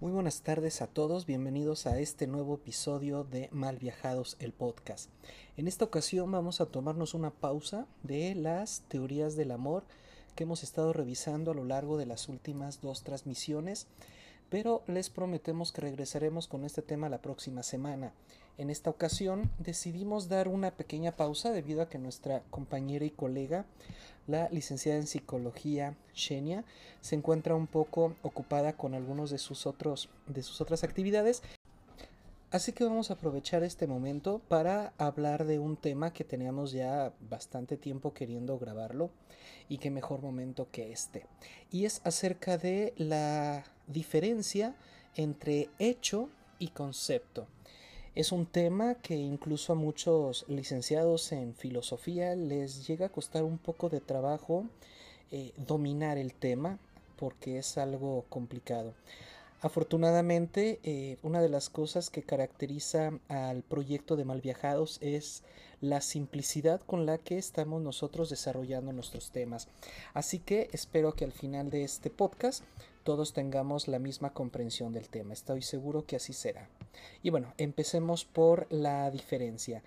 Muy 0.00 0.10
buenas 0.10 0.42
tardes 0.42 0.82
a 0.82 0.88
todos, 0.88 1.24
bienvenidos 1.24 1.86
a 1.86 2.00
este 2.00 2.26
nuevo 2.26 2.56
episodio 2.56 3.22
de 3.22 3.48
Mal 3.52 3.78
Viajados 3.78 4.36
el 4.40 4.52
podcast. 4.52 5.08
En 5.56 5.68
esta 5.68 5.84
ocasión 5.84 6.32
vamos 6.32 6.60
a 6.60 6.66
tomarnos 6.66 7.14
una 7.14 7.30
pausa 7.30 7.86
de 8.02 8.34
las 8.34 8.82
teorías 8.88 9.36
del 9.36 9.52
amor 9.52 9.84
que 10.34 10.42
hemos 10.42 10.64
estado 10.64 10.92
revisando 10.92 11.52
a 11.52 11.54
lo 11.54 11.64
largo 11.64 11.96
de 11.96 12.06
las 12.06 12.28
últimas 12.28 12.80
dos 12.80 13.04
transmisiones, 13.04 13.86
pero 14.50 14.82
les 14.86 15.10
prometemos 15.10 15.72
que 15.72 15.80
regresaremos 15.80 16.48
con 16.48 16.64
este 16.64 16.82
tema 16.82 17.08
la 17.08 17.22
próxima 17.22 17.62
semana. 17.62 18.12
En 18.56 18.70
esta 18.70 18.90
ocasión 18.90 19.50
decidimos 19.58 20.28
dar 20.28 20.46
una 20.48 20.70
pequeña 20.70 21.16
pausa 21.16 21.50
debido 21.50 21.82
a 21.82 21.88
que 21.88 21.98
nuestra 21.98 22.42
compañera 22.50 23.04
y 23.04 23.10
colega, 23.10 23.64
la 24.26 24.48
licenciada 24.50 24.98
en 24.98 25.06
psicología 25.06 25.96
Shenia, 26.14 26.64
se 27.00 27.16
encuentra 27.16 27.56
un 27.56 27.66
poco 27.66 28.14
ocupada 28.22 28.74
con 28.74 28.94
algunos 28.94 29.30
de 29.30 29.38
sus 29.38 29.66
otros 29.66 30.08
de 30.26 30.42
sus 30.42 30.60
otras 30.60 30.84
actividades. 30.84 31.42
Así 32.54 32.70
que 32.70 32.84
vamos 32.84 33.10
a 33.10 33.14
aprovechar 33.14 33.64
este 33.64 33.88
momento 33.88 34.40
para 34.46 34.92
hablar 34.96 35.44
de 35.44 35.58
un 35.58 35.76
tema 35.76 36.12
que 36.12 36.22
teníamos 36.22 36.70
ya 36.70 37.12
bastante 37.28 37.76
tiempo 37.76 38.14
queriendo 38.14 38.60
grabarlo 38.60 39.10
y 39.68 39.78
qué 39.78 39.90
mejor 39.90 40.22
momento 40.22 40.68
que 40.70 40.92
este. 40.92 41.26
Y 41.72 41.84
es 41.84 42.00
acerca 42.04 42.56
de 42.56 42.94
la 42.96 43.64
diferencia 43.88 44.76
entre 45.16 45.68
hecho 45.80 46.28
y 46.60 46.68
concepto. 46.68 47.48
Es 48.14 48.30
un 48.30 48.46
tema 48.46 48.94
que 49.02 49.16
incluso 49.16 49.72
a 49.72 49.74
muchos 49.74 50.44
licenciados 50.46 51.32
en 51.32 51.56
filosofía 51.56 52.36
les 52.36 52.86
llega 52.86 53.06
a 53.06 53.12
costar 53.12 53.42
un 53.42 53.58
poco 53.58 53.88
de 53.88 54.00
trabajo 54.00 54.64
eh, 55.32 55.52
dominar 55.56 56.18
el 56.18 56.32
tema 56.32 56.78
porque 57.16 57.58
es 57.58 57.78
algo 57.78 58.26
complicado. 58.28 58.94
Afortunadamente, 59.64 60.78
eh, 60.82 61.16
una 61.22 61.40
de 61.40 61.48
las 61.48 61.70
cosas 61.70 62.10
que 62.10 62.22
caracteriza 62.22 63.18
al 63.28 63.62
proyecto 63.62 64.14
de 64.14 64.26
Malviajados 64.26 64.98
es 65.00 65.42
la 65.80 66.02
simplicidad 66.02 66.82
con 66.82 67.06
la 67.06 67.16
que 67.16 67.38
estamos 67.38 67.80
nosotros 67.80 68.28
desarrollando 68.28 68.92
nuestros 68.92 69.30
temas. 69.30 69.68
Así 70.12 70.38
que 70.38 70.68
espero 70.72 71.14
que 71.14 71.24
al 71.24 71.32
final 71.32 71.70
de 71.70 71.82
este 71.82 72.10
podcast 72.10 72.62
todos 73.04 73.32
tengamos 73.32 73.88
la 73.88 73.98
misma 73.98 74.34
comprensión 74.34 74.92
del 74.92 75.08
tema. 75.08 75.32
Estoy 75.32 75.62
seguro 75.62 76.04
que 76.04 76.16
así 76.16 76.34
será. 76.34 76.68
Y 77.22 77.30
bueno, 77.30 77.54
empecemos 77.56 78.26
por 78.26 78.66
la 78.70 79.10
diferencia. 79.10 79.82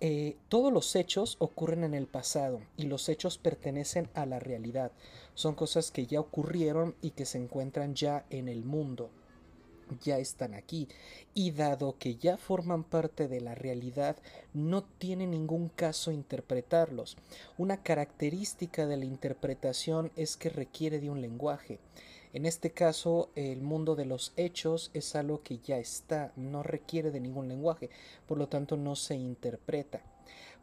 Eh, 0.00 0.36
todos 0.48 0.72
los 0.72 0.94
hechos 0.94 1.36
ocurren 1.40 1.82
en 1.82 1.92
el 1.92 2.06
pasado 2.06 2.60
y 2.76 2.84
los 2.84 3.08
hechos 3.08 3.36
pertenecen 3.36 4.08
a 4.14 4.26
la 4.26 4.38
realidad. 4.38 4.92
Son 5.34 5.56
cosas 5.56 5.90
que 5.90 6.06
ya 6.06 6.20
ocurrieron 6.20 6.94
y 7.02 7.10
que 7.10 7.24
se 7.24 7.38
encuentran 7.38 7.94
ya 7.96 8.24
en 8.30 8.48
el 8.48 8.64
mundo. 8.64 9.10
Ya 10.02 10.18
están 10.18 10.54
aquí 10.54 10.86
y 11.34 11.50
dado 11.50 11.96
que 11.98 12.16
ya 12.16 12.36
forman 12.36 12.84
parte 12.84 13.26
de 13.26 13.40
la 13.40 13.54
realidad, 13.54 14.16
no 14.52 14.84
tiene 14.84 15.26
ningún 15.26 15.68
caso 15.68 16.12
interpretarlos. 16.12 17.16
Una 17.56 17.82
característica 17.82 18.86
de 18.86 18.98
la 18.98 19.06
interpretación 19.06 20.12
es 20.14 20.36
que 20.36 20.50
requiere 20.50 21.00
de 21.00 21.10
un 21.10 21.22
lenguaje. 21.22 21.80
En 22.32 22.44
este 22.44 22.70
caso, 22.70 23.30
el 23.34 23.62
mundo 23.62 23.96
de 23.96 24.04
los 24.04 24.32
hechos 24.36 24.90
es 24.92 25.16
algo 25.16 25.42
que 25.42 25.58
ya 25.58 25.78
está, 25.78 26.32
no 26.36 26.62
requiere 26.62 27.10
de 27.10 27.20
ningún 27.20 27.48
lenguaje, 27.48 27.88
por 28.26 28.36
lo 28.36 28.48
tanto 28.48 28.76
no 28.76 28.96
se 28.96 29.14
interpreta. 29.14 30.02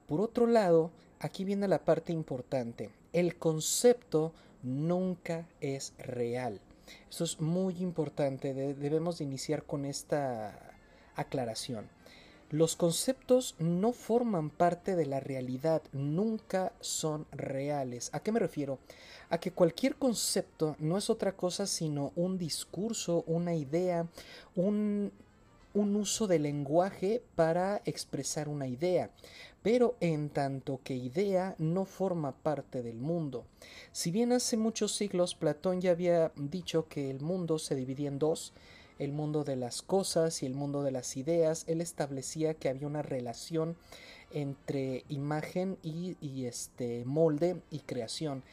Por 0.08 0.22
otro 0.22 0.46
lado, 0.46 0.92
aquí 1.20 1.44
viene 1.44 1.68
la 1.68 1.84
parte 1.84 2.14
importante. 2.14 2.92
El 3.14 3.38
concepto 3.38 4.32
nunca 4.62 5.48
es 5.60 5.94
real. 5.98 6.62
Esto 7.10 7.24
es 7.24 7.42
muy 7.42 7.78
importante, 7.78 8.54
debemos 8.54 9.18
de 9.18 9.24
iniciar 9.24 9.64
con 9.64 9.86
esta 9.86 10.76
aclaración. 11.16 11.95
Los 12.56 12.78
conceptos 12.78 13.54
no 13.60 13.92
forman 13.92 14.50
parte 14.50 14.96
de 14.96 15.06
la 15.06 15.20
realidad, 15.20 15.82
nunca 15.92 16.72
son 16.80 17.26
reales. 17.34 18.10
¿A 18.14 18.22
qué 18.22 18.32
me 18.32 18.40
refiero? 18.40 18.80
A 19.30 19.42
que 19.42 19.52
cualquier 19.52 19.98
concepto 19.98 20.78
no 20.80 20.98
es 20.98 21.10
otra 21.10 21.34
cosa 21.34 21.68
sino 21.68 22.14
un 22.16 22.38
discurso, 22.38 23.26
una 23.28 23.56
idea, 23.56 24.08
un, 24.56 25.12
uso 25.74 26.28
de 26.28 26.40
lenguaje 26.40 27.22
para 27.36 27.82
expresar 27.84 28.48
una 28.48 28.68
idea, 28.68 29.10
pero 29.62 29.98
en 30.00 30.30
tanto 30.30 30.80
que 30.82 30.96
idea 30.96 31.56
no 31.58 31.84
forma 31.84 32.32
parte 32.32 32.82
del 32.82 32.96
mundo. 33.02 33.44
Si 33.92 34.12
bien 34.12 34.32
hace 34.32 34.56
muchos 34.56 34.96
siglos 34.96 35.36
Platón 35.36 35.82
ya 35.82 35.92
había 35.92 36.32
dicho 36.38 36.88
que 36.88 37.12
el 37.12 37.20
mundo 37.20 37.60
se 37.60 37.76
dividía 37.76 38.08
en 38.08 38.18
dos, 38.18 38.54
el 39.00 39.12
mundo 39.12 39.44
de 39.44 39.56
las 39.56 39.82
cosas 39.82 40.42
y 40.42 40.46
el 40.46 40.54
mundo 40.54 40.84
de 40.84 40.92
las 40.92 41.18
ideas, 41.18 41.64
él 41.68 41.82
establecía 41.82 42.54
que 42.54 42.70
había 42.70 42.88
una 42.88 43.02
relación 43.02 43.76
entre 44.32 45.04
imagen 45.10 45.78
y, 45.82 46.46
este 46.46 47.06
molde 47.06 47.62
y 47.72 47.80
creación. 47.80 48.44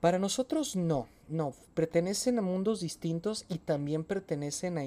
Para 0.00 0.18
nosotros 0.18 0.76
no, 0.76 1.08
no, 1.28 1.52
pertenecen 1.74 2.38
a 2.38 2.42
mundos 2.42 2.80
distintos 2.80 3.44
y 3.48 3.58
también 3.58 4.04
pertenecen 4.04 4.78
a, 4.78 4.82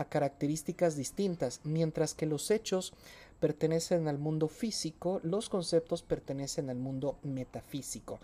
a 0.00 0.04
características 0.04 0.96
distintas, 0.96 1.60
mientras 1.64 2.14
que 2.14 2.26
los 2.26 2.50
hechos 2.50 2.94
pertenecen 3.40 4.06
al 4.06 4.18
mundo 4.18 4.48
físico, 4.48 5.20
los 5.24 5.48
conceptos 5.48 6.02
pertenecen 6.02 6.70
al 6.70 6.76
mundo 6.76 7.18
metafísico. 7.22 8.20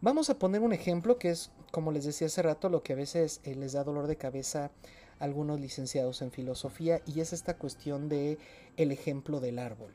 Vamos 0.00 0.30
a 0.30 0.38
poner 0.38 0.62
un 0.62 0.72
ejemplo 0.72 1.18
que 1.18 1.30
es, 1.30 1.50
como 1.72 1.92
les 1.92 2.04
decía 2.04 2.28
hace 2.28 2.40
rato, 2.42 2.68
lo 2.68 2.82
que 2.82 2.94
a 2.94 2.96
veces 2.96 3.40
eh, 3.44 3.54
les 3.54 3.72
da 3.72 3.84
dolor 3.84 4.06
de 4.06 4.16
cabeza 4.16 4.70
algunos 5.20 5.60
licenciados 5.60 6.22
en 6.22 6.32
filosofía 6.32 7.00
y 7.06 7.20
es 7.20 7.32
esta 7.32 7.56
cuestión 7.56 8.08
de 8.08 8.38
el 8.76 8.90
ejemplo 8.90 9.38
del 9.38 9.58
árbol. 9.58 9.92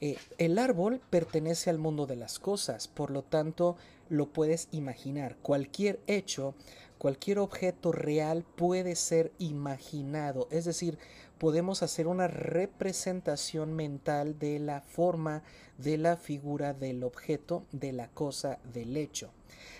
Eh, 0.00 0.16
el 0.38 0.58
árbol 0.58 1.02
pertenece 1.10 1.68
al 1.68 1.76
mundo 1.76 2.06
de 2.06 2.16
las 2.16 2.38
cosas, 2.38 2.88
por 2.88 3.10
lo 3.10 3.22
tanto 3.22 3.76
lo 4.08 4.32
puedes 4.32 4.68
imaginar. 4.72 5.36
Cualquier 5.42 6.00
hecho, 6.06 6.54
cualquier 6.96 7.38
objeto 7.38 7.92
real 7.92 8.44
puede 8.56 8.96
ser 8.96 9.30
imaginado, 9.38 10.48
es 10.50 10.64
decir, 10.64 10.98
podemos 11.40 11.82
hacer 11.82 12.06
una 12.06 12.28
representación 12.28 13.72
mental 13.72 14.38
de 14.38 14.58
la 14.58 14.82
forma, 14.82 15.42
de 15.78 15.96
la 15.96 16.18
figura 16.18 16.74
del 16.74 17.02
objeto, 17.02 17.64
de 17.72 17.94
la 17.94 18.08
cosa, 18.08 18.58
del 18.74 18.94
hecho. 18.98 19.30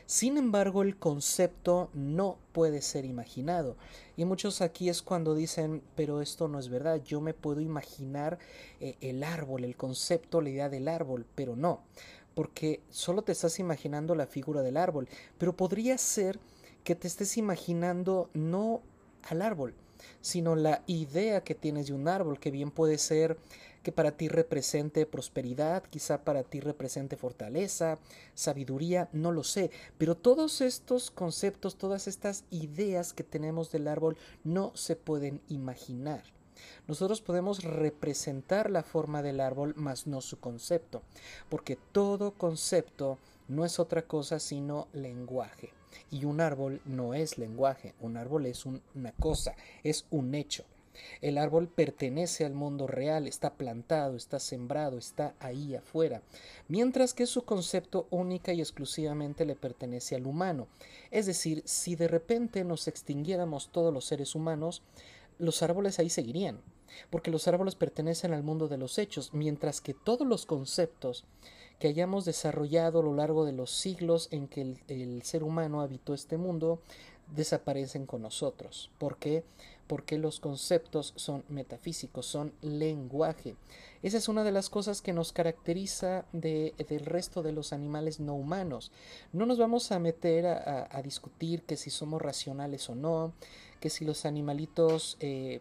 Sin 0.06 0.38
embargo, 0.38 0.80
el 0.80 0.96
concepto 0.96 1.90
no 1.92 2.38
puede 2.52 2.80
ser 2.80 3.04
imaginado. 3.04 3.76
Y 4.16 4.24
muchos 4.24 4.62
aquí 4.62 4.88
es 4.88 5.02
cuando 5.02 5.34
dicen, 5.34 5.82
pero 5.96 6.22
esto 6.22 6.48
no 6.48 6.58
es 6.58 6.70
verdad, 6.70 7.02
yo 7.04 7.20
me 7.20 7.34
puedo 7.34 7.60
imaginar 7.60 8.38
eh, 8.80 8.96
el 9.02 9.22
árbol, 9.22 9.64
el 9.64 9.76
concepto, 9.76 10.40
la 10.40 10.48
idea 10.48 10.70
del 10.70 10.88
árbol, 10.88 11.26
pero 11.34 11.56
no, 11.56 11.82
porque 12.34 12.80
solo 12.88 13.20
te 13.20 13.32
estás 13.32 13.58
imaginando 13.58 14.14
la 14.14 14.26
figura 14.26 14.62
del 14.62 14.78
árbol, 14.78 15.10
pero 15.36 15.54
podría 15.54 15.98
ser 15.98 16.40
que 16.84 16.94
te 16.94 17.06
estés 17.06 17.36
imaginando 17.36 18.30
no 18.32 18.80
al 19.28 19.42
árbol, 19.42 19.74
sino 20.20 20.56
la 20.56 20.82
idea 20.86 21.42
que 21.42 21.54
tienes 21.54 21.86
de 21.86 21.94
un 21.94 22.08
árbol, 22.08 22.38
que 22.38 22.50
bien 22.50 22.70
puede 22.70 22.98
ser 22.98 23.38
que 23.82 23.92
para 23.92 24.12
ti 24.12 24.28
represente 24.28 25.06
prosperidad, 25.06 25.84
quizá 25.84 26.22
para 26.22 26.42
ti 26.42 26.60
represente 26.60 27.16
fortaleza, 27.16 27.98
sabiduría, 28.34 29.08
no 29.12 29.32
lo 29.32 29.42
sé, 29.42 29.70
pero 29.96 30.16
todos 30.16 30.60
estos 30.60 31.10
conceptos, 31.10 31.76
todas 31.76 32.06
estas 32.06 32.44
ideas 32.50 33.12
que 33.12 33.24
tenemos 33.24 33.70
del 33.70 33.88
árbol 33.88 34.16
no 34.44 34.72
se 34.74 34.96
pueden 34.96 35.40
imaginar. 35.48 36.22
Nosotros 36.86 37.22
podemos 37.22 37.64
representar 37.64 38.70
la 38.70 38.82
forma 38.82 39.22
del 39.22 39.40
árbol, 39.40 39.72
mas 39.76 40.06
no 40.06 40.20
su 40.20 40.38
concepto, 40.40 41.02
porque 41.48 41.76
todo 41.76 42.32
concepto 42.32 43.18
no 43.48 43.64
es 43.64 43.78
otra 43.78 44.02
cosa 44.02 44.38
sino 44.38 44.88
lenguaje. 44.92 45.79
Y 46.10 46.24
un 46.24 46.40
árbol 46.40 46.80
no 46.84 47.14
es 47.14 47.38
lenguaje, 47.38 47.94
un 48.00 48.16
árbol 48.16 48.46
es 48.46 48.66
una 48.66 49.12
cosa, 49.12 49.54
es 49.82 50.06
un 50.10 50.34
hecho. 50.34 50.64
El 51.20 51.38
árbol 51.38 51.68
pertenece 51.68 52.44
al 52.44 52.54
mundo 52.54 52.86
real, 52.86 53.26
está 53.26 53.54
plantado, 53.54 54.16
está 54.16 54.38
sembrado, 54.38 54.98
está 54.98 55.34
ahí 55.38 55.74
afuera, 55.74 56.22
mientras 56.68 57.14
que 57.14 57.26
su 57.26 57.44
concepto 57.44 58.06
única 58.10 58.52
y 58.52 58.60
exclusivamente 58.60 59.44
le 59.44 59.54
pertenece 59.54 60.16
al 60.16 60.26
humano. 60.26 60.66
Es 61.10 61.26
decir, 61.26 61.62
si 61.64 61.94
de 61.94 62.08
repente 62.08 62.64
nos 62.64 62.88
extinguiéramos 62.88 63.70
todos 63.70 63.92
los 63.94 64.04
seres 64.04 64.34
humanos, 64.34 64.82
los 65.38 65.62
árboles 65.62 65.98
ahí 65.98 66.10
seguirían, 66.10 66.60
porque 67.08 67.30
los 67.30 67.48
árboles 67.48 67.76
pertenecen 67.76 68.34
al 68.34 68.42
mundo 68.42 68.68
de 68.68 68.78
los 68.78 68.98
hechos, 68.98 69.32
mientras 69.32 69.80
que 69.80 69.94
todos 69.94 70.26
los 70.26 70.44
conceptos 70.44 71.24
que 71.80 71.88
hayamos 71.88 72.26
desarrollado 72.26 73.00
a 73.00 73.02
lo 73.02 73.14
largo 73.14 73.46
de 73.46 73.52
los 73.52 73.70
siglos 73.70 74.28
en 74.30 74.46
que 74.46 74.76
el, 74.86 75.22
ser 75.22 75.42
humano 75.42 75.80
habitó 75.80 76.12
este 76.14 76.36
mundo 76.36 76.80
desaparecen 77.34 78.06
con 78.06 78.22
nosotros. 78.22 78.90
¿Por 78.98 79.16
qué? 79.16 79.44
Porque 79.86 80.18
los 80.18 80.40
conceptos 80.40 81.14
son 81.16 81.42
metafísicos, 81.48 82.26
son 82.26 82.52
lenguaje. 82.60 83.56
Esa 84.02 84.18
es 84.18 84.28
una 84.28 84.44
de 84.44 84.52
las 84.52 84.68
cosas 84.68 85.00
que 85.00 85.14
nos 85.14 85.32
caracteriza 85.32 86.26
de, 86.32 86.74
del 86.88 87.06
resto 87.06 87.42
de 87.42 87.52
los 87.52 87.72
animales 87.72 88.20
no 88.20 88.34
humanos. 88.34 88.92
No 89.32 89.46
nos 89.46 89.58
vamos 89.58 89.90
a 89.90 89.98
meter 89.98 90.46
a, 90.46 91.00
discutir 91.02 91.62
que 91.62 91.76
si 91.76 91.88
somos 91.88 92.20
racionales 92.20 92.90
o 92.90 92.94
no, 92.94 93.32
que 93.80 93.88
si 93.88 94.04
los 94.04 94.26
animalitos 94.26 95.16
eh, 95.20 95.60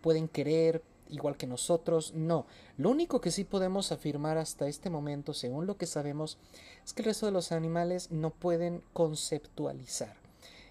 pueden 0.00 0.28
querer 0.28 0.82
igual 1.10 1.36
que 1.36 1.46
nosotros, 1.46 2.14
no. 2.14 2.46
Lo 2.76 2.90
único 2.90 3.20
que 3.20 3.30
sí 3.30 3.44
podemos 3.44 3.92
afirmar 3.92 4.38
hasta 4.38 4.68
este 4.68 4.90
momento, 4.90 5.34
según 5.34 5.66
lo 5.66 5.76
que 5.76 5.86
sabemos, 5.86 6.38
es 6.84 6.92
que 6.92 7.02
el 7.02 7.06
resto 7.06 7.26
de 7.26 7.32
los 7.32 7.52
animales 7.52 8.10
no 8.10 8.30
pueden 8.30 8.82
conceptualizar. 8.92 10.16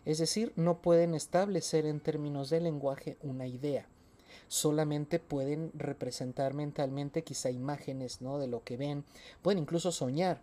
Es 0.05 0.19
decir, 0.19 0.53
no 0.55 0.81
pueden 0.81 1.13
establecer 1.15 1.85
en 1.85 1.99
términos 1.99 2.49
de 2.49 2.61
lenguaje 2.61 3.17
una 3.21 3.47
idea. 3.47 3.87
Solamente 4.47 5.19
pueden 5.19 5.71
representar 5.73 6.53
mentalmente 6.53 7.23
quizá 7.23 7.49
imágenes 7.49 8.21
¿no? 8.21 8.39
de 8.39 8.47
lo 8.47 8.63
que 8.63 8.77
ven, 8.77 9.03
pueden 9.41 9.59
incluso 9.59 9.91
soñar, 9.91 10.41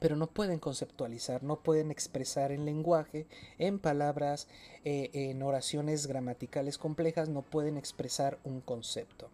pero 0.00 0.16
no 0.16 0.26
pueden 0.26 0.58
conceptualizar, 0.58 1.42
no 1.42 1.56
pueden 1.60 1.90
expresar 1.90 2.52
en 2.52 2.64
lenguaje, 2.64 3.26
en 3.58 3.78
palabras, 3.78 4.48
eh, 4.84 5.10
en 5.12 5.42
oraciones 5.42 6.06
gramaticales 6.06 6.78
complejas, 6.78 7.28
no 7.28 7.42
pueden 7.42 7.76
expresar 7.76 8.38
un 8.44 8.60
concepto. 8.60 9.28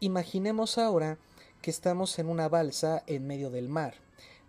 Imaginemos 0.00 0.78
ahora 0.78 1.18
que 1.60 1.70
estamos 1.70 2.18
en 2.18 2.28
una 2.28 2.48
balsa 2.48 3.02
en 3.06 3.26
medio 3.26 3.50
del 3.50 3.68
mar, 3.68 3.94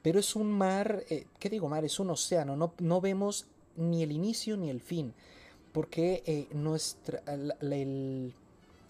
pero 0.02 0.20
es 0.20 0.36
un 0.36 0.52
mar, 0.52 1.04
eh, 1.10 1.26
¿qué 1.40 1.50
digo 1.50 1.70
mar? 1.70 1.86
Es 1.86 2.00
un 2.00 2.10
océano, 2.10 2.56
no, 2.56 2.74
no 2.80 3.02
vemos 3.02 3.48
ni 3.76 4.04
el 4.04 4.12
inicio 4.12 4.58
ni 4.58 4.70
el 4.70 4.82
fin, 4.82 5.14
porque 5.72 6.24
eh, 6.26 6.48
nuestra, 6.54 7.22
el, 7.28 8.34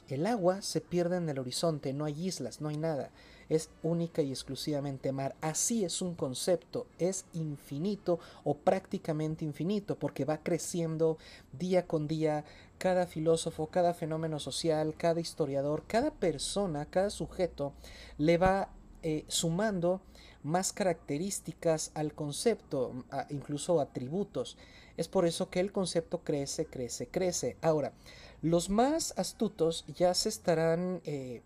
el 0.10 0.26
agua 0.26 0.62
se 0.62 0.82
pierde 0.82 1.18
en 1.18 1.30
el 1.30 1.40
horizonte, 1.40 1.94
no 1.94 2.06
hay 2.06 2.28
islas, 2.28 2.62
no 2.62 2.70
hay 2.70 2.78
nada, 2.78 3.12
es 3.56 3.70
única 3.82 4.22
y 4.22 4.30
exclusivamente 4.30 5.12
mar. 5.12 5.36
Así 5.42 5.84
es 5.86 6.02
un 6.02 6.16
concepto, 6.16 6.88
es 7.00 7.26
infinito 7.34 8.20
o 8.44 8.56
prácticamente 8.56 9.46
infinito, 9.46 9.96
porque 9.98 10.26
va 10.26 10.38
creciendo 10.38 11.18
día 11.52 11.86
con 11.88 12.08
día. 12.08 12.46
Cada 12.78 13.08
filósofo, 13.08 13.68
cada 13.68 13.94
fenómeno 13.94 14.40
social, 14.40 14.96
cada 14.98 15.22
historiador, 15.22 15.84
cada 15.88 16.12
persona, 16.12 16.86
cada 16.86 17.10
sujeto 17.10 17.74
le 18.18 18.38
va 18.38 18.70
eh, 19.04 19.26
sumando 19.28 20.02
más 20.44 20.74
características 20.74 21.92
al 21.94 22.14
concepto, 22.14 23.06
incluso 23.30 23.80
atributos. 23.80 24.58
Es 24.98 25.08
por 25.08 25.26
eso 25.26 25.50
que 25.50 25.60
el 25.60 25.72
concepto 25.72 26.20
crece, 26.20 26.66
crece, 26.66 27.08
crece. 27.08 27.58
Ahora, 27.62 27.94
los 28.42 28.70
más 28.70 29.14
astutos 29.18 29.86
ya 29.96 30.14
se 30.14 30.30
estarán... 30.30 31.02
Eh, 31.06 31.42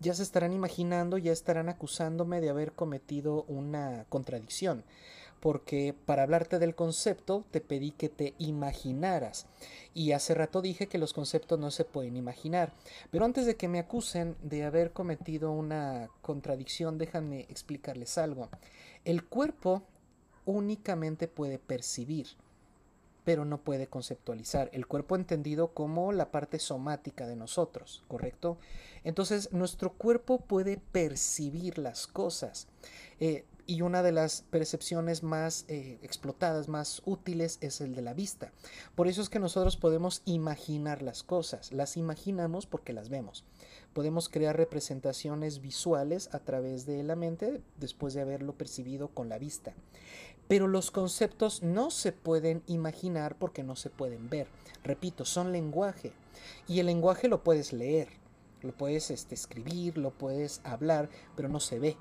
ya 0.00 0.14
se 0.14 0.22
estarán 0.22 0.52
imaginando, 0.52 1.18
ya 1.18 1.32
estarán 1.32 1.68
acusándome 1.68 2.40
de 2.40 2.50
haber 2.50 2.72
cometido 2.72 3.44
una 3.44 4.06
contradicción, 4.08 4.82
porque 5.40 5.94
para 6.06 6.22
hablarte 6.22 6.58
del 6.58 6.74
concepto 6.74 7.44
te 7.50 7.60
pedí 7.60 7.92
que 7.92 8.08
te 8.08 8.34
imaginaras, 8.38 9.46
y 9.94 10.12
hace 10.12 10.34
rato 10.34 10.62
dije 10.62 10.86
que 10.86 10.98
los 10.98 11.12
conceptos 11.12 11.58
no 11.58 11.70
se 11.70 11.84
pueden 11.84 12.16
imaginar, 12.16 12.72
pero 13.10 13.24
antes 13.24 13.46
de 13.46 13.56
que 13.56 13.68
me 13.68 13.78
acusen 13.78 14.36
de 14.42 14.64
haber 14.64 14.92
cometido 14.92 15.52
una 15.52 16.08
contradicción, 16.22 16.98
déjenme 16.98 17.40
explicarles 17.48 18.18
algo. 18.18 18.48
El 19.04 19.24
cuerpo 19.24 19.82
únicamente 20.44 21.28
puede 21.28 21.58
percibir, 21.58 22.26
pero 23.24 23.44
no 23.44 23.58
puede 23.62 23.86
conceptualizar. 23.86 24.70
El 24.72 24.86
cuerpo 24.86 25.16
entendido 25.16 25.74
como 25.74 26.12
la 26.12 26.30
parte 26.30 26.58
somática 26.58 27.26
de 27.26 27.36
nosotros, 27.36 28.02
¿correcto? 28.08 28.58
Entonces, 29.04 29.52
nuestro 29.52 29.92
cuerpo 29.92 30.40
puede 30.40 30.78
percibir 30.92 31.78
las 31.78 32.06
cosas. 32.06 32.68
Eh, 33.18 33.44
y 33.70 33.82
una 33.82 34.02
de 34.02 34.10
las 34.10 34.42
percepciones 34.50 35.22
más 35.22 35.64
eh, 35.68 36.00
explotadas, 36.02 36.66
más 36.66 37.02
útiles, 37.04 37.58
es 37.60 37.80
el 37.80 37.94
de 37.94 38.02
la 38.02 38.14
vista. 38.14 38.50
Por 38.96 39.06
eso 39.06 39.22
es 39.22 39.28
que 39.28 39.38
nosotros 39.38 39.76
podemos 39.76 40.22
imaginar 40.24 41.02
las 41.02 41.22
cosas. 41.22 41.70
Las 41.70 41.96
imaginamos 41.96 42.66
porque 42.66 42.92
las 42.92 43.10
vemos. 43.10 43.44
Podemos 43.92 44.28
crear 44.28 44.56
representaciones 44.56 45.60
visuales 45.60 46.30
a 46.32 46.40
través 46.40 46.84
de 46.84 47.04
la 47.04 47.14
mente 47.14 47.62
después 47.76 48.12
de 48.12 48.22
haberlo 48.22 48.54
percibido 48.54 49.06
con 49.06 49.28
la 49.28 49.38
vista. 49.38 49.72
Pero 50.50 50.66
los 50.66 50.90
conceptos 50.90 51.62
no 51.62 51.92
se 51.92 52.10
pueden 52.10 52.64
imaginar 52.66 53.38
porque 53.38 53.62
no 53.62 53.76
se 53.76 53.88
pueden 53.88 54.28
ver. 54.28 54.48
Repito, 54.82 55.24
son 55.24 55.52
lenguaje. 55.52 56.12
Y 56.66 56.80
el 56.80 56.86
lenguaje 56.86 57.28
lo 57.28 57.44
puedes 57.44 57.72
leer, 57.72 58.08
lo 58.62 58.72
puedes 58.72 59.12
este, 59.12 59.36
escribir, 59.36 59.96
lo 59.96 60.10
puedes 60.10 60.60
hablar, 60.64 61.08
pero 61.36 61.48
no 61.48 61.60
se 61.60 61.78
ve. 61.78 61.96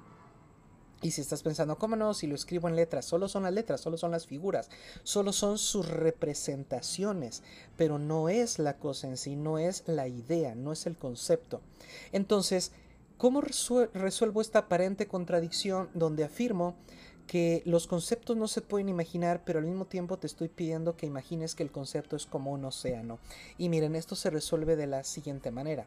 Y 1.03 1.11
si 1.11 1.21
estás 1.21 1.43
pensando, 1.43 1.77
¿cómo 1.77 1.95
no? 1.95 2.15
Si 2.15 2.25
lo 2.25 2.33
escribo 2.33 2.67
en 2.67 2.75
letras, 2.75 3.05
solo 3.05 3.29
son 3.29 3.43
las 3.43 3.53
letras, 3.53 3.81
solo 3.81 3.99
son 3.99 4.09
las 4.09 4.25
figuras, 4.25 4.71
solo 5.03 5.31
son 5.31 5.59
sus 5.59 5.87
representaciones, 5.87 7.43
pero 7.77 7.99
no 7.99 8.29
es 8.29 8.57
la 8.57 8.79
cosa 8.79 9.09
en 9.09 9.17
sí, 9.17 9.35
no 9.35 9.59
es 9.59 9.83
la 9.85 10.07
idea, 10.07 10.55
no 10.55 10.71
es 10.71 10.87
el 10.87 10.97
concepto. 10.97 11.61
Entonces, 12.13 12.71
¿cómo 13.17 13.41
resuelvo 13.41 14.41
esta 14.41 14.59
aparente 14.59 15.07
contradicción 15.07 15.91
donde 15.93 16.23
afirmo 16.23 16.77
que 17.29 17.61
los 17.63 17.85
conceptos 17.85 18.35
no 18.37 18.47
se 18.47 18.61
pueden 18.61 18.89
imaginar, 18.89 19.43
pero 19.45 19.59
al 19.59 19.65
mismo 19.65 19.85
tiempo 19.85 20.17
te 20.17 20.25
estoy 20.25 20.47
pidiendo 20.47 20.97
que 20.97 21.05
imagines 21.05 21.53
que 21.53 21.61
el 21.61 21.71
concepto 21.71 22.15
es 22.15 22.25
como 22.25 22.51
un 22.51 22.65
océano. 22.65 23.19
Y 23.59 23.69
miren, 23.69 23.95
esto 23.95 24.15
se 24.15 24.31
resuelve 24.31 24.75
de 24.75 24.87
la 24.87 25.03
siguiente 25.03 25.51
manera. 25.51 25.85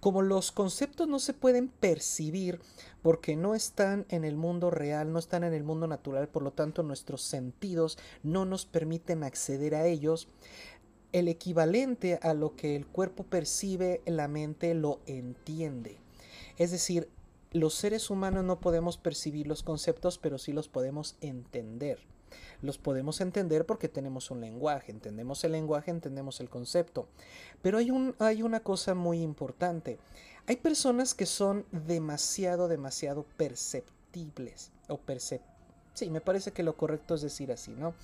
Como 0.00 0.22
los 0.22 0.50
conceptos 0.50 1.06
no 1.06 1.20
se 1.20 1.34
pueden 1.34 1.68
percibir 1.68 2.58
porque 3.00 3.36
no 3.36 3.54
están 3.54 4.06
en 4.08 4.24
el 4.24 4.34
mundo 4.34 4.72
real, 4.72 5.12
no 5.12 5.20
están 5.20 5.44
en 5.44 5.54
el 5.54 5.62
mundo 5.62 5.86
natural, 5.86 6.26
por 6.26 6.42
lo 6.42 6.50
tanto 6.50 6.82
nuestros 6.82 7.22
sentidos 7.22 7.96
no 8.24 8.44
nos 8.44 8.66
permiten 8.66 9.22
acceder 9.22 9.76
a 9.76 9.86
ellos, 9.86 10.26
el 11.12 11.28
equivalente 11.28 12.18
a 12.22 12.34
lo 12.34 12.56
que 12.56 12.74
el 12.74 12.88
cuerpo 12.88 13.22
percibe, 13.22 14.00
la 14.04 14.26
mente 14.26 14.74
lo 14.74 14.98
entiende. 15.06 15.98
Es 16.58 16.72
decir, 16.72 17.08
los 17.52 17.74
seres 17.74 18.10
humanos 18.10 18.44
no 18.44 18.60
podemos 18.60 18.96
percibir 18.96 19.46
los 19.46 19.62
conceptos, 19.62 20.18
pero 20.18 20.38
sí 20.38 20.52
los 20.52 20.68
podemos 20.68 21.16
entender. 21.20 21.98
Los 22.62 22.78
podemos 22.78 23.20
entender 23.20 23.66
porque 23.66 23.88
tenemos 23.88 24.30
un 24.30 24.40
lenguaje, 24.40 24.92
entendemos 24.92 25.44
el 25.44 25.52
lenguaje, 25.52 25.90
entendemos 25.90 26.40
el 26.40 26.48
concepto. 26.48 27.08
Pero 27.60 27.78
hay, 27.78 27.90
un, 27.90 28.14
hay 28.18 28.42
una 28.42 28.60
cosa 28.60 28.94
muy 28.94 29.20
importante. 29.20 29.98
Hay 30.46 30.56
personas 30.56 31.14
que 31.14 31.26
son 31.26 31.66
demasiado, 31.72 32.68
demasiado 32.68 33.26
perceptibles 33.36 34.70
o 34.88 34.96
perceptibles 34.96 35.51
Sí, 35.94 36.08
me 36.08 36.22
parece 36.22 36.52
que 36.52 36.62
lo 36.62 36.74
correcto 36.74 37.14
es 37.14 37.20
decir 37.20 37.52
así, 37.52 37.72
¿no? 37.72 37.94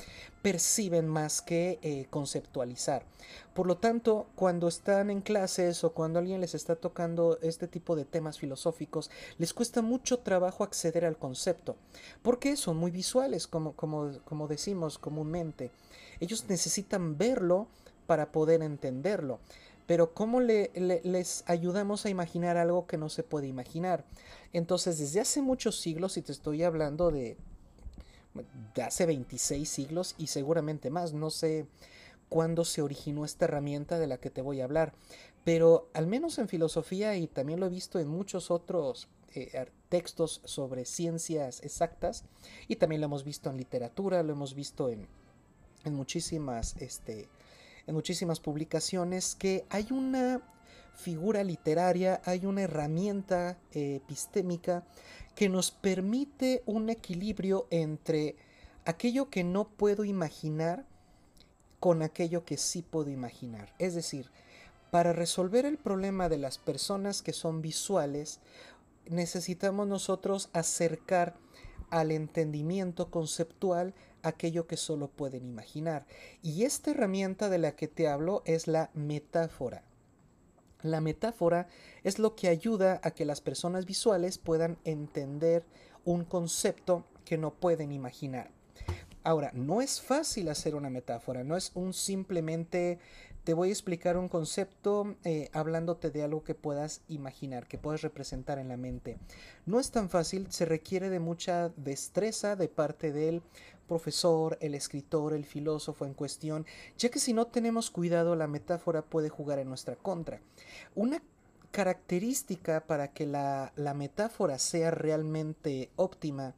Perciben 0.43 1.08
más 1.08 1.40
que 1.40 1.79
eh, 1.81 2.06
conceptualizar. 2.11 3.06
Por 3.55 3.67
lo 3.67 3.79
tanto, 3.79 4.27
cuando 4.34 4.69
están 4.69 5.08
en 5.08 5.22
clases 5.22 5.82
o 5.84 5.94
cuando 5.94 6.19
alguien 6.19 6.43
les 6.43 6.55
está 6.55 6.77
tocando 6.77 7.39
este 7.41 7.67
tipo 7.67 7.96
de 7.96 8.05
temas 8.05 8.39
filosóficos, 8.39 9.10
les 9.39 9.55
cuesta 9.55 9.81
mucho 9.81 10.19
trabajo 10.19 10.65
acceder 10.65 11.06
al 11.06 11.17
concepto, 11.17 11.77
porque 12.20 12.56
son 12.56 12.77
muy 12.77 12.91
visuales, 12.91 13.46
como, 13.46 13.72
como, 13.72 14.19
como 14.27 14.48
decimos 14.48 14.98
comúnmente. 14.98 15.70
Ellos 16.20 16.44
necesitan 16.46 17.17
verlo 17.17 17.69
para 18.06 18.32
poder 18.32 18.63
entenderlo. 18.63 19.41
Pero 19.86 20.13
¿cómo 20.13 20.41
le, 20.41 20.70
les 21.05 21.43
ayudamos 21.46 22.05
a 22.05 22.10
imaginar 22.10 22.58
algo 22.58 22.86
que 22.86 22.98
no 22.98 23.08
se 23.08 23.22
puede 23.22 23.46
imaginar? 23.46 24.05
Entonces, 24.53 24.98
desde 24.98 25.20
hace 25.20 25.41
muchos 25.41 25.81
siglos, 25.81 26.19
y 26.19 26.22
te 26.22 26.32
estoy 26.32 26.63
hablando 26.63 27.10
de 27.10 27.39
de 28.75 28.83
hace 28.83 29.07
26 29.07 29.69
siglos 29.69 30.15
y 30.19 30.29
seguramente 30.29 30.91
más. 30.91 31.13
No 31.13 31.31
sé 31.31 31.67
cuándo 32.29 32.65
se 32.65 32.83
originó 32.83 33.25
esta 33.25 33.47
herramienta 33.47 33.99
de 33.99 34.07
la 34.07 34.19
que 34.19 34.31
te 34.31 34.43
voy 34.43 34.61
a 34.61 34.65
hablar, 34.65 34.93
pero 35.45 35.89
al 35.95 36.07
menos 36.07 36.39
en 36.39 36.49
filosofía 36.49 37.17
y 37.17 37.27
también 37.27 37.61
lo 37.61 37.67
he 37.67 37.71
visto 37.71 37.99
en 37.99 38.09
muchos 38.09 38.51
otros 38.51 39.09
eh, 39.35 39.67
textos 39.89 40.41
sobre 40.45 40.85
ciencias 40.85 41.63
exactas 41.63 42.25
y 42.67 42.77
también 42.77 43.01
lo 43.01 43.07
hemos 43.07 43.25
visto 43.25 43.51
en 43.51 43.57
literatura, 43.57 44.23
lo 44.23 44.33
hemos 44.33 44.55
visto 44.55 44.91
en, 44.91 45.07
en 45.85 45.95
muchísimas, 45.95 46.77
este, 46.77 47.29
en 47.87 47.95
muchísimas 47.95 48.41
publicaciones 48.41 49.35
que 49.35 49.65
hay 49.71 49.89
una 49.91 50.43
figura 50.98 51.44
literaria, 51.44 52.20
hay 52.24 52.44
una 52.44 52.62
herramienta 52.62 53.56
eh, 53.70 53.96
epistémica 53.96 54.84
que 55.36 55.48
nos 55.48 55.70
permite 55.70 56.62
un 56.67 56.90
equilibrio 56.90 57.69
entre 57.70 58.36
aquello 58.84 59.31
que 59.31 59.44
no 59.44 59.69
puedo 59.69 60.05
imaginar 60.05 60.84
con 61.78 62.02
aquello 62.02 62.44
que 62.44 62.56
sí 62.56 62.82
puedo 62.82 63.10
imaginar. 63.10 63.72
Es 63.78 63.94
decir, 63.94 64.31
para 64.90 65.12
resolver 65.12 65.67
el 65.67 65.78
problema 65.78 66.28
de 66.28 66.38
las 66.38 66.58
personas 66.58 67.22
que 67.22 67.32
son 67.32 67.62
visuales, 67.62 68.40
necesitamos 69.06 69.86
nosotros 69.86 70.50
acercar 70.52 71.36
al 71.90 72.10
entendimiento 72.10 73.08
conceptual 73.10 73.94
aquello 74.22 74.67
que 74.67 74.76
solo 74.76 75.08
pueden 75.08 75.46
imaginar. 75.46 76.06
Y 76.43 76.64
esta 76.64 76.90
herramienta 76.90 77.48
de 77.48 77.58
la 77.58 77.76
que 77.76 77.86
te 77.86 78.08
hablo 78.08 78.43
es 78.46 78.67
la 78.67 78.90
metáfora. 78.94 79.84
La 80.82 81.01
metáfora 81.01 81.67
es 82.05 82.19
lo 82.19 82.37
que 82.37 82.49
ayuda 82.49 83.01
a 83.03 83.11
que 83.11 83.25
las 83.25 83.41
personas 83.41 83.85
visuales 83.85 84.39
puedan 84.39 84.79
entender 84.85 85.65
un 86.05 86.25
concepto 86.25 87.05
que 87.25 87.37
no 87.37 87.53
pueden 87.53 87.93
imaginar. 87.93 88.51
Ahora, 89.25 89.51
no 89.53 89.82
es 89.82 90.01
fácil 90.01 90.49
hacer 90.49 90.75
una 90.75 90.89
metáfora, 90.89 91.44
no 91.44 91.56
es 91.56 91.73
un 91.75 91.93
simplemente 91.93 92.99
te 93.49 93.55
voy 93.55 93.70
a 93.70 93.73
explicar 93.73 94.19
un 94.19 94.29
concepto 94.29 95.17
eh, 95.25 95.49
hablándote 95.55 96.11
de 96.11 96.23
algo 96.23 96.44
que 96.44 96.55
puedas 96.55 97.01
imaginar, 97.08 97.67
que 97.67 97.79
puedas 97.79 98.03
representar 98.03 98.58
en 98.58 98.69
la 98.69 98.77
mente. 98.77 99.17
No 99.65 99.81
es 99.81 99.91
tan 99.91 100.11
fácil, 100.11 100.53
se 100.53 100.67
requiere 100.67 101.08
de 101.08 101.19
mucha 101.19 101.70
destreza 101.70 102.56
de 102.56 102.69
parte 102.69 103.11
del 103.11 103.41
profesor, 103.89 104.59
el 104.61 104.75
escritor, 104.75 105.33
el 105.33 105.45
filósofo 105.45 106.07
en 106.07 106.15
cuestión, 106.15 106.67
ya 106.97 107.09
que 107.09 107.19
si 107.19 107.33
no 107.33 107.47
tenemos 107.47 107.91
cuidado 107.91 108.37
la 108.37 108.47
metáfora 108.47 109.03
puede 109.03 109.29
jugar 109.29 109.59
en 109.59 109.69
nuestra 109.69 109.97
contra. 109.97 110.41
Una 110.95 111.23
característica 111.73 112.87
para 112.87 113.09
que 113.13 113.27
la, 113.27 113.73
la 113.77 113.95
metáfora 113.95 114.59
sea 114.59 114.91
realmente 114.91 115.91
óptima 115.97 116.55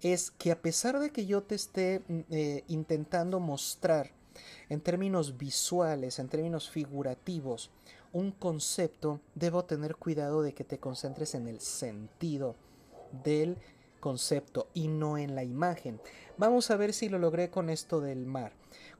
es 0.00 0.30
que 0.30 0.50
a 0.50 0.60
pesar 0.60 0.98
de 0.98 1.10
que 1.10 1.26
yo 1.26 1.42
te 1.42 1.54
esté 1.54 2.02
mm, 2.06 2.20
eh, 2.30 2.64
intentando 2.68 3.40
mostrar 3.40 4.10
en 4.68 4.80
términos 4.80 5.36
visuales, 5.36 6.18
en 6.18 6.28
términos 6.28 6.70
figurativos, 6.70 7.70
un 8.12 8.32
concepto, 8.32 9.20
debo 9.34 9.64
tener 9.64 9.96
cuidado 9.96 10.42
de 10.42 10.52
que 10.52 10.64
te 10.64 10.78
concentres 10.78 11.34
en 11.34 11.46
el 11.46 11.60
sentido 11.60 12.56
del 13.24 13.56
concepto 14.00 14.68
y 14.74 14.88
no 14.88 15.18
en 15.18 15.34
la 15.34 15.44
imagen. 15.44 16.00
Vamos 16.36 16.70
a 16.70 16.76
ver 16.76 16.92
si 16.92 17.08
lo 17.08 17.18
logré 17.18 17.50
con 17.50 17.70
esto 17.70 18.00
del 18.00 18.26
mar. 18.26 18.52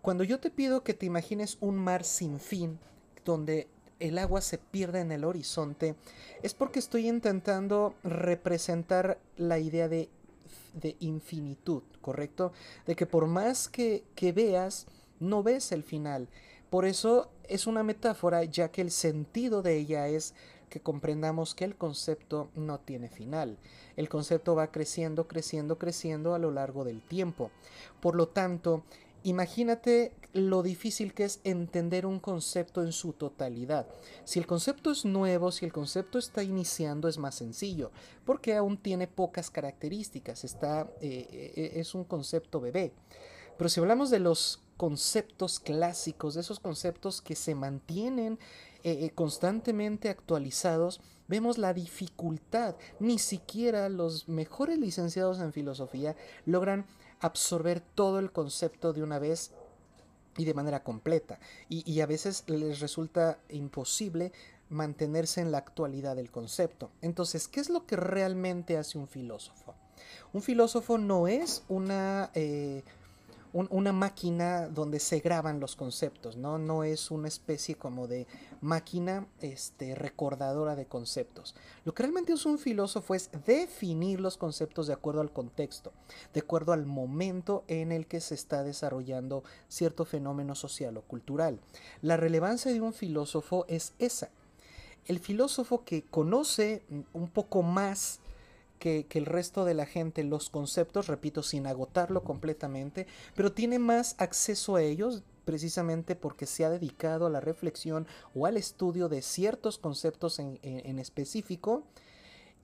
Cuando 0.03 0.25
yo 0.25 0.39
te 0.41 0.51
pido 0.51 0.85
que 0.85 0.95
te 0.95 1.07
imagines 1.07 1.59
un 1.61 1.77
mar 1.77 2.05
sin 2.05 2.39
fin, 2.39 2.79
donde 3.25 3.69
el 3.99 4.19
agua 4.19 4.41
se 4.41 4.59
pierde 4.59 5.01
en 5.01 5.13
el 5.13 5.25
horizonte, 5.25 5.95
es 6.43 6.55
porque 6.55 6.79
estoy 6.79 7.09
intentando 7.09 7.95
representar 8.03 9.19
la 9.37 9.59
idea 9.59 9.89
de, 9.89 10.09
infinitud, 11.01 11.83
¿correcto? 12.01 12.53
De 12.87 12.97
que 12.97 13.07
por 13.07 13.27
más 13.27 13.69
que, 13.69 14.05
que 14.15 14.33
veas, 14.33 14.87
no 15.19 15.43
ves 15.43 15.73
el 15.73 15.83
final. 15.83 16.29
Por 16.71 16.85
eso 16.85 17.31
es 17.49 17.67
una 17.67 17.83
metáfora, 17.83 18.45
ya 18.45 18.71
que 18.71 18.81
el 18.81 18.91
sentido 18.91 19.61
de 19.61 19.77
ella 19.77 20.09
es 20.09 20.35
que 20.71 20.81
comprendamos 20.81 21.55
que 21.55 21.65
el 21.65 21.77
concepto 21.77 22.49
no 22.55 22.81
tiene 22.81 23.09
final. 23.09 23.59
El 23.97 24.09
concepto 24.09 24.55
va 24.55 24.71
creciendo, 24.71 25.29
creciendo, 25.29 25.79
creciendo 25.79 26.35
a 26.35 26.39
lo 26.39 26.51
largo 26.51 26.85
del 26.85 27.03
tiempo. 27.03 27.51
Por 28.01 28.15
lo 28.15 28.29
tanto, 28.29 28.85
imagínate 29.25 30.13
lo 30.33 30.63
difícil 30.63 31.13
que 31.13 31.25
es 31.25 31.41
entender 31.45 32.07
un 32.07 32.21
concepto 32.21 32.83
en 32.83 32.93
su 32.93 33.13
totalidad. 33.13 33.87
Si 34.25 34.39
el 34.39 34.47
concepto 34.47 34.93
es 34.93 35.05
nuevo, 35.05 35.51
si 35.53 35.65
el 35.65 35.73
concepto 35.73 36.19
está 36.19 36.43
iniciando, 36.43 37.09
es 37.09 37.19
más 37.19 37.35
sencillo, 37.35 37.91
porque 38.25 38.55
aún 38.55 38.79
tiene 38.79 39.09
pocas 39.09 39.51
características, 39.51 40.45
está, 40.45 40.89
eh, 41.01 41.53
eh, 41.57 41.73
es 41.75 41.95
un 41.95 42.05
concepto 42.05 42.61
bebé. 42.61 42.93
Pero 43.59 43.69
si 43.69 43.81
hablamos 43.81 44.09
de 44.09 44.21
los 44.21 44.63
conceptos 44.77 45.61
clásicos, 45.61 46.35
de 46.35 46.41
esos 46.41 46.61
conceptos 46.61 47.21
que 47.21 47.35
se 47.35 47.55
mantienen 47.55 48.39
eh, 48.83 49.05
eh, 49.05 49.11
constantemente 49.15 50.09
actualizados, 50.09 51.01
vemos 51.29 51.59
la 51.59 51.73
dificultad. 51.75 52.77
Ni 52.99 53.19
siquiera 53.19 53.89
los 53.89 54.29
mejores 54.29 54.79
licenciados 54.79 55.41
en 55.41 55.53
filosofía 55.53 56.17
logran 56.47 56.87
absorber 57.21 57.81
todo 57.81 58.19
el 58.19 58.33
concepto 58.33 58.93
de 58.93 59.03
una 59.03 59.19
vez 59.19 59.53
y 60.37 60.45
de 60.45 60.55
manera 60.55 60.83
completa. 60.83 61.39
Y, 61.69 62.01
a 62.01 62.07
veces 62.07 62.45
les 62.47 62.81
resulta 62.81 63.39
imposible 63.49 64.33
mantenerse 64.69 65.41
en 65.41 65.53
la 65.53 65.59
actualidad 65.59 66.17
del 66.17 66.31
concepto. 66.31 66.91
Entonces, 67.03 67.49
¿qué 67.49 67.61
es 67.61 67.69
lo 67.69 67.87
que 67.87 67.97
realmente 67.97 68.77
hace 68.77 68.99
un 68.99 69.09
filósofo? 69.09 69.75
Un 70.33 70.43
filósofo 70.43 70.99
no 70.99 71.29
es 71.29 71.65
una... 71.69 72.31
Eh, 72.35 72.83
una 73.53 73.93
máquina 73.93 74.69
donde 74.69 75.01
se 75.01 75.21
graban 75.21 75.61
los 75.61 75.75
conceptos, 75.75 76.37
¿no? 76.37 76.59
No 76.59 76.85
es 76.85 77.11
una 77.11 77.29
especie 77.29 77.75
como 77.75 78.07
de 78.07 78.27
máquina 78.61 79.27
este, 79.41 79.95
recordadora 79.95 80.77
de 80.77 80.87
conceptos. 80.87 81.55
Lo 81.85 81.93
que 81.93 82.05
realmente 82.05 82.33
es 82.33 82.47
un 82.47 82.59
filósofo 82.59 83.15
es 83.15 83.31
definir 83.45 84.21
los 84.21 84.37
conceptos 84.37 84.87
de 84.87 84.93
acuerdo 84.93 85.21
al 85.21 85.33
contexto, 85.33 85.93
de 86.33 86.41
acuerdo 86.41 86.73
al 86.73 86.87
momento 86.87 87.65
en 87.67 87.93
el 87.93 88.07
que 88.07 88.21
se 88.21 88.35
está 88.35 88.63
desarrollando 88.63 89.43
cierto 89.69 90.05
fenómeno 90.05 90.55
social 90.55 90.97
o 90.97 91.03
cultural. 91.03 91.61
La 92.03 92.17
relevancia 92.17 92.73
de 92.73 92.81
un 92.81 92.93
filósofo 92.93 93.65
es 93.69 93.95
esa. 93.99 94.31
El 95.07 95.19
filósofo 95.19 95.85
que 95.85 96.03
conoce 96.03 96.85
un 97.13 97.29
poco 97.29 97.63
más 97.63 98.21
que, 98.81 99.07
el 99.11 99.27
resto 99.27 99.65
de 99.65 99.75
la 99.75 99.87
gente 99.87 100.25
los 100.25 100.51
conceptos, 100.51 101.07
repito, 101.07 101.45
sin 101.45 101.69
agotarlo 101.69 102.25
completamente, 102.25 103.07
pero 103.37 103.53
tiene 103.53 103.79
más 103.79 104.17
acceso 104.19 104.75
a 104.75 104.83
ellos 104.83 105.23
precisamente 105.45 106.17
porque 106.17 106.47
se 106.47 106.65
ha 106.65 106.71
dedicado 106.71 107.27
a 107.27 107.31
la 107.31 107.41
reflexión 107.41 108.07
o 108.35 108.47
al 108.47 108.57
estudio 108.57 109.09
de 109.09 109.23
ciertos 109.23 109.79
conceptos 109.79 110.39
en, 110.39 110.59
en 110.63 110.99
específico. 110.99 111.85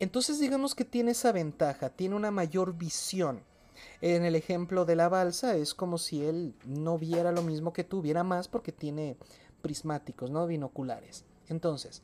Entonces 0.00 0.40
digamos 0.40 0.74
que 0.74 0.84
tiene 0.84 1.12
esa 1.12 1.32
ventaja, 1.32 1.90
tiene 1.90 2.16
una 2.16 2.30
mayor 2.30 2.76
visión. 2.76 3.42
En 4.00 4.24
el 4.24 4.34
ejemplo 4.34 4.84
de 4.84 4.96
la 4.96 5.08
balsa 5.08 5.56
es 5.56 5.74
como 5.74 5.98
si 5.98 6.24
él 6.24 6.54
no 6.64 6.98
viera 6.98 7.30
lo 7.30 7.42
mismo 7.42 7.72
que 7.72 7.84
tú, 7.84 8.02
viera 8.02 8.24
más 8.24 8.48
porque 8.48 8.72
tiene 8.72 9.16
prismáticos, 9.62 10.30
no 10.30 10.46
binoculares. 10.46 11.24
Entonces, 11.48 12.02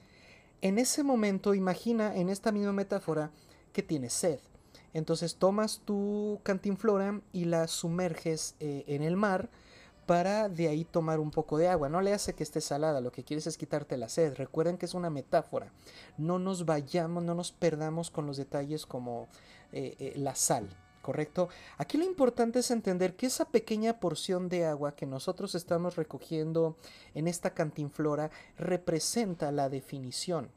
en 0.62 0.78
ese 0.78 1.02
momento 1.02 1.54
imagina 1.54 2.14
en 2.14 2.28
esta 2.28 2.52
misma 2.52 2.72
metáfora 2.72 3.30
que 3.72 3.82
tienes 3.82 4.12
sed. 4.12 4.38
Entonces 4.94 5.36
tomas 5.36 5.80
tu 5.84 6.40
cantinflora 6.42 7.20
y 7.32 7.46
la 7.46 7.66
sumerges 7.66 8.54
eh, 8.60 8.84
en 8.86 9.02
el 9.02 9.16
mar 9.16 9.48
para 10.06 10.48
de 10.48 10.68
ahí 10.68 10.84
tomar 10.84 11.20
un 11.20 11.30
poco 11.30 11.56
de 11.56 11.68
agua. 11.68 11.88
No 11.88 12.00
le 12.00 12.12
hace 12.12 12.34
que 12.34 12.42
esté 12.42 12.60
salada, 12.60 13.00
lo 13.00 13.12
que 13.12 13.24
quieres 13.24 13.46
es 13.46 13.56
quitarte 13.56 13.96
la 13.96 14.08
sed. 14.08 14.34
Recuerden 14.34 14.76
que 14.76 14.86
es 14.86 14.94
una 14.94 15.10
metáfora. 15.10 15.72
No 16.18 16.38
nos 16.38 16.66
vayamos, 16.66 17.22
no 17.22 17.34
nos 17.34 17.52
perdamos 17.52 18.10
con 18.10 18.26
los 18.26 18.36
detalles 18.36 18.84
como 18.84 19.28
eh, 19.72 19.96
eh, 19.98 20.12
la 20.16 20.34
sal. 20.34 20.68
¿Correcto? 21.00 21.48
Aquí 21.78 21.98
lo 21.98 22.04
importante 22.04 22.60
es 22.60 22.70
entender 22.70 23.16
que 23.16 23.26
esa 23.26 23.46
pequeña 23.46 23.98
porción 23.98 24.48
de 24.48 24.66
agua 24.66 24.94
que 24.94 25.04
nosotros 25.04 25.56
estamos 25.56 25.96
recogiendo 25.96 26.76
en 27.14 27.26
esta 27.26 27.54
cantinflora 27.54 28.30
representa 28.56 29.50
la 29.50 29.68
definición 29.68 30.48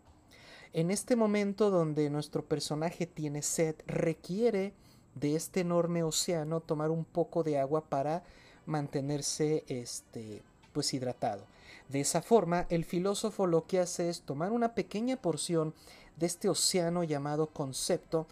en 0.76 0.92
este 0.92 1.16
momento 1.16 1.72
donde 1.72 2.10
nuestro 2.10 2.44
personaje 2.44 3.06
tiene 3.06 3.42
sed, 3.44 3.76
requiere 3.88 4.74
de 5.16 5.38
este 5.38 5.62
enorme 5.62 6.04
océano 6.04 6.60
tomar 6.60 6.92
un 6.92 7.06
poco 7.06 7.44
de 7.44 7.58
agua 7.58 7.86
para 7.86 8.24
mantenerse 8.66 9.64
este, 9.70 10.44
pues 10.74 10.94
hidratado. 10.94 11.46
De 11.88 12.02
esa 12.02 12.22
forma, 12.22 12.66
el 12.68 12.84
filósofo 12.84 13.48
lo 13.48 13.66
que 13.66 13.80
hace 13.80 14.10
es 14.10 14.24
tomar 14.24 14.52
una 14.52 14.76
pequeña 14.76 15.16
porción 15.16 15.74
de 16.18 16.26
este 16.26 16.50
océano 16.50 17.06
llamado 17.06 17.48
concepto 17.48 18.28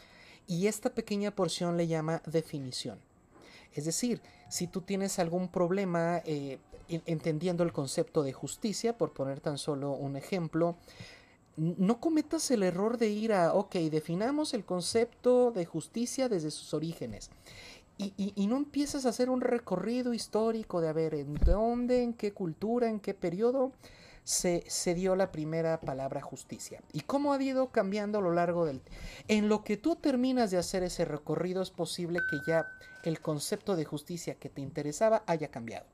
y 0.46 0.68
esta 0.68 0.90
pequeña 0.90 1.32
porción 1.32 1.78
le 1.78 1.88
llama 1.88 2.22
definición. 2.26 3.00
Es 3.74 3.86
decir, 3.86 4.22
si 4.50 4.68
tú 4.68 4.82
tienes 4.82 5.18
algún 5.18 5.48
problema 5.48 6.22
eh, 6.26 6.60
entendiendo 6.90 7.64
el 7.64 7.72
concepto 7.72 8.22
de 8.22 8.34
justicia, 8.34 8.98
por 8.98 9.14
poner 9.14 9.40
tan 9.40 9.58
solo 9.58 9.94
un 9.94 10.18
ejemplo, 10.18 10.76
no 11.56 12.00
cometas 12.00 12.50
el 12.52 12.64
error 12.64 12.98
de 12.98 13.10
ir 13.10 13.34
a, 13.34 13.54
ok, 13.54 13.76
definamos 13.92 14.54
el 14.54 14.66
concepto 14.66 15.52
de 15.52 15.66
justicia 15.66 16.30
desde 16.30 16.52
sus 16.52 16.74
orígenes. 16.74 17.30
Y, 17.98 18.48
no 18.48 18.58
empiezas 18.58 19.06
a 19.06 19.10
hacer 19.10 19.30
un 19.30 19.40
recorrido 19.40 20.14
histórico 20.14 20.82
de 20.82 20.90
a 20.90 20.94
ver 20.94 21.14
en 21.14 21.36
dónde, 21.36 22.02
en 22.02 22.14
qué 22.14 22.34
cultura, 22.34 22.90
en 22.90 23.00
qué 23.00 23.14
periodo 23.14 23.72
se, 24.24 24.64
se 24.68 24.96
dio 24.96 25.16
la 25.16 25.32
primera 25.32 25.80
palabra 25.80 26.20
justicia 26.20 26.82
y 26.92 27.02
cómo 27.02 27.34
ha 27.34 27.42
ido 27.42 27.72
cambiando 27.72 28.18
a 28.18 28.22
lo 28.22 28.34
largo 28.34 28.66
del... 28.66 28.82
En 29.28 29.48
lo 29.48 29.64
que 29.64 29.78
tú 29.78 29.96
terminas 29.96 30.50
de 30.50 30.58
hacer 30.58 30.84
ese 30.84 31.06
recorrido 31.06 31.62
es 31.62 31.70
posible 31.70 32.20
que 32.30 32.40
ya 32.48 32.66
el 33.04 33.22
concepto 33.22 33.76
de 33.76 33.86
justicia 33.86 34.36
que 34.36 34.50
te 34.50 34.62
interesaba 34.62 35.24
haya 35.28 35.50
cambiado. 35.50 35.86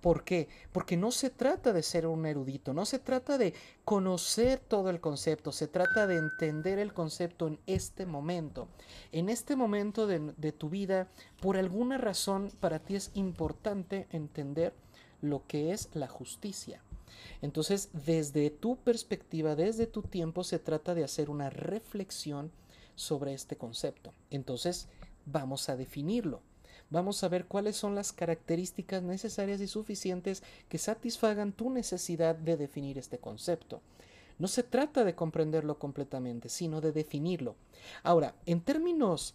¿Por 0.00 0.24
qué? 0.24 0.48
Porque 0.72 0.96
no 0.96 1.10
se 1.10 1.28
trata 1.28 1.72
de 1.72 1.82
ser 1.82 2.06
un 2.06 2.24
erudito, 2.24 2.72
no 2.72 2.86
se 2.86 2.98
trata 2.98 3.36
de 3.36 3.52
conocer 3.84 4.58
todo 4.58 4.88
el 4.88 5.00
concepto, 5.00 5.52
se 5.52 5.66
trata 5.66 6.06
de 6.06 6.16
entender 6.16 6.78
el 6.78 6.94
concepto 6.94 7.46
en 7.48 7.58
este 7.66 8.06
momento. 8.06 8.68
En 9.12 9.28
este 9.28 9.56
momento 9.56 10.06
de, 10.06 10.52
tu 10.52 10.70
vida, 10.70 11.08
por 11.40 11.58
alguna 11.58 11.98
razón, 11.98 12.50
para 12.60 12.78
ti 12.78 12.96
es 12.96 13.10
importante 13.14 14.06
entender 14.10 14.72
lo 15.20 15.46
que 15.46 15.72
es 15.72 15.90
la 15.92 16.08
justicia. 16.08 16.82
Entonces, 17.42 17.90
desde 17.92 18.48
tu 18.48 18.76
perspectiva, 18.76 19.54
desde 19.54 19.86
tu 19.86 20.02
tiempo, 20.02 20.44
se 20.44 20.58
trata 20.58 20.94
de 20.94 21.04
hacer 21.04 21.28
una 21.28 21.50
reflexión 21.50 22.52
sobre 22.94 23.34
este 23.34 23.56
concepto. 23.56 24.14
Entonces, 24.30 24.88
vamos 25.26 25.68
a 25.68 25.76
definirlo. 25.76 26.40
Vamos 26.90 27.22
a 27.22 27.28
ver 27.28 27.46
cuáles 27.46 27.76
son 27.76 27.94
las 27.94 28.12
características 28.12 29.02
necesarias 29.02 29.60
y 29.60 29.68
suficientes 29.68 30.42
que 30.68 30.78
satisfagan 30.78 31.52
tu 31.52 31.70
necesidad 31.70 32.34
de 32.34 32.56
definir 32.56 32.98
este 32.98 33.18
concepto. 33.18 33.80
No 34.38 34.48
se 34.48 34.62
trata 34.62 35.04
de 35.04 35.14
comprenderlo 35.14 35.78
completamente, 35.78 36.48
sino 36.48 36.80
de 36.80 36.92
definirlo. 36.92 37.54
Ahora, 38.02 38.34
en 38.46 38.60
términos 38.60 39.34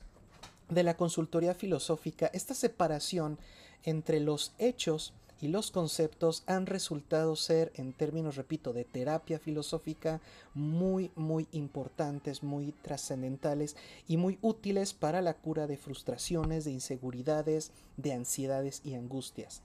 de 0.67 0.83
la 0.83 0.97
consultoría 0.97 1.53
filosófica, 1.53 2.29
esta 2.33 2.53
separación 2.53 3.37
entre 3.83 4.19
los 4.19 4.53
hechos 4.57 5.13
y 5.45 5.47
los 5.47 5.69
conceptos 5.69 6.41
han 6.47 6.65
resultado 6.65 7.35
ser, 7.35 7.71
en 7.75 7.93
términos, 7.93 8.35
repito, 8.35 8.73
de 8.73 8.83
terapia 8.83 9.37
filosófica, 9.37 10.19
muy, 10.55 11.11
muy 11.15 11.47
importantes, 11.51 12.41
muy 12.41 12.71
trascendentales 12.81 13.75
y 14.07 14.17
muy 14.17 14.39
útiles 14.41 14.95
para 14.95 15.21
la 15.21 15.35
cura 15.35 15.67
de 15.67 15.77
frustraciones, 15.77 16.65
de 16.65 16.71
inseguridades, 16.71 17.69
de 17.95 18.13
ansiedades 18.13 18.81
y 18.83 18.95
angustias. 18.95 19.61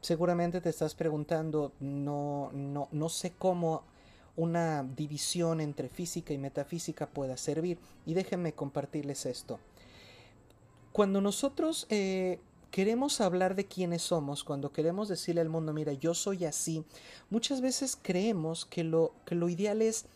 Seguramente 0.00 0.60
te 0.60 0.68
estás 0.68 0.94
preguntando, 0.94 1.72
no, 1.80 2.52
no, 2.52 2.86
no 2.92 3.08
sé 3.08 3.32
cómo 3.36 3.82
una 4.36 4.84
división 4.84 5.60
entre 5.60 5.88
física 5.88 6.32
y 6.32 6.38
metafísica 6.38 7.08
pueda 7.08 7.36
servir. 7.36 7.78
Y 8.06 8.14
déjenme 8.14 8.52
compartirles 8.52 9.26
esto. 9.26 9.58
Cuando 10.92 11.20
nosotros 11.20 11.88
eh, 11.90 12.38
queremos 12.70 13.20
hablar 13.20 13.54
de 13.54 13.66
quiénes 13.66 14.02
somos, 14.02 14.44
cuando 14.44 14.72
queremos 14.72 15.08
decirle 15.08 15.40
al 15.40 15.48
mundo, 15.48 15.72
mira, 15.72 15.92
yo 15.92 16.14
soy 16.14 16.44
así, 16.44 16.84
muchas 17.28 17.60
veces 17.60 17.98
creemos 18.00 18.64
que 18.64 18.84
lo, 18.84 19.12
que 19.24 19.34
lo 19.34 19.48
ideal 19.48 19.82
es 19.82 20.06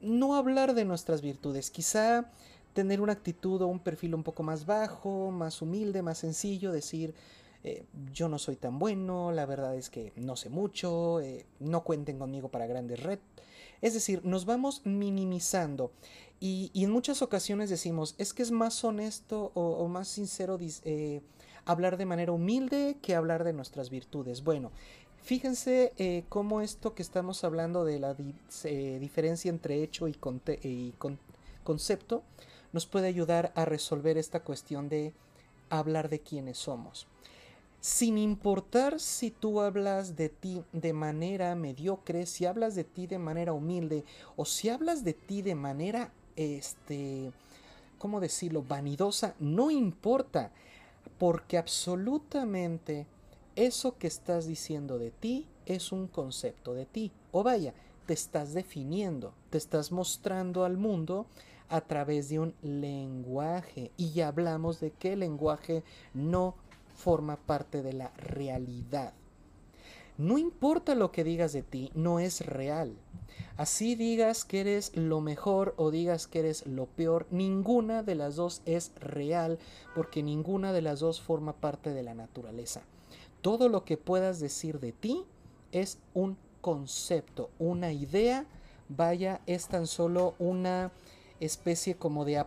no 0.00 0.34
hablar 0.34 0.74
de 0.74 0.84
nuestras 0.84 1.20
virtudes, 1.20 1.70
quizá 1.70 2.30
tener 2.72 3.00
una 3.00 3.12
actitud 3.12 3.60
o 3.62 3.66
un 3.66 3.80
perfil 3.80 4.14
un 4.14 4.22
poco 4.22 4.42
más 4.42 4.66
bajo, 4.66 5.30
más 5.30 5.60
humilde, 5.60 6.02
más 6.02 6.18
sencillo, 6.18 6.72
decir, 6.72 7.14
eh, 7.62 7.84
yo 8.12 8.28
no 8.28 8.38
soy 8.38 8.56
tan 8.56 8.78
bueno, 8.78 9.32
la 9.32 9.44
verdad 9.44 9.76
es 9.76 9.90
que 9.90 10.12
no 10.16 10.36
sé 10.36 10.48
mucho, 10.48 11.20
eh, 11.20 11.44
no 11.58 11.82
cuenten 11.84 12.18
conmigo 12.18 12.48
para 12.48 12.66
grandes 12.66 13.02
retos. 13.02 13.26
Es 13.82 13.94
decir, 13.94 14.24
nos 14.24 14.44
vamos 14.44 14.82
minimizando 14.84 15.90
y, 16.38 16.70
en 16.74 16.90
muchas 16.90 17.22
ocasiones 17.22 17.70
decimos, 17.70 18.14
es 18.18 18.32
que 18.32 18.42
es 18.42 18.50
más 18.50 18.82
honesto 18.84 19.52
o, 19.54 19.88
más 19.88 20.08
sincero 20.08 20.58
eh, 20.84 21.22
hablar 21.70 21.96
de 21.96 22.06
manera 22.06 22.32
humilde 22.32 22.96
que 23.02 23.14
hablar 23.14 23.44
de 23.44 23.52
nuestras 23.52 23.90
virtudes. 23.90 24.42
Bueno, 24.42 24.70
fíjense 25.22 25.92
eh, 25.98 26.24
cómo 26.28 26.60
esto 26.60 26.94
que 26.94 27.02
estamos 27.02 27.44
hablando 27.44 27.84
de 27.84 27.98
la 27.98 28.14
diferencia 28.14 29.48
entre 29.48 29.82
hecho 29.82 30.08
y, 30.08 30.14
concepto 31.62 32.22
nos 32.72 32.86
puede 32.86 33.08
ayudar 33.08 33.52
a 33.56 33.64
resolver 33.64 34.16
esta 34.16 34.40
cuestión 34.40 34.88
de 34.88 35.12
hablar 35.70 36.08
de 36.08 36.20
quiénes 36.20 36.58
somos. 36.58 37.06
Sin 37.80 38.18
importar 38.18 39.00
si 39.00 39.30
tú 39.30 39.60
hablas 39.60 40.14
de 40.14 40.28
ti 40.28 40.62
de 40.72 40.92
manera 40.92 41.54
mediocre, 41.54 42.26
si 42.26 42.44
hablas 42.44 42.74
de 42.74 42.84
ti 42.84 43.06
de 43.06 43.18
manera 43.18 43.52
humilde 43.52 44.04
o 44.36 44.44
si 44.44 44.68
hablas 44.68 45.02
de 45.02 45.14
ti 45.14 45.40
de 45.42 45.54
manera, 45.54 46.12
este, 46.36 47.32
¿cómo 47.98 48.20
decirlo?, 48.20 48.62
vanidosa, 48.62 49.34
no 49.40 49.70
importa 49.70 50.52
porque 51.18 51.58
absolutamente 51.58 53.06
eso 53.56 53.98
que 53.98 54.06
estás 54.06 54.46
diciendo 54.46 54.98
de 54.98 55.10
ti 55.10 55.46
es 55.66 55.92
un 55.92 56.06
concepto 56.06 56.74
de 56.74 56.86
ti. 56.86 57.12
O 57.32 57.42
vaya, 57.42 57.74
te 58.06 58.14
estás 58.14 58.54
definiendo, 58.54 59.34
te 59.50 59.58
estás 59.58 59.92
mostrando 59.92 60.64
al 60.64 60.76
mundo 60.76 61.26
a 61.68 61.80
través 61.82 62.28
de 62.28 62.40
un 62.40 62.54
lenguaje. 62.62 63.92
Y 63.96 64.12
ya 64.12 64.28
hablamos 64.28 64.80
de 64.80 64.90
que 64.90 65.12
el 65.12 65.20
lenguaje 65.20 65.84
no 66.14 66.54
forma 66.96 67.36
parte 67.36 67.82
de 67.82 67.92
la 67.92 68.08
realidad. 68.16 69.14
No 70.18 70.36
importa 70.36 70.94
lo 70.94 71.12
que 71.12 71.24
digas 71.24 71.52
de 71.52 71.62
ti, 71.62 71.90
no 71.94 72.20
es 72.20 72.44
real. 72.44 72.94
Así 73.56 73.94
digas 73.94 74.44
que 74.44 74.60
eres 74.60 74.96
lo 74.96 75.20
mejor 75.20 75.74
o 75.76 75.90
digas 75.90 76.26
que 76.26 76.40
eres 76.40 76.66
lo 76.66 76.86
peor, 76.86 77.26
ninguna 77.30 78.02
de 78.02 78.14
las 78.14 78.36
dos 78.36 78.62
es 78.66 78.92
real 79.00 79.58
porque 79.94 80.22
ninguna 80.22 80.72
de 80.72 80.82
las 80.82 81.00
dos 81.00 81.20
forma 81.20 81.54
parte 81.54 81.90
de 81.90 82.02
la 82.02 82.14
naturaleza. 82.14 82.82
Todo 83.42 83.68
lo 83.68 83.84
que 83.84 83.96
puedas 83.96 84.40
decir 84.40 84.80
de 84.80 84.92
ti 84.92 85.24
es 85.72 85.98
un 86.14 86.36
concepto, 86.60 87.50
una 87.58 87.92
idea, 87.92 88.46
vaya, 88.88 89.40
es 89.46 89.68
tan 89.68 89.86
solo 89.86 90.34
una 90.38 90.90
especie 91.40 91.96
como 91.96 92.24
de 92.24 92.44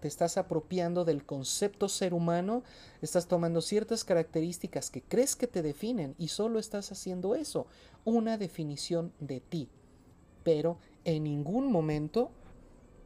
te 0.00 0.08
estás 0.08 0.38
apropiando 0.38 1.04
del 1.04 1.24
concepto 1.26 1.88
ser 1.88 2.14
humano, 2.14 2.62
estás 3.02 3.26
tomando 3.26 3.60
ciertas 3.60 4.04
características 4.04 4.90
que 4.90 5.02
crees 5.02 5.36
que 5.36 5.46
te 5.46 5.62
definen 5.62 6.14
y 6.18 6.28
solo 6.28 6.58
estás 6.58 6.92
haciendo 6.92 7.34
eso, 7.34 7.66
una 8.04 8.38
definición 8.38 9.12
de 9.18 9.40
ti 9.40 9.68
pero 10.42 10.78
en 11.04 11.24
ningún 11.24 11.70
momento 11.70 12.30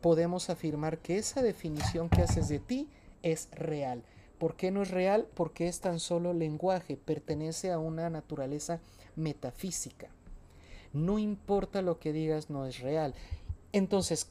podemos 0.00 0.50
afirmar 0.50 0.98
que 0.98 1.18
esa 1.18 1.42
definición 1.42 2.08
que 2.08 2.22
haces 2.22 2.48
de 2.48 2.58
ti 2.58 2.88
es 3.22 3.48
real. 3.52 4.02
¿Por 4.38 4.56
qué 4.56 4.70
no 4.70 4.82
es 4.82 4.90
real? 4.90 5.26
Porque 5.34 5.68
es 5.68 5.80
tan 5.80 6.00
solo 6.00 6.34
lenguaje, 6.34 6.96
pertenece 6.96 7.70
a 7.72 7.78
una 7.78 8.10
naturaleza 8.10 8.80
metafísica. 9.16 10.08
No 10.92 11.18
importa 11.18 11.82
lo 11.82 11.98
que 11.98 12.12
digas, 12.12 12.50
no 12.50 12.66
es 12.66 12.80
real. 12.80 13.14
Entonces, 13.72 14.28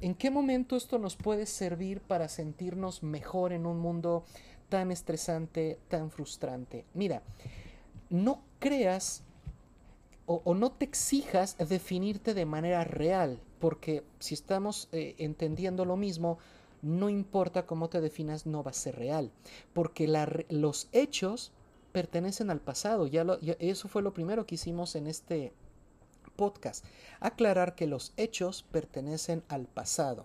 ¿en 0.00 0.14
qué 0.14 0.30
momento 0.30 0.76
esto 0.76 0.98
nos 0.98 1.16
puede 1.16 1.46
servir 1.46 2.00
para 2.00 2.28
sentirnos 2.28 3.02
mejor 3.02 3.52
en 3.52 3.66
un 3.66 3.78
mundo 3.78 4.24
tan 4.68 4.90
estresante, 4.90 5.78
tan 5.88 6.10
frustrante? 6.10 6.84
Mira, 6.94 7.22
no 8.08 8.42
creas 8.58 9.22
o, 10.26 10.54
no 10.54 10.70
te 10.70 10.84
exijas 10.84 11.56
definirte 11.58 12.34
de 12.34 12.46
manera 12.46 12.84
real, 12.84 13.40
porque 13.58 14.04
si 14.20 14.34
estamos 14.34 14.88
eh, 14.92 15.16
entendiendo 15.18 15.84
lo 15.84 15.96
mismo, 15.96 16.38
no 16.82 17.08
importa 17.08 17.66
cómo 17.66 17.88
te 17.88 18.00
definas, 18.00 18.46
no 18.46 18.62
va 18.62 18.70
a 18.70 18.74
ser 18.74 18.96
real, 18.96 19.32
porque 19.72 20.06
los 20.48 20.88
hechos 20.92 21.52
pertenecen 21.90 22.50
al 22.50 22.60
pasado, 22.60 23.06
ya, 23.08 23.26
eso 23.58 23.88
fue 23.88 24.02
lo 24.02 24.14
primero 24.14 24.46
que 24.46 24.54
hicimos 24.54 24.94
en 24.94 25.08
este 25.08 25.52
podcast, 26.40 26.86
aclarar 27.20 27.74
que 27.74 27.86
los 27.86 28.14
hechos 28.16 28.64
pertenecen 28.72 29.42
al 29.48 29.66
pasado. 29.66 30.24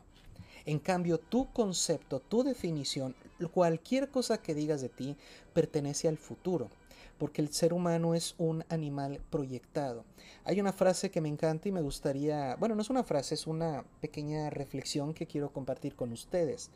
En 0.65 0.79
cambio, 0.79 1.17
tu 1.17 1.51
concepto, 1.51 2.21
tu 2.21 2.43
definición, 2.43 3.17
cualquier 3.51 4.09
cosa 4.11 4.37
que 4.37 4.55
digas 4.55 4.79
de 4.79 4.87
ti, 4.87 5.17
pertenece 5.53 6.07
al 6.07 6.17
futuro 6.17 6.69
porque 7.17 7.41
el 7.41 7.51
ser 7.53 7.73
humano 7.73 8.15
es 8.15 8.35
un 8.37 8.63
animal 8.69 9.21
proyectado. 9.29 10.05
Hay 10.45 10.61
una 10.61 10.73
frase 10.73 11.11
que 11.11 11.21
me 11.21 11.29
encanta 11.29 11.67
y 11.67 11.71
me 11.73 11.81
gustaría, 11.81 12.55
bueno, 12.55 12.75
no 12.75 12.81
es 12.81 12.89
una 12.89 13.03
frase, 13.03 13.35
es 13.35 13.45
una 13.45 13.83
pequeña 13.99 14.49
reflexión 14.49 15.13
que 15.13 15.27
quiero 15.27 15.51
compartir 15.51 15.95
con 15.95 16.11
ustedes. 16.13 16.71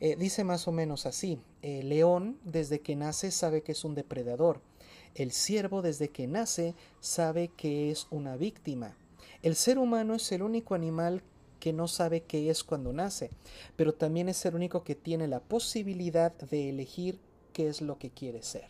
Eh, 0.00 0.14
dice 0.16 0.44
más 0.44 0.68
o 0.68 0.72
menos 0.72 1.06
así, 1.06 1.40
león 1.62 2.38
desde 2.44 2.80
que 2.80 2.94
nace 2.94 3.32
sabe 3.32 3.62
que 3.62 3.72
es 3.72 3.84
un 3.84 3.96
depredador, 3.96 4.60
el 5.14 5.32
ciervo 5.32 5.82
desde 5.82 6.08
que 6.08 6.26
nace 6.26 6.74
sabe 7.00 7.48
que 7.48 7.90
es 7.90 8.06
una 8.10 8.36
víctima, 8.36 8.96
el 9.42 9.54
ser 9.54 9.78
humano 9.78 10.14
es 10.14 10.32
el 10.32 10.42
único 10.42 10.74
animal 10.74 11.22
que 11.60 11.72
no 11.72 11.88
sabe 11.88 12.22
qué 12.22 12.50
es 12.50 12.64
cuando 12.64 12.92
nace, 12.92 13.30
pero 13.76 13.94
también 13.94 14.28
es 14.28 14.44
el 14.46 14.54
único 14.54 14.84
que 14.84 14.94
tiene 14.94 15.28
la 15.28 15.40
posibilidad 15.40 16.32
de 16.32 16.70
elegir 16.70 17.20
qué 17.52 17.68
es 17.68 17.80
lo 17.80 17.98
que 17.98 18.10
quiere 18.10 18.42
ser. 18.42 18.66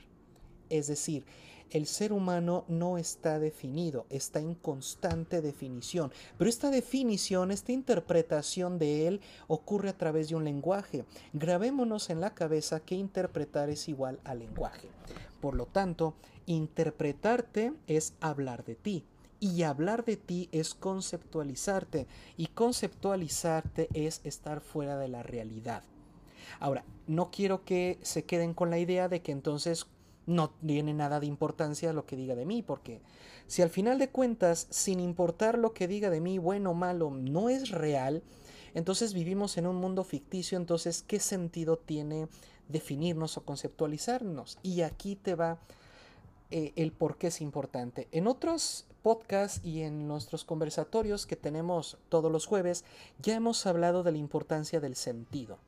Es 0.71 0.87
decir, 0.87 1.25
el 1.71 1.87
ser 1.87 2.13
humano 2.13 2.65
no 2.69 2.97
está 2.97 3.39
definido, 3.39 4.07
está 4.09 4.41
en 4.41 4.55
constante 4.55 5.43
definición. 5.43 6.13
Pero 6.39 6.49
esta 6.49 6.71
definición, 6.71 7.51
esta 7.51 7.73
interpretación 7.73 8.79
de 8.79 9.07
él 9.07 9.21
ocurre 9.49 9.91
a 9.91 9.97
través 9.97 10.31
de 10.31 10.37
un 10.37 10.45
lenguaje. 10.45 11.05
Grabémonos 11.35 12.09
en 12.09 12.21
la 12.21 12.35
cabeza 12.35 12.81
que 12.81 12.95
interpretar 12.95 13.69
es 13.69 13.89
igual 13.89 14.19
a 14.25 14.35
lenguaje. 14.35 14.89
Por 15.41 15.55
lo 15.55 15.67
tanto, 15.67 16.15
interpretarte 16.47 17.73
es 17.87 18.15
hablar 18.21 18.65
de 18.65 18.75
ti. 18.75 19.05
Y 19.41 19.63
hablar 19.63 20.05
de 20.05 20.17
ti 20.17 20.49
es 20.51 20.75
conceptualizarte. 20.75 22.07
Y 22.37 22.49
conceptualizarte 22.49 23.89
es 23.95 24.21
estar 24.25 24.61
fuera 24.61 24.99
de 24.99 25.09
la 25.09 25.23
realidad. 25.23 25.83
Ahora, 26.61 26.85
no 27.07 27.31
quiero 27.31 27.65
que 27.65 27.99
se 28.03 28.25
queden 28.25 28.55
con 28.55 28.71
la 28.71 28.79
idea 28.79 29.09
de 29.09 29.23
que 29.23 29.33
entonces 29.33 29.87
no 30.27 30.51
tiene 30.51 30.93
nada 30.93 31.21
de 31.21 31.27
importancia 31.27 31.93
lo 31.93 32.05
que 32.05 32.17
diga 32.17 32.35
de 32.35 32.45
mí, 32.45 32.63
porque 32.63 33.01
si 33.47 33.63
al 33.63 33.71
final 33.71 33.99
de 33.99 34.11
cuentas, 34.11 34.67
sin 34.71 35.01
importar 35.01 35.59
lo 35.59 35.73
que 35.73 35.89
diga 35.89 36.11
de 36.11 36.21
mí, 36.21 36.39
bueno 36.39 36.73
o 36.73 36.75
malo, 36.75 37.11
no 37.11 37.49
es 37.49 37.71
real, 37.71 38.23
entonces 38.79 39.13
vivimos 39.13 39.59
en 39.59 39.67
un 39.67 39.75
mundo 39.75 40.05
ficticio, 40.05 40.57
entonces, 40.57 41.03
¿qué 41.03 41.19
sentido 41.19 41.77
tiene 41.77 42.29
definirnos 42.69 43.37
o 43.37 43.43
conceptualizarnos? 43.43 44.57
Y 44.63 44.83
aquí 44.83 45.17
te 45.17 45.35
va 45.35 45.59
eh, 46.53 46.73
el 46.77 46.93
por 46.93 47.17
qué 47.17 47.27
es 47.27 47.41
importante. 47.41 48.07
En 48.13 48.29
otros 48.29 48.87
podcasts 49.03 49.65
y 49.65 49.83
en 49.83 50.07
nuestros 50.07 50.45
conversatorios 50.45 51.27
que 51.27 51.35
tenemos 51.35 51.99
todos 52.09 52.31
los 52.31 52.47
jueves, 52.47 52.85
ya 53.21 53.35
hemos 53.35 53.67
hablado 53.67 54.05
de 54.05 54.13
la 54.13 54.19
importancia 54.19 54.79
del 54.79 54.95
sentido. 54.95 55.59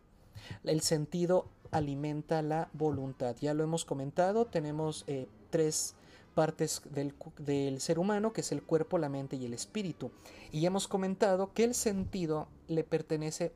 El 0.62 0.80
sentido 0.80 1.46
alimenta 1.72 2.42
la 2.42 2.68
voluntad. 2.74 3.34
Ya 3.40 3.54
lo 3.54 3.64
hemos 3.64 3.84
comentado, 3.84 4.44
tenemos 4.44 5.02
eh, 5.08 5.26
tres 5.50 5.96
partes 6.40 6.80
del, 6.86 7.12
del, 7.36 7.82
ser 7.82 7.98
humano, 7.98 8.32
que 8.32 8.40
es 8.40 8.50
el 8.50 8.62
cuerpo, 8.62 8.96
la 8.96 9.10
mente 9.10 9.36
y 9.36 9.44
el 9.44 9.52
espíritu. 9.52 10.10
Y 10.50 10.64
hemos 10.64 10.88
comentado 10.88 11.52
que 11.52 11.64
el 11.64 11.74
sentido 11.74 12.48
le 12.66 12.82
pertenece 12.82 13.52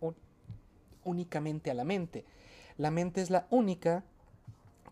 únicamente 1.02 1.70
a 1.70 1.74
la 1.74 1.84
mente. 1.84 2.26
La 2.76 2.90
mente 2.90 3.22
es 3.22 3.30
la 3.30 3.46
única 3.48 4.04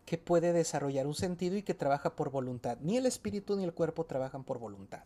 que 0.07 0.17
puede 0.17 0.53
desarrollar 0.53 1.05
un 1.05 1.13
sentido 1.13 1.55
y 1.55 1.61
que 1.61 1.75
trabaja 1.75 2.15
por 2.15 2.31
voluntad. 2.31 2.79
Ni 2.81 2.97
el 2.97 3.05
espíritu 3.05 3.55
ni 3.55 3.63
el 3.63 3.75
cuerpo 3.75 4.05
trabajan 4.05 4.43
por 4.43 4.57
voluntad, 4.57 5.03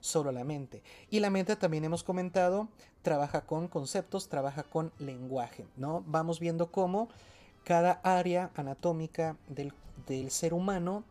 solo 0.00 0.32
la 0.32 0.42
mente. 0.42 0.82
Y 1.10 1.20
la 1.20 1.28
mente 1.28 1.54
también 1.56 1.84
hemos 1.84 2.02
comentado, 2.02 2.68
trabaja 3.02 3.42
con 3.42 3.68
conceptos, 3.68 4.30
trabaja 4.30 4.62
con 4.62 4.90
lenguaje, 4.98 5.66
¿no? 5.76 6.02
Vamos 6.06 6.40
viendo 6.40 6.72
cómo 6.72 7.10
cada 7.62 8.00
área 8.02 8.50
anatómica 8.54 9.36
del, 9.48 9.74
del 10.06 10.30
ser 10.30 10.54
humano 10.54 11.04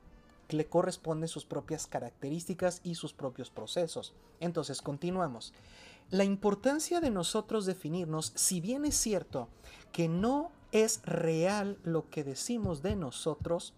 le 0.52 0.66
corresponde 0.68 1.28
sus 1.28 1.46
propias 1.46 1.88
características 1.88 2.82
y 2.84 2.96
sus 2.96 3.14
propios 3.14 3.50
procesos. 3.50 4.14
Entonces, 4.40 4.82
continuamos. 4.82 5.54
La 6.10 6.24
importancia 6.24 7.00
de 7.00 7.10
nosotros 7.10 7.66
definirnos, 7.66 8.34
si 8.36 8.60
bien 8.60 8.86
es 8.86 8.96
cierto 8.96 9.48
que 9.92 10.10
no 10.10 10.52
es 10.72 11.02
real 11.04 11.80
lo 11.84 12.10
que 12.10 12.24
decimos 12.24 12.82
de 12.82 12.96
nosotros, 12.96 13.74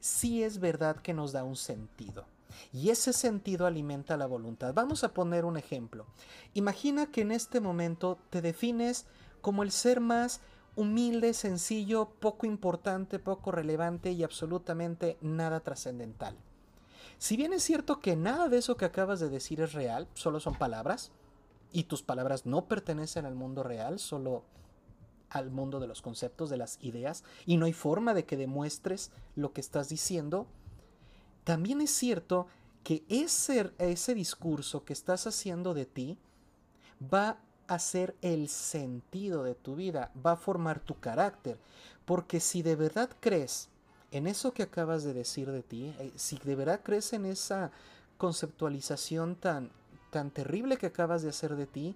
sí 0.00 0.42
es 0.42 0.60
verdad 0.60 0.96
que 0.96 1.14
nos 1.14 1.32
da 1.32 1.44
un 1.44 1.56
sentido. 1.56 2.26
Y 2.72 2.90
ese 2.90 3.12
sentido 3.12 3.66
alimenta 3.66 4.16
la 4.16 4.26
voluntad. 4.26 4.74
Vamos 4.74 5.04
a 5.04 5.12
poner 5.12 5.44
un 5.44 5.56
ejemplo. 5.56 6.06
Imagina 6.54 7.10
que 7.10 7.20
en 7.20 7.32
este 7.32 7.60
momento 7.60 8.18
te 8.30 8.40
defines 8.40 9.06
como 9.40 9.62
el 9.62 9.70
ser 9.70 10.00
más 10.00 10.40
humilde, 10.78 11.34
sencillo, 11.34 12.08
poco 12.20 12.46
importante, 12.46 13.18
poco 13.18 13.50
relevante 13.50 14.12
y 14.12 14.22
absolutamente 14.22 15.18
nada 15.20 15.58
trascendental. 15.58 16.36
Si 17.18 17.36
bien 17.36 17.52
es 17.52 17.64
cierto 17.64 17.98
que 17.98 18.14
nada 18.14 18.48
de 18.48 18.58
eso 18.58 18.76
que 18.76 18.84
acabas 18.84 19.18
de 19.18 19.28
decir 19.28 19.60
es 19.60 19.72
real, 19.72 20.06
solo 20.14 20.38
son 20.38 20.54
palabras, 20.54 21.10
y 21.72 21.84
tus 21.84 22.02
palabras 22.02 22.46
no 22.46 22.66
pertenecen 22.66 23.26
al 23.26 23.34
mundo 23.34 23.64
real, 23.64 23.98
solo 23.98 24.44
al 25.30 25.50
mundo 25.50 25.80
de 25.80 25.88
los 25.88 26.00
conceptos, 26.00 26.48
de 26.48 26.58
las 26.58 26.78
ideas, 26.80 27.24
y 27.44 27.56
no 27.56 27.66
hay 27.66 27.72
forma 27.72 28.14
de 28.14 28.24
que 28.24 28.36
demuestres 28.36 29.10
lo 29.34 29.52
que 29.52 29.60
estás 29.60 29.88
diciendo, 29.88 30.46
también 31.42 31.80
es 31.80 31.90
cierto 31.90 32.46
que 32.84 33.04
ese, 33.08 33.72
ese 33.78 34.14
discurso 34.14 34.84
que 34.84 34.92
estás 34.92 35.26
haciendo 35.26 35.74
de 35.74 35.86
ti 35.86 36.18
va 37.02 37.40
a 37.68 37.78
ser 37.78 38.16
el 38.22 38.48
sentido 38.48 39.44
de 39.44 39.54
tu 39.54 39.76
vida, 39.76 40.10
va 40.24 40.32
a 40.32 40.36
formar 40.36 40.80
tu 40.80 40.98
carácter, 40.98 41.58
porque 42.04 42.40
si 42.40 42.62
de 42.62 42.74
verdad 42.74 43.10
crees 43.20 43.68
en 44.10 44.26
eso 44.26 44.52
que 44.52 44.62
acabas 44.62 45.04
de 45.04 45.12
decir 45.12 45.50
de 45.52 45.62
ti, 45.62 45.94
eh, 45.98 46.12
si 46.16 46.38
de 46.38 46.56
verdad 46.56 46.80
crees 46.82 47.12
en 47.12 47.26
esa 47.26 47.70
conceptualización 48.16 49.36
tan, 49.36 49.70
tan 50.10 50.30
terrible 50.30 50.78
que 50.78 50.86
acabas 50.86 51.22
de 51.22 51.28
hacer 51.28 51.56
de 51.56 51.66
ti, 51.66 51.94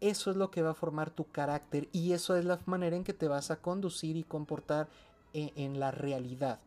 eso 0.00 0.30
es 0.30 0.36
lo 0.36 0.52
que 0.52 0.62
va 0.62 0.70
a 0.70 0.74
formar 0.74 1.10
tu 1.10 1.24
carácter 1.24 1.88
y 1.92 2.12
eso 2.12 2.36
es 2.36 2.44
la 2.44 2.60
manera 2.66 2.96
en 2.96 3.02
que 3.02 3.12
te 3.12 3.26
vas 3.26 3.50
a 3.50 3.56
conducir 3.56 4.16
y 4.16 4.22
comportar 4.22 4.88
en, 5.32 5.50
en 5.56 5.80
la 5.80 5.90
realidad. 5.90 6.60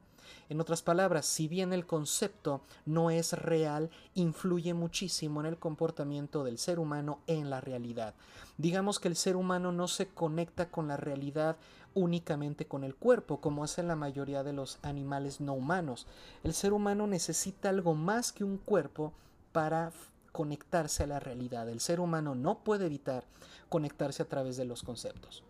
En 0.49 0.59
otras 0.59 0.81
palabras, 0.81 1.25
si 1.25 1.47
bien 1.47 1.73
el 1.73 1.85
concepto 1.85 2.61
no 2.85 3.09
es 3.09 3.33
real, 3.33 3.89
influye 4.15 4.73
muchísimo 4.73 5.39
en 5.39 5.45
el 5.45 5.57
comportamiento 5.57 6.43
del 6.43 6.57
ser 6.57 6.79
humano 6.79 7.19
en 7.27 7.49
la 7.49 7.61
realidad. 7.61 8.13
Digamos 8.57 8.99
que 8.99 9.07
el 9.07 9.15
ser 9.15 9.35
humano 9.35 9.71
no 9.71 9.87
se 9.87 10.07
conecta 10.07 10.69
con 10.69 10.87
la 10.87 10.97
realidad 10.97 11.57
únicamente 11.93 12.65
con 12.65 12.83
el 12.83 12.95
cuerpo, 12.95 13.41
como 13.41 13.63
hacen 13.63 13.87
la 13.87 13.95
mayoría 13.95 14.43
de 14.43 14.53
los 14.53 14.79
animales 14.81 15.41
no 15.41 15.53
humanos. 15.53 16.07
El 16.43 16.53
ser 16.53 16.73
humano 16.73 17.07
necesita 17.07 17.69
algo 17.69 17.93
más 17.95 18.31
que 18.31 18.43
un 18.43 18.57
cuerpo 18.57 19.13
para 19.51 19.91
conectarse 20.31 21.03
a 21.03 21.07
la 21.07 21.19
realidad. 21.19 21.69
El 21.69 21.79
ser 21.79 21.99
humano 21.99 22.35
no 22.35 22.59
puede 22.63 22.85
evitar 22.85 23.25
conectarse 23.69 24.23
a 24.23 24.27
través 24.27 24.57
de 24.57 24.65
los 24.65 24.83
conceptos. 24.83 25.43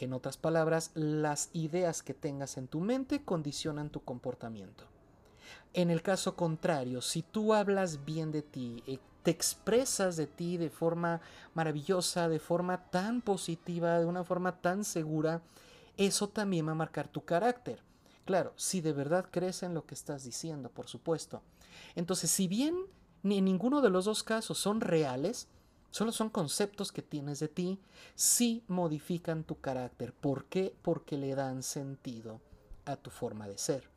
En 0.00 0.14
otras 0.14 0.36
palabras, 0.36 0.92
las 0.94 1.50
ideas 1.52 2.02
que 2.02 2.14
tengas 2.14 2.56
en 2.56 2.68
tu 2.68 2.80
mente 2.80 3.22
condicionan 3.22 3.90
tu 3.90 4.02
comportamiento. 4.02 4.84
En 5.74 5.90
el 5.90 6.02
caso 6.02 6.36
contrario, 6.36 7.02
si 7.02 7.22
tú 7.22 7.52
hablas 7.52 8.04
bien 8.04 8.32
de 8.32 8.42
ti, 8.42 8.82
eh, 8.86 8.98
te 9.22 9.30
expresas 9.30 10.16
de 10.16 10.26
ti 10.26 10.56
de 10.56 10.70
forma 10.70 11.20
maravillosa, 11.54 12.28
de 12.28 12.38
forma 12.38 12.90
tan 12.90 13.20
positiva, 13.20 13.98
de 13.98 14.06
una 14.06 14.24
forma 14.24 14.60
tan 14.60 14.84
segura, 14.84 15.42
eso 15.96 16.28
también 16.28 16.66
va 16.66 16.72
a 16.72 16.76
marcar 16.76 17.08
tu 17.08 17.24
carácter. 17.24 17.82
Claro, 18.24 18.52
si 18.56 18.80
de 18.80 18.92
verdad 18.92 19.26
crees 19.30 19.62
en 19.62 19.74
lo 19.74 19.84
que 19.84 19.94
estás 19.94 20.24
diciendo, 20.24 20.70
por 20.70 20.88
supuesto. 20.88 21.42
Entonces, 21.94 22.30
si 22.30 22.48
bien 22.48 22.86
ni 23.22 23.40
ninguno 23.40 23.82
de 23.82 23.90
los 23.90 24.06
dos 24.06 24.22
casos 24.22 24.58
son 24.58 24.80
reales, 24.80 25.48
solo 25.90 26.12
son 26.12 26.30
conceptos 26.30 26.92
que 26.92 27.02
tienes 27.02 27.40
de 27.40 27.48
ti, 27.48 27.80
sí 28.14 28.64
modifican 28.68 29.44
tu 29.44 29.60
carácter. 29.60 30.12
¿Por 30.12 30.46
qué? 30.46 30.74
Porque 30.82 31.16
le 31.16 31.34
dan 31.34 31.62
sentido 31.62 32.40
a 32.84 32.96
tu 32.96 33.10
forma 33.10 33.48
de 33.48 33.58
ser. 33.58 33.88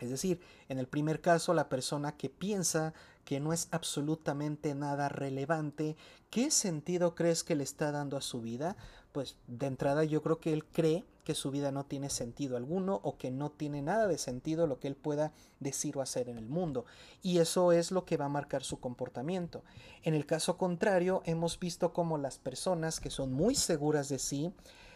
Es 0.00 0.10
decir, 0.10 0.40
en 0.68 0.78
el 0.78 0.88
primer 0.88 1.20
caso, 1.20 1.54
la 1.54 1.68
persona 1.68 2.16
que 2.16 2.28
piensa 2.28 2.94
que 3.24 3.40
no 3.40 3.52
es 3.52 3.68
absolutamente 3.70 4.74
nada 4.74 5.08
relevante, 5.08 5.96
¿qué 6.30 6.50
sentido 6.50 7.14
crees 7.14 7.44
que 7.44 7.54
le 7.54 7.64
está 7.64 7.90
dando 7.92 8.16
a 8.16 8.20
su 8.20 8.40
vida? 8.40 8.76
Pues 9.12 9.36
de 9.46 9.66
entrada 9.66 10.04
yo 10.04 10.22
creo 10.22 10.40
que 10.40 10.52
él 10.52 10.64
cree 10.66 11.04
que 11.24 11.34
su 11.34 11.50
vida 11.50 11.72
no 11.72 11.84
tiene 11.84 12.10
sentido 12.10 12.56
alguno 12.56 13.00
o 13.02 13.16
que 13.16 13.30
no 13.30 13.50
tiene 13.50 13.82
nada 13.82 14.06
de 14.06 14.18
sentido 14.18 14.66
lo 14.66 14.78
que 14.78 14.88
él 14.88 14.96
pueda 14.96 15.32
decir 15.58 15.96
o 15.96 16.02
hacer 16.02 16.28
en 16.28 16.38
el 16.38 16.48
mundo. 16.48 16.84
Y 17.22 17.38
eso 17.38 17.72
es 17.72 17.90
lo 17.90 18.04
que 18.04 18.16
va 18.16 18.26
a 18.26 18.28
marcar 18.28 18.62
su 18.62 18.78
comportamiento. 18.78 19.64
En 20.02 20.14
el 20.14 20.26
caso 20.26 20.58
contrario, 20.58 21.22
hemos 21.24 21.58
visto 21.58 21.92
cómo 21.92 22.18
las 22.18 22.38
personas 22.38 23.00
que 23.00 23.10
son 23.10 23.32
muy 23.32 23.54
seguras 23.54 24.08
de 24.08 24.18
sí, 24.18 24.52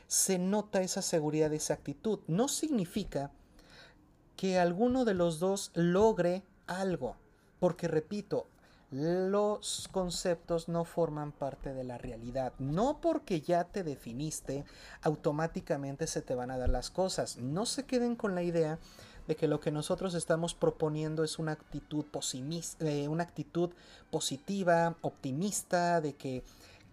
se 0.07 0.39
nota 0.39 0.83
esa 0.83 1.03
seguridad, 1.03 1.53
esa 1.53 1.75
actitud. 1.75 2.21
No 2.27 2.49
significa 2.49 3.31
que 4.37 4.59
alguno 4.59 5.05
de 5.05 5.15
los 5.15 5.41
dos 5.41 5.71
logre 5.75 6.45
algo. 6.67 7.17
Porque 7.59 7.89
repito, 7.89 8.47
los 8.91 9.89
conceptos 9.93 10.69
no 10.69 10.85
forman 10.85 11.33
parte 11.33 11.75
de 11.75 11.85
la 11.85 11.99
realidad. 11.99 12.53
No 12.59 13.01
porque 13.01 13.41
ya 13.41 13.65
te 13.65 13.85
definiste, 13.85 14.65
automáticamente 15.03 16.07
se 16.07 16.23
te 16.23 16.35
van 16.35 16.51
a 16.51 16.59
dar 16.59 16.71
las 16.71 16.91
cosas. 16.91 17.37
No 17.37 17.67
se 17.67 17.85
queden 17.85 18.17
con 18.17 18.35
la 18.35 18.43
idea 18.43 18.79
de 19.27 19.37
que 19.37 19.47
lo 19.47 19.61
que 19.61 19.71
nosotros 19.71 20.15
estamos 20.15 20.55
proponiendo 20.55 21.23
es 21.23 21.39
una 21.39 21.53
actitud, 21.53 22.07
eh, 22.81 23.09
positiva, 24.11 24.97
optimista, 25.03 26.01
de 26.01 26.15
que 26.15 26.43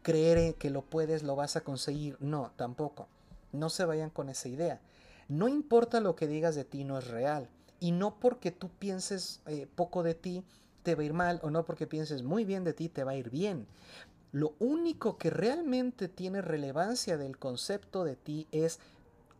creer 0.01 0.55
que 0.55 0.69
lo 0.69 0.81
puedes, 0.81 1.23
lo 1.23 1.38
vas 1.38 1.55
a 1.55 1.62
conseguir. 1.62 2.17
No, 2.19 2.51
tampoco. 2.58 3.08
No 3.53 3.69
se 3.69 3.86
vayan 3.86 4.10
con 4.10 4.27
esa 4.27 4.49
idea. 4.49 4.81
No 5.29 5.47
importa 5.47 6.01
lo 6.01 6.17
que 6.17 6.27
digas 6.27 6.55
de 6.55 6.65
ti, 6.65 6.84
no 6.84 6.97
es 6.97 7.08
real. 7.08 7.47
Y 7.79 7.91
no 7.91 8.19
porque 8.19 8.51
tú 8.51 8.69
pienses 8.69 9.39
eh, 9.45 9.67
poco 9.73 10.03
de 10.03 10.13
ti, 10.13 10.43
te 10.85 10.95
va 10.95 11.01
a 11.01 11.05
ir 11.05 11.13
mal, 11.13 11.39
o 11.41 11.49
no 11.49 11.65
porque 11.65 11.87
pienses 11.87 12.21
muy 12.23 12.45
bien 12.45 12.63
de 12.63 12.73
ti, 12.73 12.87
te 12.87 13.03
va 13.03 13.11
a 13.11 13.15
ir 13.15 13.31
bien. 13.31 13.67
Lo 14.31 14.53
único 14.59 15.17
que 15.17 15.31
realmente 15.31 16.07
tiene 16.07 16.41
relevancia 16.41 17.17
del 17.17 17.37
concepto 17.37 18.03
de 18.03 18.15
ti 18.15 18.47
es 18.51 18.79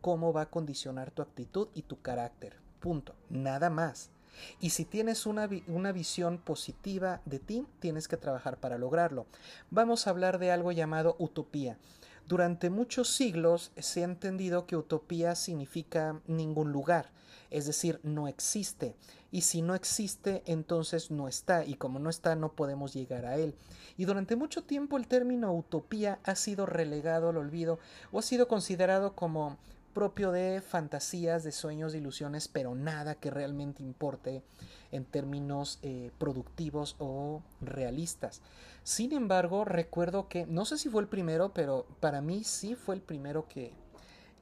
cómo 0.00 0.32
va 0.32 0.42
a 0.42 0.50
condicionar 0.50 1.12
tu 1.12 1.22
actitud 1.22 1.68
y 1.72 1.82
tu 1.82 2.02
carácter. 2.02 2.56
Punto. 2.80 3.14
Nada 3.30 3.70
más. 3.70 4.10
Y 4.60 4.70
si 4.70 4.84
tienes 4.84 5.24
una, 5.24 5.48
una, 5.68 5.92
visión 5.92 6.38
positiva 6.38 7.22
de 7.24 7.38
ti, 7.38 7.66
tienes 7.78 8.08
que 8.08 8.16
trabajar 8.16 8.58
para 8.58 8.76
lograrlo. 8.76 9.26
Vamos 9.70 10.06
a 10.06 10.10
hablar 10.10 10.38
de 10.38 10.50
algo 10.50 10.72
llamado 10.72 11.14
utopía. 11.18 11.78
Durante 12.26 12.70
muchos 12.70 13.08
siglos 13.08 13.72
se 13.78 14.02
ha 14.02 14.04
entendido 14.04 14.66
que 14.66 14.76
utopía 14.76 15.34
significa 15.34 16.20
ningún 16.26 16.72
lugar 16.72 17.10
es 17.50 17.66
decir, 17.66 18.00
no 18.02 18.28
existe. 18.28 18.94
Y 19.30 19.42
si 19.42 19.62
no 19.62 19.74
existe, 19.74 20.42
entonces 20.46 21.10
no 21.10 21.28
está, 21.28 21.64
y 21.64 21.74
como 21.74 21.98
no 21.98 22.10
está, 22.10 22.36
no 22.36 22.52
podemos 22.52 22.94
llegar 22.94 23.26
a 23.26 23.36
él. 23.36 23.54
Y 23.96 24.04
durante 24.04 24.36
mucho 24.36 24.62
tiempo 24.64 24.96
el 24.96 25.06
término 25.06 25.52
utopía 25.52 26.18
ha 26.24 26.36
sido 26.36 26.66
relegado 26.66 27.30
al 27.30 27.36
olvido 27.36 27.78
o 28.12 28.18
ha 28.18 28.22
sido 28.22 28.48
considerado 28.48 29.14
como 29.14 29.58
propio 29.94 30.30
de 30.30 30.60
fantasías, 30.60 31.42
de 31.42 31.52
sueños, 31.52 31.92
de 31.92 31.98
ilusiones, 31.98 32.48
pero 32.48 32.74
nada 32.74 33.14
que 33.14 33.30
realmente 33.30 33.82
importe 33.82 34.42
en 34.92 35.04
términos 35.04 35.78
eh, 35.82 36.10
productivos 36.18 36.96
o 36.98 37.42
realistas. 37.60 38.42
Sin 38.82 39.12
embargo, 39.12 39.64
recuerdo 39.64 40.28
que, 40.28 40.46
no 40.46 40.64
sé 40.64 40.78
si 40.78 40.88
fue 40.88 41.02
el 41.02 41.08
primero, 41.08 41.52
pero 41.52 41.86
para 42.00 42.20
mí 42.20 42.44
sí 42.44 42.74
fue 42.74 42.94
el 42.94 43.00
primero 43.00 43.48
que, 43.48 43.72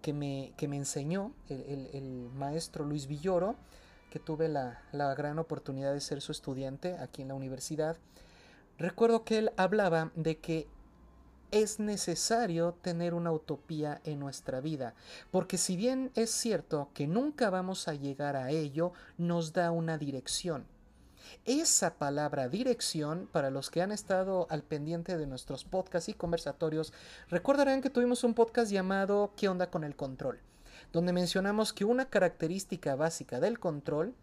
que 0.03 0.13
me, 0.13 0.53
que 0.57 0.69
me 0.69 0.77
enseñó 0.77 1.33
el, 1.49 2.31
maestro 2.35 2.85
Luis 2.85 3.07
Villoro, 3.07 3.57
que 4.11 4.19
tuve 4.19 4.49
la, 4.49 4.83
la 4.93 5.15
gran 5.15 5.39
oportunidad 5.39 5.95
de 5.95 6.01
ser 6.01 6.21
su 6.21 6.31
estudiante 6.31 6.99
aquí 6.99 7.23
en 7.23 7.29
la 7.29 7.35
universidad. 7.35 7.97
Recuerdo 8.79 9.25
que 9.25 9.39
él 9.39 9.53
hablaba 9.57 10.13
de 10.15 10.39
que 10.39 10.69
es 11.51 11.81
necesario 11.81 12.75
tener 12.83 13.15
una 13.15 13.33
utopía 13.33 14.01
en 14.05 14.21
nuestra 14.21 14.61
vida, 14.61 14.95
porque 15.31 15.59
si 15.59 15.77
bien 15.77 16.11
es 16.15 16.31
cierto 16.31 16.91
que 16.95 17.07
nunca 17.07 17.51
vamos 17.51 17.89
a 17.89 17.95
llegar 17.95 18.37
a 18.37 18.51
ello, 18.51 18.93
nos 19.19 19.53
da 19.53 19.71
una 19.71 19.99
dirección. 19.99 20.67
Esa 21.47 21.95
palabra 21.95 22.49
dirección, 22.49 23.29
para 23.33 23.51
los 23.51 23.71
que 23.71 23.83
han 23.83 23.93
estado 23.93 24.47
al 24.51 24.63
pendiente 24.63 25.17
de 25.17 25.27
nuestros 25.27 25.65
podcasts 25.65 26.09
y 26.09 26.15
conversatorios, 26.15 26.93
recordarán 27.29 27.81
que 27.81 27.91
tuvimos 27.91 28.25
un 28.25 28.35
podcast 28.35 28.71
llamado 28.71 29.33
¿Qué 29.37 29.49
onda 29.49 29.71
con 29.71 29.85
el 29.85 29.97
control? 29.97 30.41
donde 30.93 31.13
mencionamos 31.13 31.73
que 31.73 31.85
una 31.85 32.07
característica 32.07 32.95
básica 32.95 33.41
del 33.41 33.59
control 33.59 34.15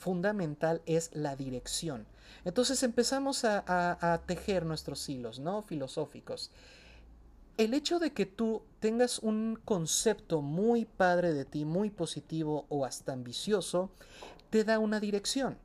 fundamental 0.00 0.82
es 0.86 1.10
la 1.14 1.36
dirección. 1.36 2.06
Entonces 2.44 2.82
empezamos 2.82 3.44
a, 3.44 4.22
tejer 4.26 4.66
nuestros 4.66 5.08
hilos, 5.08 5.38
¿no? 5.38 5.62
Filosóficos. 5.62 6.50
El 7.56 7.74
hecho 7.74 7.98
de 7.98 8.12
que 8.12 8.26
tú 8.26 8.62
tengas 8.80 9.18
un 9.20 9.60
concepto 9.64 10.40
muy 10.40 10.86
padre 10.86 11.32
de 11.32 11.44
ti, 11.44 11.64
muy 11.64 11.90
positivo 11.90 12.66
o 12.68 12.84
hasta 12.84 13.12
ambicioso, 13.12 13.90
te 14.50 14.64
da 14.64 14.78
una 14.78 14.98
dirección 14.98 15.58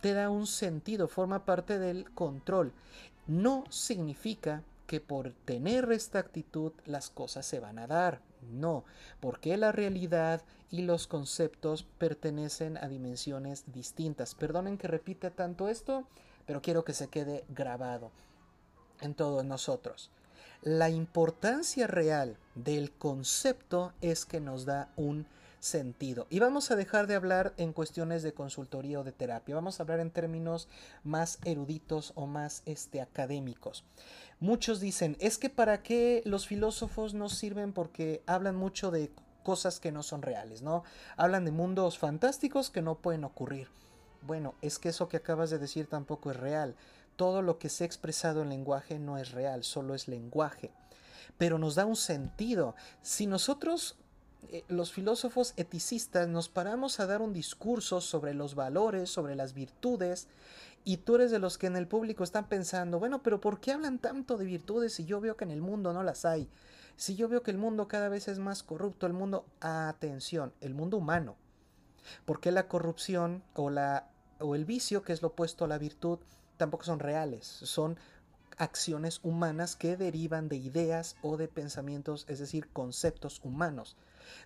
te 0.00 0.14
da 0.14 0.30
un 0.30 0.46
sentido, 0.46 1.08
forma 1.08 1.44
parte 1.44 1.78
del 1.78 2.10
control. 2.12 2.72
No 3.26 3.64
significa 3.70 4.62
que 4.86 5.00
por 5.00 5.32
tener 5.44 5.90
esta 5.92 6.18
actitud 6.18 6.72
las 6.86 7.10
cosas 7.10 7.46
se 7.46 7.60
van 7.60 7.78
a 7.78 7.86
dar. 7.86 8.20
No, 8.42 8.84
porque 9.20 9.56
la 9.56 9.72
realidad 9.72 10.42
y 10.70 10.82
los 10.82 11.06
conceptos 11.06 11.84
pertenecen 11.98 12.76
a 12.76 12.88
dimensiones 12.88 13.64
distintas. 13.72 14.34
Perdonen 14.34 14.78
que 14.78 14.88
repite 14.88 15.30
tanto 15.30 15.68
esto, 15.68 16.06
pero 16.46 16.62
quiero 16.62 16.84
que 16.84 16.94
se 16.94 17.08
quede 17.08 17.44
grabado 17.48 18.10
en 19.00 19.14
todos 19.14 19.44
nosotros. 19.44 20.10
La 20.62 20.90
importancia 20.90 21.86
real 21.86 22.36
del 22.54 22.92
concepto 22.92 23.92
es 24.00 24.26
que 24.26 24.40
nos 24.40 24.66
da 24.66 24.90
un 24.96 25.26
sentido. 25.60 26.26
Y 26.30 26.40
vamos 26.40 26.70
a 26.70 26.76
dejar 26.76 27.06
de 27.06 27.14
hablar 27.14 27.54
en 27.56 27.72
cuestiones 27.72 28.22
de 28.22 28.34
consultoría 28.34 28.98
o 28.98 29.04
de 29.04 29.12
terapia. 29.12 29.54
Vamos 29.54 29.78
a 29.78 29.82
hablar 29.84 30.00
en 30.00 30.10
términos 30.10 30.68
más 31.04 31.38
eruditos 31.44 32.12
o 32.16 32.26
más 32.26 32.62
este, 32.66 33.00
académicos. 33.00 33.84
Muchos 34.40 34.80
dicen, 34.80 35.16
es 35.20 35.38
que 35.38 35.50
para 35.50 35.82
qué 35.82 36.22
los 36.24 36.46
filósofos 36.46 37.14
no 37.14 37.28
sirven 37.28 37.72
porque 37.72 38.22
hablan 38.26 38.56
mucho 38.56 38.90
de 38.90 39.12
cosas 39.42 39.80
que 39.80 39.92
no 39.92 40.02
son 40.02 40.22
reales, 40.22 40.62
¿no? 40.62 40.82
Hablan 41.16 41.44
de 41.44 41.52
mundos 41.52 41.98
fantásticos 41.98 42.70
que 42.70 42.82
no 42.82 42.96
pueden 42.96 43.24
ocurrir. 43.24 43.68
Bueno, 44.22 44.54
es 44.62 44.78
que 44.78 44.90
eso 44.90 45.08
que 45.08 45.18
acabas 45.18 45.50
de 45.50 45.58
decir 45.58 45.86
tampoco 45.86 46.30
es 46.30 46.36
real. 46.36 46.74
Todo 47.16 47.42
lo 47.42 47.58
que 47.58 47.68
se 47.68 47.84
ha 47.84 47.86
expresado 47.86 48.42
en 48.42 48.48
lenguaje 48.48 48.98
no 48.98 49.18
es 49.18 49.32
real, 49.32 49.62
solo 49.62 49.94
es 49.94 50.08
lenguaje. 50.08 50.72
Pero 51.36 51.58
nos 51.58 51.74
da 51.74 51.84
un 51.84 51.96
sentido. 51.96 52.74
Si 53.02 53.26
nosotros 53.26 53.96
eh, 54.48 54.64
los 54.68 54.92
filósofos 54.92 55.52
eticistas 55.56 56.28
nos 56.28 56.48
paramos 56.48 57.00
a 57.00 57.06
dar 57.06 57.22
un 57.22 57.32
discurso 57.32 58.00
sobre 58.00 58.34
los 58.34 58.54
valores, 58.54 59.10
sobre 59.10 59.36
las 59.36 59.54
virtudes, 59.54 60.28
y 60.84 60.98
tú 60.98 61.16
eres 61.16 61.30
de 61.30 61.38
los 61.38 61.58
que 61.58 61.66
en 61.66 61.76
el 61.76 61.86
público 61.86 62.24
están 62.24 62.48
pensando, 62.48 62.98
bueno, 62.98 63.22
pero 63.22 63.40
¿por 63.40 63.60
qué 63.60 63.72
hablan 63.72 63.98
tanto 63.98 64.38
de 64.38 64.46
virtudes 64.46 64.94
si 64.94 65.04
yo 65.04 65.20
veo 65.20 65.36
que 65.36 65.44
en 65.44 65.50
el 65.50 65.60
mundo 65.60 65.92
no 65.92 66.02
las 66.02 66.24
hay? 66.24 66.48
Si 66.96 67.16
yo 67.16 67.28
veo 67.28 67.42
que 67.42 67.50
el 67.50 67.58
mundo 67.58 67.88
cada 67.88 68.08
vez 68.08 68.28
es 68.28 68.38
más 68.38 68.62
corrupto, 68.62 69.06
el 69.06 69.12
mundo, 69.12 69.46
atención, 69.60 70.52
el 70.60 70.74
mundo 70.74 70.96
humano. 70.96 71.36
¿Por 72.24 72.40
qué 72.40 72.50
la 72.50 72.66
corrupción 72.66 73.42
o, 73.54 73.70
la, 73.70 74.10
o 74.38 74.54
el 74.54 74.64
vicio, 74.64 75.02
que 75.02 75.12
es 75.12 75.22
lo 75.22 75.28
opuesto 75.28 75.64
a 75.64 75.68
la 75.68 75.78
virtud, 75.78 76.18
tampoco 76.56 76.84
son 76.84 76.98
reales? 76.98 77.46
Son 77.46 77.98
acciones 78.56 79.20
humanas 79.22 79.76
que 79.76 79.96
derivan 79.96 80.48
de 80.48 80.56
ideas 80.56 81.16
o 81.22 81.36
de 81.36 81.48
pensamientos, 81.48 82.24
es 82.28 82.38
decir, 82.38 82.68
conceptos 82.68 83.40
humanos. 83.44 83.96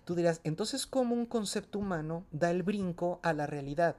Tú 0.05 0.15
dirás, 0.15 0.41
entonces, 0.43 0.85
¿cómo 0.85 1.15
un 1.15 1.25
concepto 1.25 1.79
humano 1.79 2.25
da 2.31 2.51
el 2.51 2.63
brinco 2.63 3.19
a 3.23 3.33
la 3.33 3.47
realidad? 3.47 3.95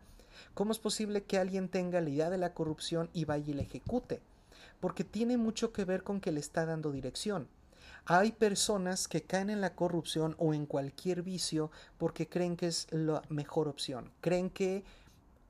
¿Cómo 0.55 0.73
es 0.73 0.79
posible 0.79 1.25
que 1.25 1.39
alguien 1.39 1.69
tenga 1.69 2.01
la 2.01 2.11
idea 2.11 2.31
de 2.31 2.39
la 2.39 2.55
corrupción 2.55 3.11
y 3.13 3.25
vaya 3.25 3.51
y 3.51 3.55
la 3.55 3.63
ejecute? 3.63 4.21
Porque 4.81 5.05
tiene 5.05 5.37
mucho 5.37 5.73
que 5.73 5.85
ver 5.85 6.03
con 6.03 6.21
que 6.21 6.33
le 6.33 6.41
está 6.41 6.67
dando 6.67 6.93
dirección. 6.93 7.49
Hay 8.05 8.33
personas 8.33 9.09
que 9.09 9.23
caen 9.23 9.51
en 9.51 9.61
la 9.61 9.75
corrupción 9.75 10.37
o 10.39 10.55
en 10.55 10.67
cualquier 10.67 11.23
vicio 11.23 11.71
porque 11.99 12.29
creen 12.29 12.57
que 12.57 12.69
es 12.69 12.87
la 12.93 13.23
mejor 13.29 13.67
opción, 13.67 14.13
creen 14.21 14.51
que 14.51 14.85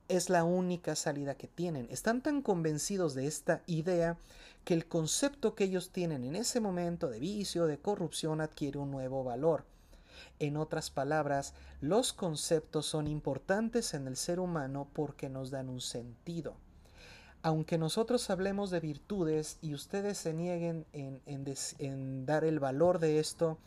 es 0.07 0.29
la 0.29 0.43
única 0.43 0.95
salida 0.95 1.35
que 1.35 1.47
tienen. 1.47 1.87
Están 1.91 2.21
tan 2.21 2.41
convencidos 2.41 3.13
de 3.13 3.27
esta 3.27 3.61
idea 3.67 4.17
que 4.63 4.73
el 4.73 4.87
concepto 4.87 5.53
que 5.53 5.65
ellos 5.65 5.91
tienen 5.91 6.23
en 6.23 6.35
ese 6.35 6.59
momento 6.59 7.09
de 7.09 7.19
vicio, 7.19 7.67
de 7.67 7.77
corrupción, 7.77 8.41
adquiere 8.41 8.79
un 8.79 8.91
nuevo 8.91 9.23
valor. 9.23 9.65
En 10.39 10.57
otras 10.57 10.89
palabras, 10.89 11.53
los 11.81 12.13
conceptos 12.13 12.85
son 12.85 13.07
importantes 13.07 13.93
en 13.93 14.07
el 14.07 14.15
ser 14.15 14.39
humano 14.39 14.87
porque 14.93 15.29
nos 15.29 15.51
dan 15.51 15.69
un 15.69 15.81
sentido. 15.81 16.55
Aunque 17.43 17.77
nosotros 17.77 18.29
hablemos 18.29 18.71
de 18.71 18.79
virtudes 18.79 19.57
y 19.61 19.73
ustedes 19.73 20.17
se 20.17 20.33
nieguen 20.33 20.85
en, 20.93 22.25
dar 22.25 22.43
el 22.43 22.59
valor 22.59 22.99
de 22.99 23.19
esto, 23.19 23.57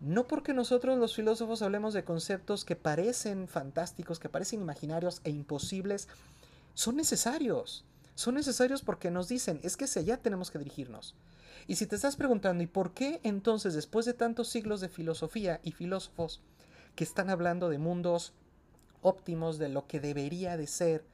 no 0.00 0.26
porque 0.26 0.52
nosotros 0.52 0.98
los 0.98 1.14
filósofos 1.14 1.62
hablemos 1.62 1.94
de 1.94 2.04
conceptos 2.04 2.64
que 2.64 2.76
parecen 2.76 3.48
fantásticos, 3.48 4.18
que 4.18 4.28
parecen 4.28 4.60
imaginarios 4.60 5.20
e 5.24 5.30
imposibles, 5.30 6.08
son 6.74 6.96
necesarios. 6.96 7.84
Son 8.14 8.34
necesarios 8.34 8.82
porque 8.82 9.10
nos 9.10 9.28
dicen, 9.28 9.60
es 9.62 9.76
que 9.76 9.84
hacia 9.84 10.02
allá 10.02 10.16
tenemos 10.16 10.50
que 10.50 10.58
dirigirnos. 10.58 11.14
Y 11.66 11.76
si 11.76 11.86
te 11.86 11.96
estás 11.96 12.16
preguntando, 12.16 12.62
¿y 12.62 12.66
por 12.66 12.92
qué 12.92 13.20
entonces 13.24 13.74
después 13.74 14.06
de 14.06 14.14
tantos 14.14 14.48
siglos 14.48 14.80
de 14.80 14.88
filosofía 14.88 15.60
y 15.64 15.72
filósofos 15.72 16.40
que 16.94 17.04
están 17.04 17.28
hablando 17.28 17.68
de 17.68 17.78
mundos 17.78 18.32
óptimos, 19.02 19.58
de 19.58 19.68
lo 19.68 19.86
que 19.86 20.00
debería 20.00 20.56
de 20.56 20.66
ser, 20.66 21.04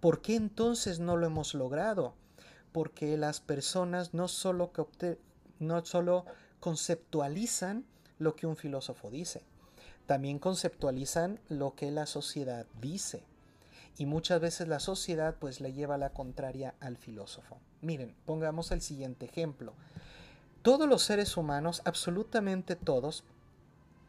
¿por 0.00 0.20
qué 0.22 0.36
entonces 0.36 1.00
no 1.00 1.16
lo 1.16 1.26
hemos 1.26 1.54
logrado? 1.54 2.14
Porque 2.72 3.16
las 3.16 3.40
personas 3.40 4.14
no 4.14 4.28
solo, 4.28 4.72
no 5.58 5.84
solo 5.84 6.24
conceptualizan 6.60 7.84
lo 8.18 8.36
que 8.36 8.46
un 8.46 8.56
filósofo 8.56 9.10
dice, 9.10 9.42
también 10.06 10.38
conceptualizan 10.38 11.40
lo 11.48 11.74
que 11.74 11.90
la 11.90 12.06
sociedad 12.06 12.66
dice. 12.80 13.24
Y 13.96 14.06
muchas 14.06 14.40
veces 14.40 14.68
la 14.68 14.80
sociedad 14.80 15.36
pues 15.38 15.60
le 15.60 15.72
lleva 15.72 15.98
la 15.98 16.10
contraria 16.10 16.74
al 16.80 16.96
filósofo. 16.96 17.58
Miren, 17.82 18.14
pongamos 18.26 18.70
el 18.72 18.82
siguiente 18.82 19.26
ejemplo. 19.26 19.74
Todos 20.62 20.88
los 20.88 21.02
seres 21.02 21.36
humanos, 21.36 21.80
absolutamente 21.84 22.76
todos, 22.76 23.24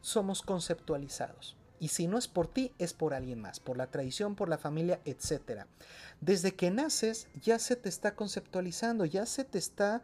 somos 0.02 0.42
conceptualizados. 0.42 1.56
Y 1.80 1.88
si 1.88 2.06
no 2.06 2.18
es 2.18 2.28
por 2.28 2.46
ti, 2.46 2.72
es 2.78 2.92
por 2.92 3.14
alguien 3.14 3.40
más, 3.40 3.58
por 3.58 3.76
la 3.76 3.88
tradición, 3.88 4.36
por 4.36 4.48
la 4.48 4.58
familia, 4.58 5.00
etc. 5.04 5.64
Desde 6.20 6.54
que 6.54 6.70
naces 6.70 7.26
ya 7.42 7.58
se 7.58 7.74
te 7.74 7.88
está 7.88 8.14
conceptualizando, 8.14 9.04
ya 9.04 9.26
se 9.26 9.44
te 9.44 9.58
está 9.58 10.02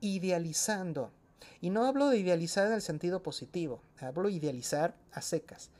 idealizando. 0.00 1.12
Y 1.60 1.70
no 1.70 1.84
hablo 1.84 2.08
de 2.08 2.18
idealizar 2.18 2.66
en 2.66 2.72
el 2.72 2.82
sentido 2.82 3.22
positivo, 3.22 3.80
hablo 4.00 4.28
de 4.28 4.34
idealizar 4.34 4.96
a 5.12 5.20
secas. 5.20 5.70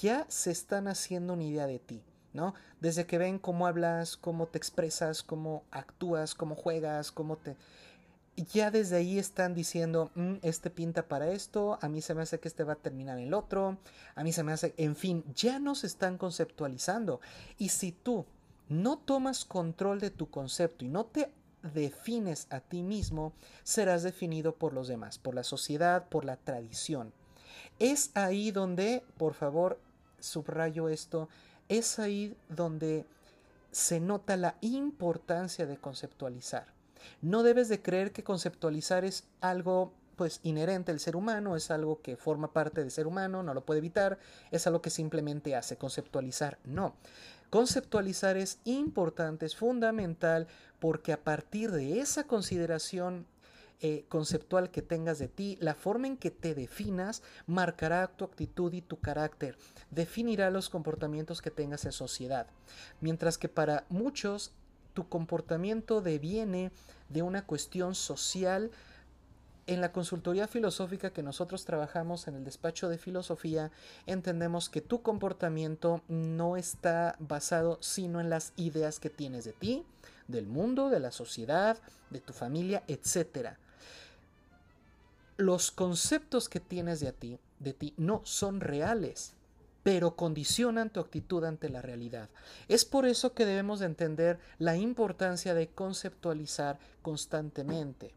Ya 0.00 0.26
se 0.28 0.50
están 0.50 0.88
haciendo 0.88 1.34
una 1.34 1.44
idea 1.44 1.66
de 1.66 1.80
ti, 1.80 2.02
¿no? 2.34 2.54
Desde 2.80 3.06
que 3.06 3.16
ven 3.16 3.38
cómo 3.38 3.66
hablas, 3.66 4.18
cómo 4.18 4.46
te 4.46 4.58
expresas, 4.58 5.22
cómo 5.22 5.64
actúas, 5.70 6.34
cómo 6.34 6.54
juegas, 6.54 7.10
cómo 7.10 7.38
te 7.38 7.56
ya 8.36 8.70
desde 8.70 8.96
ahí 8.96 9.18
están 9.18 9.54
diciendo, 9.54 10.10
mm, 10.14 10.34
este 10.42 10.70
pinta 10.70 11.06
para 11.06 11.30
esto, 11.30 11.78
a 11.80 11.88
mí 11.88 12.00
se 12.00 12.14
me 12.14 12.22
hace 12.22 12.40
que 12.40 12.48
este 12.48 12.64
va 12.64 12.74
a 12.74 12.76
terminar 12.76 13.18
en 13.18 13.28
el 13.28 13.34
otro, 13.34 13.78
a 14.14 14.24
mí 14.24 14.32
se 14.32 14.42
me 14.42 14.52
hace, 14.52 14.74
en 14.76 14.96
fin, 14.96 15.24
ya 15.34 15.58
nos 15.58 15.84
están 15.84 16.18
conceptualizando. 16.18 17.20
Y 17.58 17.68
si 17.68 17.92
tú 17.92 18.26
no 18.68 18.98
tomas 18.98 19.44
control 19.44 20.00
de 20.00 20.10
tu 20.10 20.30
concepto 20.30 20.84
y 20.84 20.88
no 20.88 21.06
te 21.06 21.30
defines 21.62 22.46
a 22.50 22.60
ti 22.60 22.82
mismo, 22.82 23.32
serás 23.62 24.02
definido 24.02 24.56
por 24.56 24.72
los 24.72 24.88
demás, 24.88 25.18
por 25.18 25.34
la 25.34 25.44
sociedad, 25.44 26.08
por 26.08 26.24
la 26.24 26.36
tradición. 26.36 27.12
Es 27.78 28.10
ahí 28.14 28.50
donde, 28.50 29.04
por 29.16 29.34
favor, 29.34 29.78
subrayo 30.18 30.88
esto, 30.88 31.28
es 31.68 31.98
ahí 31.98 32.36
donde 32.48 33.06
se 33.70 34.00
nota 34.00 34.36
la 34.36 34.56
importancia 34.60 35.66
de 35.66 35.76
conceptualizar. 35.76 36.66
No 37.20 37.42
debes 37.42 37.68
de 37.68 37.82
creer 37.82 38.12
que 38.12 38.24
conceptualizar 38.24 39.04
es 39.04 39.24
algo 39.40 39.92
pues 40.16 40.40
inherente 40.44 40.92
al 40.92 41.00
ser 41.00 41.16
humano, 41.16 41.56
es 41.56 41.70
algo 41.70 42.00
que 42.00 42.16
forma 42.16 42.52
parte 42.52 42.80
del 42.80 42.90
ser 42.90 43.06
humano, 43.06 43.42
no 43.42 43.52
lo 43.52 43.64
puede 43.64 43.78
evitar, 43.78 44.18
es 44.50 44.66
algo 44.66 44.80
que 44.80 44.90
simplemente 44.90 45.56
hace 45.56 45.76
conceptualizar, 45.76 46.58
no. 46.64 46.94
Conceptualizar 47.50 48.36
es 48.36 48.58
importante, 48.64 49.46
es 49.46 49.56
fundamental, 49.56 50.46
porque 50.78 51.12
a 51.12 51.22
partir 51.22 51.70
de 51.70 52.00
esa 52.00 52.24
consideración 52.24 53.26
eh, 53.80 54.04
conceptual 54.08 54.70
que 54.70 54.82
tengas 54.82 55.18
de 55.18 55.28
ti, 55.28 55.58
la 55.60 55.74
forma 55.74 56.06
en 56.06 56.16
que 56.16 56.30
te 56.30 56.54
definas 56.54 57.22
marcará 57.46 58.06
tu 58.06 58.24
actitud 58.24 58.72
y 58.72 58.80
tu 58.80 59.00
carácter, 59.00 59.58
definirá 59.90 60.50
los 60.50 60.70
comportamientos 60.70 61.42
que 61.42 61.50
tengas 61.50 61.84
en 61.84 61.92
sociedad. 61.92 62.46
Mientras 63.00 63.38
que 63.38 63.48
para 63.48 63.84
muchos 63.88 64.52
tu 64.94 65.08
comportamiento 65.08 66.00
deviene 66.00 66.70
de 67.08 67.22
una 67.22 67.44
cuestión 67.44 67.94
social 67.94 68.70
en 69.66 69.80
la 69.80 69.92
consultoría 69.92 70.46
filosófica 70.46 71.10
que 71.10 71.22
nosotros 71.22 71.64
trabajamos 71.64 72.28
en 72.28 72.34
el 72.34 72.44
despacho 72.44 72.88
de 72.88 72.98
filosofía, 72.98 73.70
entendemos 74.06 74.68
que 74.68 74.80
tu 74.80 75.02
comportamiento 75.02 76.02
no 76.08 76.56
está 76.56 77.16
basado 77.18 77.78
sino 77.80 78.20
en 78.20 78.30
las 78.30 78.52
ideas 78.56 79.00
que 79.00 79.10
tienes 79.10 79.44
de 79.44 79.52
ti, 79.52 79.84
del 80.28 80.46
mundo, 80.46 80.90
de 80.90 81.00
la 81.00 81.10
sociedad, 81.10 81.78
de 82.10 82.20
tu 82.20 82.32
familia, 82.32 82.82
etc. 82.88 83.56
Los 85.36 85.70
conceptos 85.70 86.48
que 86.48 86.60
tienes 86.60 87.00
de 87.00 87.12
ti, 87.12 87.38
de 87.58 87.72
ti 87.72 87.94
no 87.96 88.20
son 88.24 88.60
reales, 88.60 89.34
pero 89.82 90.16
condicionan 90.16 90.90
tu 90.90 91.00
actitud 91.00 91.44
ante 91.44 91.68
la 91.68 91.82
realidad. 91.82 92.28
Es 92.68 92.84
por 92.84 93.04
eso 93.04 93.34
que 93.34 93.44
debemos 93.44 93.80
de 93.80 93.86
entender 93.86 94.38
la 94.58 94.76
importancia 94.76 95.54
de 95.54 95.68
conceptualizar 95.68 96.78
constantemente 97.02 98.14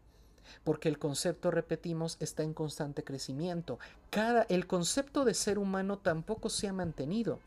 porque 0.64 0.88
el 0.88 0.98
concepto, 0.98 1.50
repetimos, 1.50 2.16
está 2.20 2.42
en 2.42 2.54
constante 2.54 3.04
crecimiento. 3.04 3.78
Cada, 4.10 4.42
el 4.48 4.66
concepto 4.66 5.24
de 5.24 5.34
ser 5.34 5.58
humano 5.58 5.98
tampoco 5.98 6.48
se 6.48 6.68
ha 6.68 6.72
mantenido. 6.72 7.40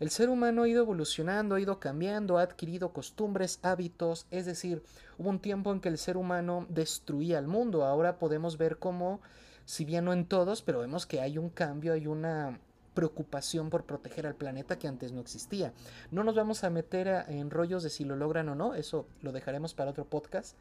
El 0.00 0.10
ser 0.10 0.28
humano 0.28 0.62
ha 0.62 0.68
ido 0.68 0.82
evolucionando, 0.82 1.56
ha 1.56 1.60
ido 1.60 1.80
cambiando, 1.80 2.38
ha 2.38 2.42
adquirido 2.42 2.92
costumbres, 2.92 3.58
hábitos, 3.62 4.26
es 4.30 4.46
decir, 4.46 4.82
hubo 5.18 5.28
un 5.28 5.40
tiempo 5.40 5.72
en 5.72 5.80
que 5.80 5.88
el 5.88 5.98
ser 5.98 6.16
humano 6.16 6.66
destruía 6.68 7.38
el 7.38 7.48
mundo. 7.48 7.84
Ahora 7.84 8.18
podemos 8.18 8.58
ver 8.58 8.78
cómo, 8.78 9.20
si 9.64 9.84
bien 9.84 10.04
no 10.04 10.12
en 10.12 10.24
todos, 10.24 10.62
pero 10.62 10.80
vemos 10.80 11.06
que 11.06 11.20
hay 11.20 11.36
un 11.36 11.50
cambio, 11.50 11.94
hay 11.94 12.06
una 12.06 12.60
preocupación 12.94 13.70
por 13.70 13.84
proteger 13.84 14.26
al 14.26 14.34
planeta 14.34 14.78
que 14.78 14.88
antes 14.88 15.12
no 15.12 15.20
existía. 15.20 15.72
No 16.12 16.22
nos 16.22 16.36
vamos 16.36 16.62
a 16.62 16.70
meter 16.70 17.24
en 17.28 17.50
rollos 17.50 17.82
de 17.82 17.90
si 17.90 18.04
lo 18.04 18.14
logran 18.14 18.48
o 18.48 18.54
no, 18.54 18.74
eso 18.74 19.06
lo 19.22 19.32
dejaremos 19.32 19.74
para 19.74 19.90
otro 19.90 20.04
podcast, 20.04 20.56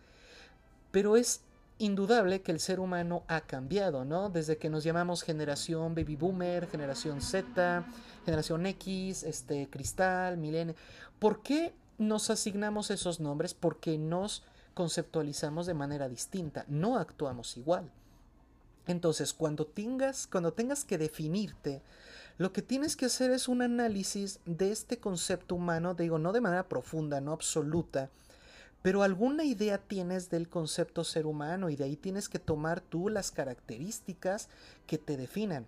pero 0.92 1.16
es 1.16 1.42
indudable 1.80 2.42
que 2.42 2.52
el 2.52 2.60
ser 2.60 2.80
humano 2.80 3.24
ha 3.28 3.42
cambiado, 3.42 4.06
¿no? 4.06 4.30
Desde 4.30 4.58
que 4.58 4.70
nos 4.70 4.84
llamamos 4.84 5.24
generación 5.24 5.96
baby 5.96 6.16
boomer, 6.16 6.68
generación 6.68 7.22
Z, 7.22 7.86
generación 8.26 8.66
X, 8.66 9.24
este 9.24 9.70
cristal, 9.70 10.38
milenio. 10.38 10.76
¿Por 11.20 11.42
qué 11.42 11.74
nos 11.98 12.30
asignamos 12.30 12.92
esos 12.92 13.20
nombres? 13.20 13.54
Porque 13.54 13.98
nos 13.98 14.44
conceptualizamos 14.74 15.66
de 15.66 15.74
manera 15.74 16.08
distinta, 16.08 16.66
no 16.68 16.98
actuamos 16.98 17.58
igual. 17.58 17.92
Entonces, 18.86 19.34
cuando 19.34 19.66
tengas, 19.66 20.28
cuando 20.28 20.54
tengas 20.54 20.86
que 20.86 20.98
definirte, 20.98 21.82
lo 22.38 22.54
que 22.54 22.62
tienes 22.62 22.96
que 22.96 23.06
hacer 23.06 23.32
es 23.32 23.48
un 23.48 23.62
análisis 23.62 24.40
de 24.46 24.72
este 24.72 25.00
concepto 25.00 25.56
humano, 25.56 25.96
digo, 25.96 26.20
no 26.20 26.32
de 26.32 26.42
manera 26.42 26.70
profunda, 26.70 27.20
no 27.20 27.34
absoluta, 27.34 28.10
pero 28.82 29.04
alguna 29.04 29.44
idea 29.44 29.78
tienes 29.78 30.30
del 30.30 30.50
concepto 30.50 31.04
ser 31.04 31.26
humano 31.26 31.70
y 31.70 31.76
de 31.76 31.86
ahí 31.86 31.96
tienes 31.96 32.30
que 32.30 32.40
tomar 32.40 32.82
tú 32.82 33.10
las 33.10 33.32
características 33.32 34.50
que 34.86 34.98
te 34.98 35.18
definan. 35.18 35.66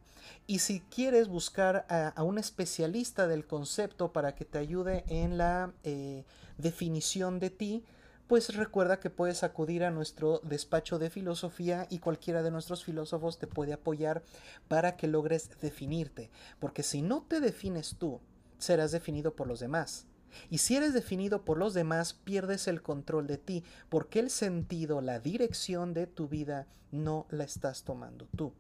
Y 0.48 0.60
si 0.60 0.82
quieres 0.82 1.28
buscar 1.28 1.86
a, 1.90 2.24
un 2.24 2.38
especialista 2.38 3.28
del 3.28 3.46
concepto 3.46 4.12
para 4.12 4.36
que 4.36 4.46
te 4.46 4.58
ayude 4.58 5.04
en 5.08 5.38
la 5.38 5.74
eh, 5.84 6.24
definición 6.58 7.40
de 7.40 7.50
ti, 7.50 7.84
pues 8.30 8.56
recuerda 8.56 9.00
que 9.00 9.10
puedes 9.10 9.44
acudir 9.44 9.84
a 9.84 9.90
nuestro 9.90 10.40
despacho 10.44 11.00
de 11.00 11.10
filosofía 11.10 11.88
y 11.90 11.98
cualquiera 11.98 12.44
de 12.44 12.52
nuestros 12.52 12.84
filósofos 12.84 13.40
te 13.40 13.48
puede 13.48 13.74
apoyar 13.74 14.22
para 14.68 14.98
que 14.98 15.08
logres 15.08 15.50
definirte. 15.62 16.30
Porque 16.60 16.84
si 16.84 17.02
no 17.02 17.24
te 17.28 17.40
defines 17.40 17.96
tú, 17.98 18.22
serás 18.60 18.92
definido 18.92 19.36
por 19.36 19.48
los 19.48 19.60
demás. 19.60 20.06
Y 20.50 20.60
si 20.60 20.76
eres 20.76 20.94
definido 20.94 21.44
por 21.44 21.58
los 21.58 21.74
demás, 21.74 22.14
pierdes 22.14 22.68
el 22.68 22.82
control 22.82 23.28
de 23.28 23.38
ti, 23.38 23.64
porque 23.90 24.20
el 24.20 24.30
sentido, 24.30 25.02
la 25.02 25.20
dirección 25.20 25.94
de 25.94 26.08
tu 26.08 26.28
vida 26.28 26.68
no 26.92 27.28
la 27.30 27.44
estás 27.44 27.84
tomando 27.84 28.28
tú. 28.36 28.54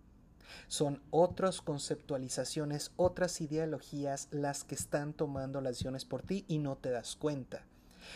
Son 0.67 1.01
otras 1.11 1.61
conceptualizaciones, 1.61 2.91
otras 2.95 3.39
ideologías 3.41 4.27
las 4.31 4.63
que 4.63 4.75
están 4.75 5.13
tomando 5.13 5.61
las 5.61 5.73
acciones 5.73 6.05
por 6.05 6.23
ti 6.23 6.45
y 6.47 6.57
no 6.57 6.75
te 6.75 6.89
das 6.89 7.15
cuenta. 7.15 7.65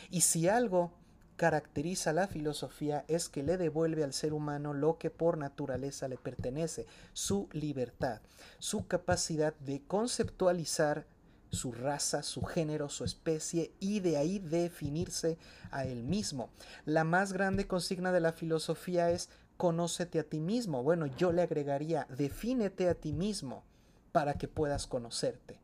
Y 0.09 0.21
si 0.21 0.47
algo 0.47 0.91
caracteriza 1.35 2.13
la 2.13 2.27
filosofía 2.27 3.05
es 3.07 3.29
que 3.29 3.43
le 3.43 3.57
devuelve 3.57 4.03
al 4.03 4.13
ser 4.13 4.33
humano 4.33 4.73
lo 4.73 4.97
que 4.97 5.09
por 5.09 5.37
naturaleza 5.37 6.07
le 6.07 6.17
pertenece, 6.17 6.85
su 7.13 7.49
libertad, 7.51 8.21
su 8.59 8.87
capacidad 8.87 9.53
de 9.55 9.81
conceptualizar 9.81 11.05
su 11.53 11.71
raza, 11.71 12.23
su 12.23 12.43
género, 12.43 12.89
su 12.89 13.03
especie 13.03 13.71
y 13.79 13.99
de 13.99 14.17
ahí 14.17 14.39
definirse 14.39 15.37
a 15.71 15.85
él 15.85 16.03
mismo. 16.03 16.49
La 16.85 17.03
más 17.03 17.33
grande 17.33 17.67
consigna 17.67 18.11
de 18.11 18.19
la 18.19 18.33
filosofía 18.33 19.11
es 19.11 19.29
conócete 19.57 20.19
a 20.19 20.23
ti 20.23 20.39
mismo. 20.39 20.83
Bueno, 20.83 21.05
yo 21.05 21.31
le 21.31 21.43
agregaría 21.43 22.07
defínete 22.09 22.89
a 22.89 22.95
ti 22.95 23.13
mismo 23.13 23.63
para 24.11 24.33
que 24.33 24.47
puedas 24.47 24.87
conocerte. 24.87 25.59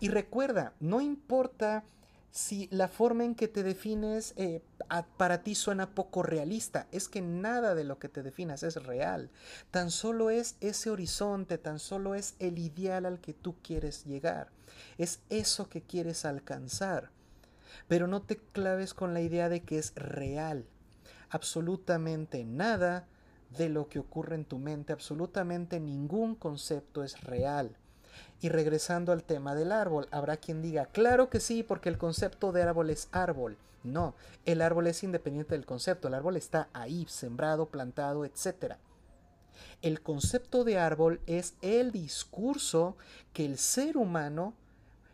Y 0.00 0.08
recuerda, 0.08 0.74
no 0.80 1.00
importa 1.00 1.84
si 2.30 2.68
la 2.70 2.88
forma 2.88 3.24
en 3.24 3.34
que 3.34 3.48
te 3.48 3.62
defines 3.62 4.34
eh, 4.36 4.62
para 5.16 5.42
ti 5.42 5.54
suena 5.54 5.94
poco 5.94 6.22
realista, 6.22 6.86
es 6.92 7.08
que 7.08 7.20
nada 7.20 7.74
de 7.74 7.84
lo 7.84 7.98
que 7.98 8.08
te 8.08 8.22
definas 8.22 8.62
es 8.62 8.82
real. 8.84 9.30
Tan 9.70 9.90
solo 9.90 10.30
es 10.30 10.56
ese 10.60 10.90
horizonte, 10.90 11.58
tan 11.58 11.78
solo 11.78 12.14
es 12.14 12.34
el 12.38 12.58
ideal 12.58 13.06
al 13.06 13.20
que 13.20 13.32
tú 13.32 13.56
quieres 13.62 14.04
llegar. 14.04 14.50
Es 14.98 15.20
eso 15.30 15.68
que 15.68 15.82
quieres 15.82 16.24
alcanzar. 16.24 17.10
Pero 17.88 18.06
no 18.06 18.22
te 18.22 18.36
claves 18.36 18.94
con 18.94 19.14
la 19.14 19.20
idea 19.20 19.48
de 19.48 19.62
que 19.62 19.78
es 19.78 19.94
real. 19.94 20.66
Absolutamente 21.30 22.44
nada 22.44 23.06
de 23.56 23.68
lo 23.68 23.88
que 23.88 23.98
ocurre 23.98 24.34
en 24.34 24.44
tu 24.44 24.58
mente, 24.58 24.92
absolutamente 24.92 25.80
ningún 25.80 26.34
concepto 26.34 27.02
es 27.02 27.20
real. 27.22 27.76
Y 28.40 28.48
regresando 28.48 29.12
al 29.12 29.24
tema 29.24 29.54
del 29.54 29.72
árbol, 29.72 30.08
habrá 30.10 30.36
quien 30.36 30.62
diga, 30.62 30.86
claro 30.86 31.28
que 31.28 31.40
sí, 31.40 31.62
porque 31.62 31.88
el 31.88 31.98
concepto 31.98 32.52
de 32.52 32.62
árbol 32.62 32.90
es 32.90 33.08
árbol. 33.12 33.56
No, 33.84 34.14
el 34.44 34.60
árbol 34.60 34.86
es 34.88 35.02
independiente 35.02 35.54
del 35.54 35.66
concepto, 35.66 36.08
el 36.08 36.14
árbol 36.14 36.36
está 36.36 36.68
ahí, 36.72 37.06
sembrado, 37.08 37.66
plantado, 37.66 38.24
etc. 38.24 38.74
El 39.82 40.02
concepto 40.02 40.64
de 40.64 40.78
árbol 40.78 41.20
es 41.26 41.54
el 41.62 41.92
discurso 41.92 42.96
que 43.32 43.44
el 43.44 43.58
ser 43.58 43.96
humano 43.96 44.54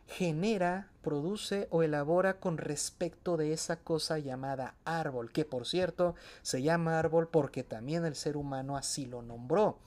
genera, 0.07 0.89
produce 1.03 1.69
o 1.71 1.83
elabora 1.83 2.39
con 2.41 2.59
respecto 2.59 3.37
de 3.37 3.53
esa 3.53 3.77
cosa 3.77 4.19
llamada 4.19 4.75
árbol, 4.85 5.33
que 5.33 5.45
por 5.45 5.67
cierto 5.67 6.15
se 6.43 6.63
llama 6.63 6.99
árbol 6.99 7.29
porque 7.29 7.63
también 7.63 8.05
el 8.05 8.15
ser 8.15 8.37
humano 8.37 8.77
así 8.77 9.07
lo 9.07 9.23
nombró. 9.23 9.79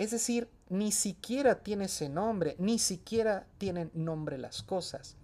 Es 0.00 0.12
decir, 0.12 0.48
ni 0.70 0.92
siquiera 0.92 1.56
tiene 1.56 1.84
ese 1.84 2.08
nombre, 2.08 2.56
ni 2.58 2.78
siquiera 2.78 3.46
tienen 3.58 3.90
nombre 3.92 4.38
las 4.38 4.62
cosas. 4.62 5.16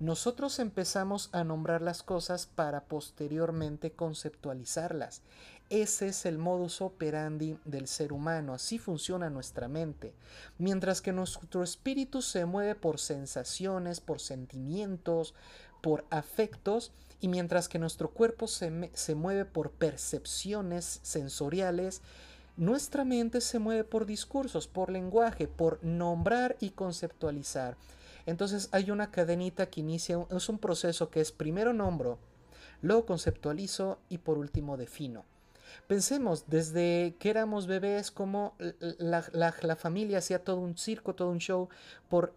Nosotros 0.00 0.58
empezamos 0.58 1.30
a 1.30 1.44
nombrar 1.44 1.80
las 1.80 2.02
cosas 2.02 2.48
para 2.48 2.86
posteriormente 2.86 3.92
conceptualizarlas. 3.92 5.22
Ese 5.70 6.08
es 6.08 6.26
el 6.26 6.38
modus 6.38 6.80
operandi 6.80 7.56
del 7.64 7.86
ser 7.86 8.12
humano, 8.12 8.52
así 8.52 8.80
funciona 8.80 9.30
nuestra 9.30 9.68
mente. 9.68 10.12
Mientras 10.58 11.00
que 11.00 11.12
nuestro 11.12 11.62
espíritu 11.62 12.20
se 12.20 12.46
mueve 12.46 12.74
por 12.74 12.98
sensaciones, 12.98 14.00
por 14.00 14.18
sentimientos, 14.18 15.34
por 15.80 16.04
afectos, 16.10 16.90
y 17.20 17.28
mientras 17.28 17.68
que 17.68 17.78
nuestro 17.78 18.10
cuerpo 18.10 18.48
se, 18.48 18.90
se 18.92 19.14
mueve 19.14 19.44
por 19.44 19.70
percepciones 19.70 20.98
sensoriales, 21.04 22.02
nuestra 22.56 23.04
mente 23.04 23.40
se 23.40 23.58
mueve 23.58 23.84
por 23.84 24.06
discursos, 24.06 24.66
por 24.66 24.90
lenguaje, 24.90 25.46
por 25.48 25.82
nombrar 25.84 26.56
y 26.60 26.70
conceptualizar. 26.70 27.76
Entonces 28.24 28.68
hay 28.72 28.90
una 28.90 29.10
cadenita 29.10 29.66
que 29.66 29.80
inicia, 29.80 30.26
es 30.30 30.48
un 30.48 30.58
proceso 30.58 31.10
que 31.10 31.20
es 31.20 31.32
primero 31.32 31.72
nombro, 31.72 32.18
luego 32.82 33.06
conceptualizo 33.06 33.98
y 34.08 34.18
por 34.18 34.38
último 34.38 34.76
defino. 34.76 35.24
Pensemos, 35.86 36.44
desde 36.48 37.16
que 37.18 37.30
éramos 37.30 37.66
bebés, 37.66 38.10
como 38.10 38.54
la, 38.80 39.24
la 39.32 39.76
familia 39.76 40.18
hacía 40.18 40.42
todo 40.42 40.58
un 40.58 40.76
circo, 40.76 41.14
todo 41.14 41.30
un 41.30 41.38
show 41.38 41.68
por 42.08 42.34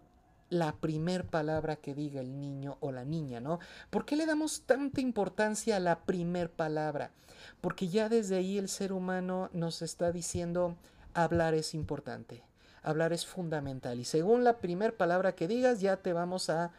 la 0.50 0.72
primer 0.72 1.24
palabra 1.26 1.76
que 1.76 1.94
diga 1.94 2.20
el 2.20 2.40
niño 2.40 2.76
o 2.80 2.90
la 2.90 3.04
niña, 3.04 3.40
¿no? 3.40 3.60
¿Por 3.88 4.04
qué 4.04 4.16
le 4.16 4.26
damos 4.26 4.62
tanta 4.62 5.00
importancia 5.00 5.76
a 5.76 5.80
la 5.80 6.00
primer 6.00 6.50
palabra? 6.50 7.12
Porque 7.60 7.88
ya 7.88 8.08
desde 8.08 8.36
ahí 8.36 8.58
el 8.58 8.68
ser 8.68 8.92
humano 8.92 9.50
nos 9.52 9.82
está 9.82 10.12
diciendo 10.12 10.76
hablar 11.14 11.54
es 11.54 11.74
importante, 11.74 12.42
hablar 12.82 13.12
es 13.12 13.26
fundamental 13.26 13.98
y 13.98 14.04
según 14.04 14.44
la 14.44 14.58
primer 14.58 14.96
palabra 14.96 15.34
que 15.34 15.48
digas 15.48 15.80
ya 15.80 15.96
te 15.96 16.12
vamos 16.12 16.50
a 16.50 16.72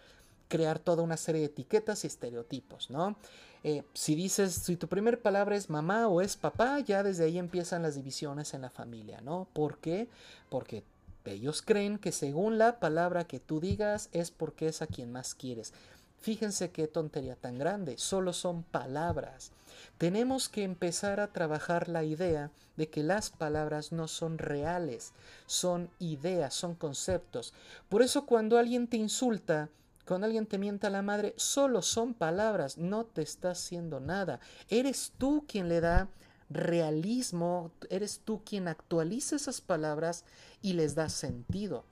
crear 0.47 0.79
toda 0.79 1.03
una 1.03 1.17
serie 1.17 1.41
de 1.41 1.47
etiquetas 1.47 2.03
y 2.03 2.07
estereotipos, 2.07 2.89
¿no? 2.89 3.15
Eh, 3.63 3.83
si 3.93 4.15
dices, 4.15 4.53
si 4.53 4.75
tu 4.75 4.87
primer 4.87 5.21
palabra 5.21 5.55
es 5.55 5.69
mamá 5.69 6.07
o 6.07 6.19
es 6.19 6.35
papá, 6.35 6.79
ya 6.79 7.03
desde 7.03 7.25
ahí 7.25 7.37
empiezan 7.37 7.83
las 7.83 7.95
divisiones 7.95 8.53
en 8.53 8.61
la 8.61 8.69
familia, 8.69 9.21
¿no? 9.21 9.47
¿Por 9.53 9.77
qué? 9.77 10.09
Porque 10.49 10.83
ellos 11.25 11.61
creen 11.61 11.99
que 11.99 12.11
según 12.11 12.57
la 12.57 12.79
palabra 12.79 13.25
que 13.25 13.39
tú 13.39 13.59
digas 13.59 14.09
es 14.11 14.31
porque 14.31 14.67
es 14.67 14.81
a 14.81 14.87
quien 14.87 15.11
más 15.11 15.35
quieres. 15.35 15.73
Fíjense 16.21 16.69
qué 16.69 16.87
tontería 16.87 17.35
tan 17.35 17.57
grande, 17.57 17.97
solo 17.97 18.31
son 18.31 18.61
palabras. 18.61 19.51
Tenemos 19.97 20.49
que 20.49 20.63
empezar 20.63 21.19
a 21.19 21.33
trabajar 21.33 21.89
la 21.89 22.03
idea 22.03 22.51
de 22.77 22.89
que 22.89 23.01
las 23.01 23.31
palabras 23.31 23.91
no 23.91 24.07
son 24.07 24.37
reales, 24.37 25.13
son 25.47 25.89
ideas, 25.99 26.53
son 26.53 26.75
conceptos. 26.75 27.53
Por 27.89 28.03
eso 28.03 28.27
cuando 28.27 28.59
alguien 28.59 28.87
te 28.87 28.97
insulta, 28.97 29.69
cuando 30.07 30.25
alguien 30.25 30.45
te 30.45 30.59
mienta 30.59 30.91
la 30.91 31.01
madre, 31.01 31.33
solo 31.37 31.81
son 31.81 32.13
palabras, 32.13 32.77
no 32.77 33.05
te 33.05 33.23
está 33.23 33.51
haciendo 33.51 33.99
nada. 33.99 34.39
Eres 34.69 35.13
tú 35.17 35.45
quien 35.47 35.69
le 35.69 35.81
da 35.81 36.07
realismo, 36.51 37.71
eres 37.89 38.21
tú 38.23 38.41
quien 38.43 38.67
actualiza 38.67 39.35
esas 39.35 39.61
palabras 39.61 40.23
y 40.61 40.73
les 40.73 40.93
da 40.93 41.09
sentido. 41.09 41.83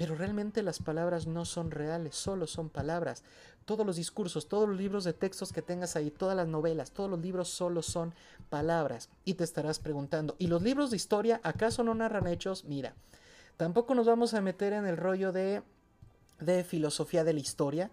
Pero 0.00 0.14
realmente 0.14 0.62
las 0.62 0.78
palabras 0.78 1.26
no 1.26 1.44
son 1.44 1.70
reales, 1.70 2.14
solo 2.14 2.46
son 2.46 2.70
palabras. 2.70 3.22
Todos 3.66 3.84
los 3.84 3.96
discursos, 3.96 4.48
todos 4.48 4.66
los 4.66 4.78
libros 4.78 5.04
de 5.04 5.12
textos 5.12 5.52
que 5.52 5.60
tengas 5.60 5.94
ahí, 5.94 6.10
todas 6.10 6.34
las 6.34 6.48
novelas, 6.48 6.92
todos 6.92 7.10
los 7.10 7.20
libros 7.20 7.50
solo 7.50 7.82
son 7.82 8.14
palabras. 8.48 9.10
Y 9.26 9.34
te 9.34 9.44
estarás 9.44 9.78
preguntando, 9.78 10.36
¿y 10.38 10.46
los 10.46 10.62
libros 10.62 10.88
de 10.88 10.96
historia 10.96 11.38
acaso 11.44 11.84
no 11.84 11.94
narran 11.94 12.28
hechos? 12.28 12.64
Mira, 12.64 12.94
tampoco 13.58 13.94
nos 13.94 14.06
vamos 14.06 14.32
a 14.32 14.40
meter 14.40 14.72
en 14.72 14.86
el 14.86 14.96
rollo 14.96 15.32
de, 15.32 15.62
de 16.38 16.64
filosofía 16.64 17.22
de 17.22 17.34
la 17.34 17.40
historia, 17.40 17.90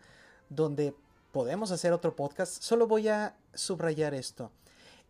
donde 0.47 0.95
podemos 1.33 1.71
hacer 1.71 1.91
otro 1.91 2.15
podcast. 2.15 2.63
Solo 2.63 2.87
voy 2.87 3.09
a 3.09 3.35
subrayar 3.53 4.13
esto. 4.13 4.49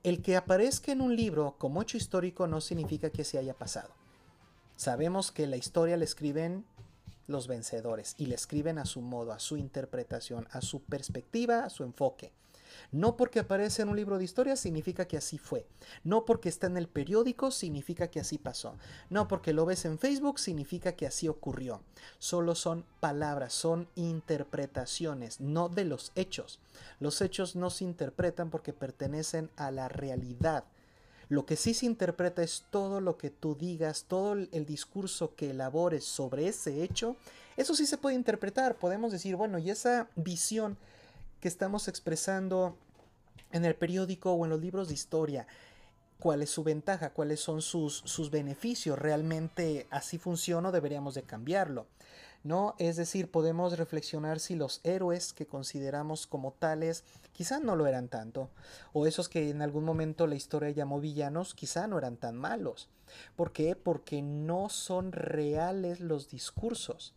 El 0.01 0.23
que 0.23 0.35
aparezca 0.35 0.93
en 0.93 1.01
un 1.01 1.15
libro 1.15 1.57
como 1.59 1.83
hecho 1.83 1.95
histórico 1.95 2.47
no 2.47 2.59
significa 2.59 3.11
que 3.11 3.23
se 3.23 3.37
haya 3.37 3.53
pasado. 3.53 3.91
Sabemos 4.77 5.31
que 5.31 5.45
la 5.45 5.57
historia 5.57 5.97
la 5.97 6.03
escriben 6.03 6.65
los 7.27 7.47
vencedores 7.47 8.15
y 8.17 8.25
le 8.25 8.35
escriben 8.35 8.79
a 8.79 8.85
su 8.85 9.01
modo, 9.01 9.31
a 9.31 9.39
su 9.39 9.57
interpretación, 9.57 10.47
a 10.51 10.61
su 10.61 10.81
perspectiva, 10.81 11.65
a 11.65 11.69
su 11.69 11.83
enfoque. 11.83 12.31
No 12.91 13.17
porque 13.17 13.39
aparece 13.39 13.81
en 13.81 13.89
un 13.89 13.95
libro 13.95 14.17
de 14.17 14.23
historia 14.23 14.55
significa 14.55 15.05
que 15.05 15.17
así 15.17 15.37
fue. 15.37 15.67
No 16.03 16.25
porque 16.25 16.49
está 16.49 16.67
en 16.67 16.77
el 16.77 16.87
periódico 16.87 17.51
significa 17.51 18.09
que 18.09 18.19
así 18.19 18.37
pasó. 18.37 18.77
No 19.09 19.27
porque 19.27 19.53
lo 19.53 19.65
ves 19.65 19.85
en 19.85 19.99
Facebook 19.99 20.39
significa 20.39 20.93
que 20.93 21.07
así 21.07 21.27
ocurrió. 21.27 21.81
Solo 22.19 22.55
son 22.55 22.85
palabras, 22.99 23.53
son 23.53 23.87
interpretaciones, 23.95 25.39
no 25.39 25.69
de 25.69 25.85
los 25.85 26.11
hechos. 26.15 26.59
Los 26.99 27.21
hechos 27.21 27.55
no 27.55 27.69
se 27.69 27.83
interpretan 27.83 28.49
porque 28.49 28.73
pertenecen 28.73 29.49
a 29.55 29.71
la 29.71 29.89
realidad 29.89 30.65
lo 31.29 31.45
que 31.45 31.55
sí 31.55 31.73
se 31.73 31.85
interpreta 31.85 32.41
es 32.41 32.65
todo 32.69 33.01
lo 33.01 33.17
que 33.17 33.29
tú 33.29 33.55
digas, 33.55 34.05
todo 34.07 34.33
el 34.33 34.65
discurso 34.65 35.35
que 35.35 35.51
elabores 35.51 36.05
sobre 36.05 36.47
ese 36.47 36.83
hecho. 36.83 37.17
Eso 37.57 37.75
sí 37.75 37.85
se 37.85 37.97
puede 37.97 38.15
interpretar. 38.15 38.75
Podemos 38.75 39.11
decir, 39.11 39.35
bueno, 39.35 39.57
y 39.57 39.69
esa 39.69 40.07
visión 40.15 40.77
que 41.41 41.47
estamos 41.47 41.87
expresando 41.87 42.77
en 43.51 43.65
el 43.65 43.75
periódico 43.75 44.31
o 44.31 44.45
en 44.45 44.51
los 44.51 44.61
libros 44.61 44.87
de 44.87 44.93
historia, 44.93 45.47
cuál 46.19 46.41
es 46.41 46.49
su 46.49 46.63
ventaja, 46.63 47.11
cuáles 47.11 47.39
son 47.39 47.61
sus, 47.61 48.03
sus 48.05 48.31
beneficios, 48.31 48.97
realmente 48.97 49.87
así 49.89 50.17
funciona 50.17 50.69
o 50.69 50.71
deberíamos 50.71 51.13
de 51.13 51.23
cambiarlo. 51.23 51.87
¿No? 52.47 52.75
Es 52.79 52.95
decir, 52.95 53.29
podemos 53.29 53.77
reflexionar 53.77 54.39
si 54.39 54.55
los 54.55 54.79
héroes 54.83 55.33
que 55.33 55.45
consideramos 55.45 56.27
como 56.27 56.53
tales 56.53 57.03
quizá 57.33 57.59
no 57.59 57.75
lo 57.75 57.85
eran 57.85 58.07
tanto, 58.07 58.49
o 58.93 59.05
esos 59.05 59.29
que 59.29 59.49
en 59.49 59.61
algún 59.61 59.83
momento 59.83 60.25
la 60.25 60.35
historia 60.35 60.71
llamó 60.71 60.99
villanos 60.99 61.53
quizá 61.53 61.85
no 61.87 61.97
eran 61.97 62.17
tan 62.17 62.35
malos. 62.35 62.89
¿Por 63.35 63.51
qué? 63.51 63.75
Porque 63.75 64.21
no 64.21 64.69
son 64.69 65.11
reales 65.11 65.99
los 65.99 66.29
discursos. 66.29 67.13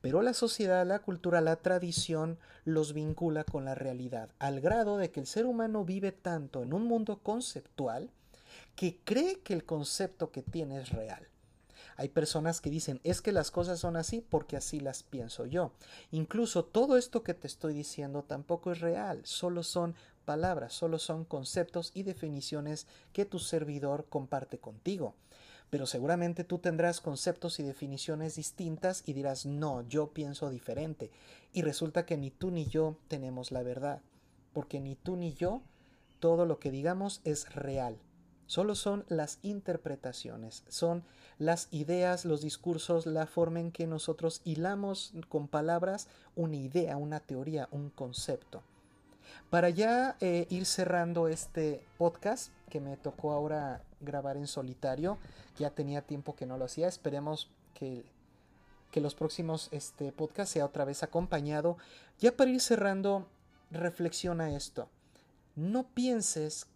Pero 0.00 0.22
la 0.22 0.34
sociedad, 0.34 0.86
la 0.86 1.00
cultura, 1.00 1.40
la 1.40 1.56
tradición 1.56 2.38
los 2.64 2.92
vincula 2.92 3.44
con 3.44 3.64
la 3.64 3.74
realidad, 3.74 4.30
al 4.38 4.60
grado 4.60 4.98
de 4.98 5.10
que 5.10 5.20
el 5.20 5.26
ser 5.26 5.46
humano 5.46 5.84
vive 5.84 6.12
tanto 6.12 6.62
en 6.62 6.72
un 6.72 6.84
mundo 6.84 7.20
conceptual 7.22 8.10
que 8.76 8.98
cree 9.04 9.40
que 9.40 9.54
el 9.54 9.64
concepto 9.64 10.30
que 10.30 10.42
tiene 10.42 10.80
es 10.80 10.90
real. 10.90 11.26
Hay 11.96 12.08
personas 12.08 12.60
que 12.60 12.70
dicen, 12.70 13.00
es 13.04 13.20
que 13.20 13.32
las 13.32 13.50
cosas 13.50 13.80
son 13.80 13.96
así 13.96 14.20
porque 14.20 14.56
así 14.56 14.80
las 14.80 15.02
pienso 15.02 15.46
yo. 15.46 15.72
Incluso 16.10 16.64
todo 16.64 16.96
esto 16.96 17.22
que 17.22 17.34
te 17.34 17.46
estoy 17.46 17.74
diciendo 17.74 18.22
tampoco 18.22 18.72
es 18.72 18.80
real, 18.80 19.20
solo 19.24 19.62
son 19.62 19.94
palabras, 20.24 20.72
solo 20.72 20.98
son 20.98 21.24
conceptos 21.24 21.92
y 21.94 22.02
definiciones 22.02 22.86
que 23.12 23.24
tu 23.24 23.38
servidor 23.38 24.06
comparte 24.08 24.58
contigo. 24.58 25.14
Pero 25.70 25.86
seguramente 25.86 26.44
tú 26.44 26.58
tendrás 26.58 27.00
conceptos 27.00 27.58
y 27.58 27.62
definiciones 27.62 28.36
distintas 28.36 29.02
y 29.06 29.12
dirás, 29.12 29.46
no, 29.46 29.82
yo 29.88 30.12
pienso 30.12 30.50
diferente. 30.50 31.10
Y 31.52 31.62
resulta 31.62 32.06
que 32.06 32.16
ni 32.16 32.30
tú 32.30 32.50
ni 32.50 32.66
yo 32.66 32.96
tenemos 33.08 33.50
la 33.50 33.62
verdad, 33.62 34.00
porque 34.52 34.80
ni 34.80 34.94
tú 34.94 35.16
ni 35.16 35.34
yo 35.34 35.62
todo 36.20 36.46
lo 36.46 36.58
que 36.58 36.70
digamos 36.70 37.20
es 37.24 37.52
real. 37.54 37.98
Solo 38.46 38.74
son 38.74 39.04
las 39.08 39.38
interpretaciones, 39.42 40.64
son 40.68 41.02
las 41.38 41.68
ideas, 41.70 42.24
los 42.24 42.42
discursos, 42.42 43.06
la 43.06 43.26
forma 43.26 43.60
en 43.60 43.72
que 43.72 43.86
nosotros 43.86 44.42
hilamos 44.44 45.12
con 45.28 45.48
palabras 45.48 46.08
una 46.36 46.56
idea, 46.56 46.96
una 46.96 47.20
teoría, 47.20 47.68
un 47.70 47.90
concepto. 47.90 48.62
Para 49.50 49.70
ya 49.70 50.16
eh, 50.20 50.46
ir 50.50 50.66
cerrando 50.66 51.28
este 51.28 51.84
podcast 51.96 52.52
que 52.68 52.80
me 52.80 52.96
tocó 52.96 53.32
ahora 53.32 53.82
grabar 54.00 54.36
en 54.36 54.46
solitario, 54.46 55.18
ya 55.58 55.70
tenía 55.70 56.02
tiempo 56.02 56.36
que 56.36 56.46
no 56.46 56.58
lo 56.58 56.66
hacía, 56.66 56.88
esperemos 56.88 57.48
que, 57.72 58.04
que 58.90 59.00
los 59.00 59.14
próximos 59.14 59.68
este, 59.70 60.12
podcasts 60.12 60.52
sea 60.52 60.66
otra 60.66 60.84
vez 60.84 61.02
acompañado. 61.02 61.78
Ya 62.18 62.32
para 62.32 62.50
ir 62.50 62.60
cerrando, 62.60 63.26
reflexiona 63.70 64.54
esto. 64.54 64.88
No 65.56 65.84
pienses 65.84 66.66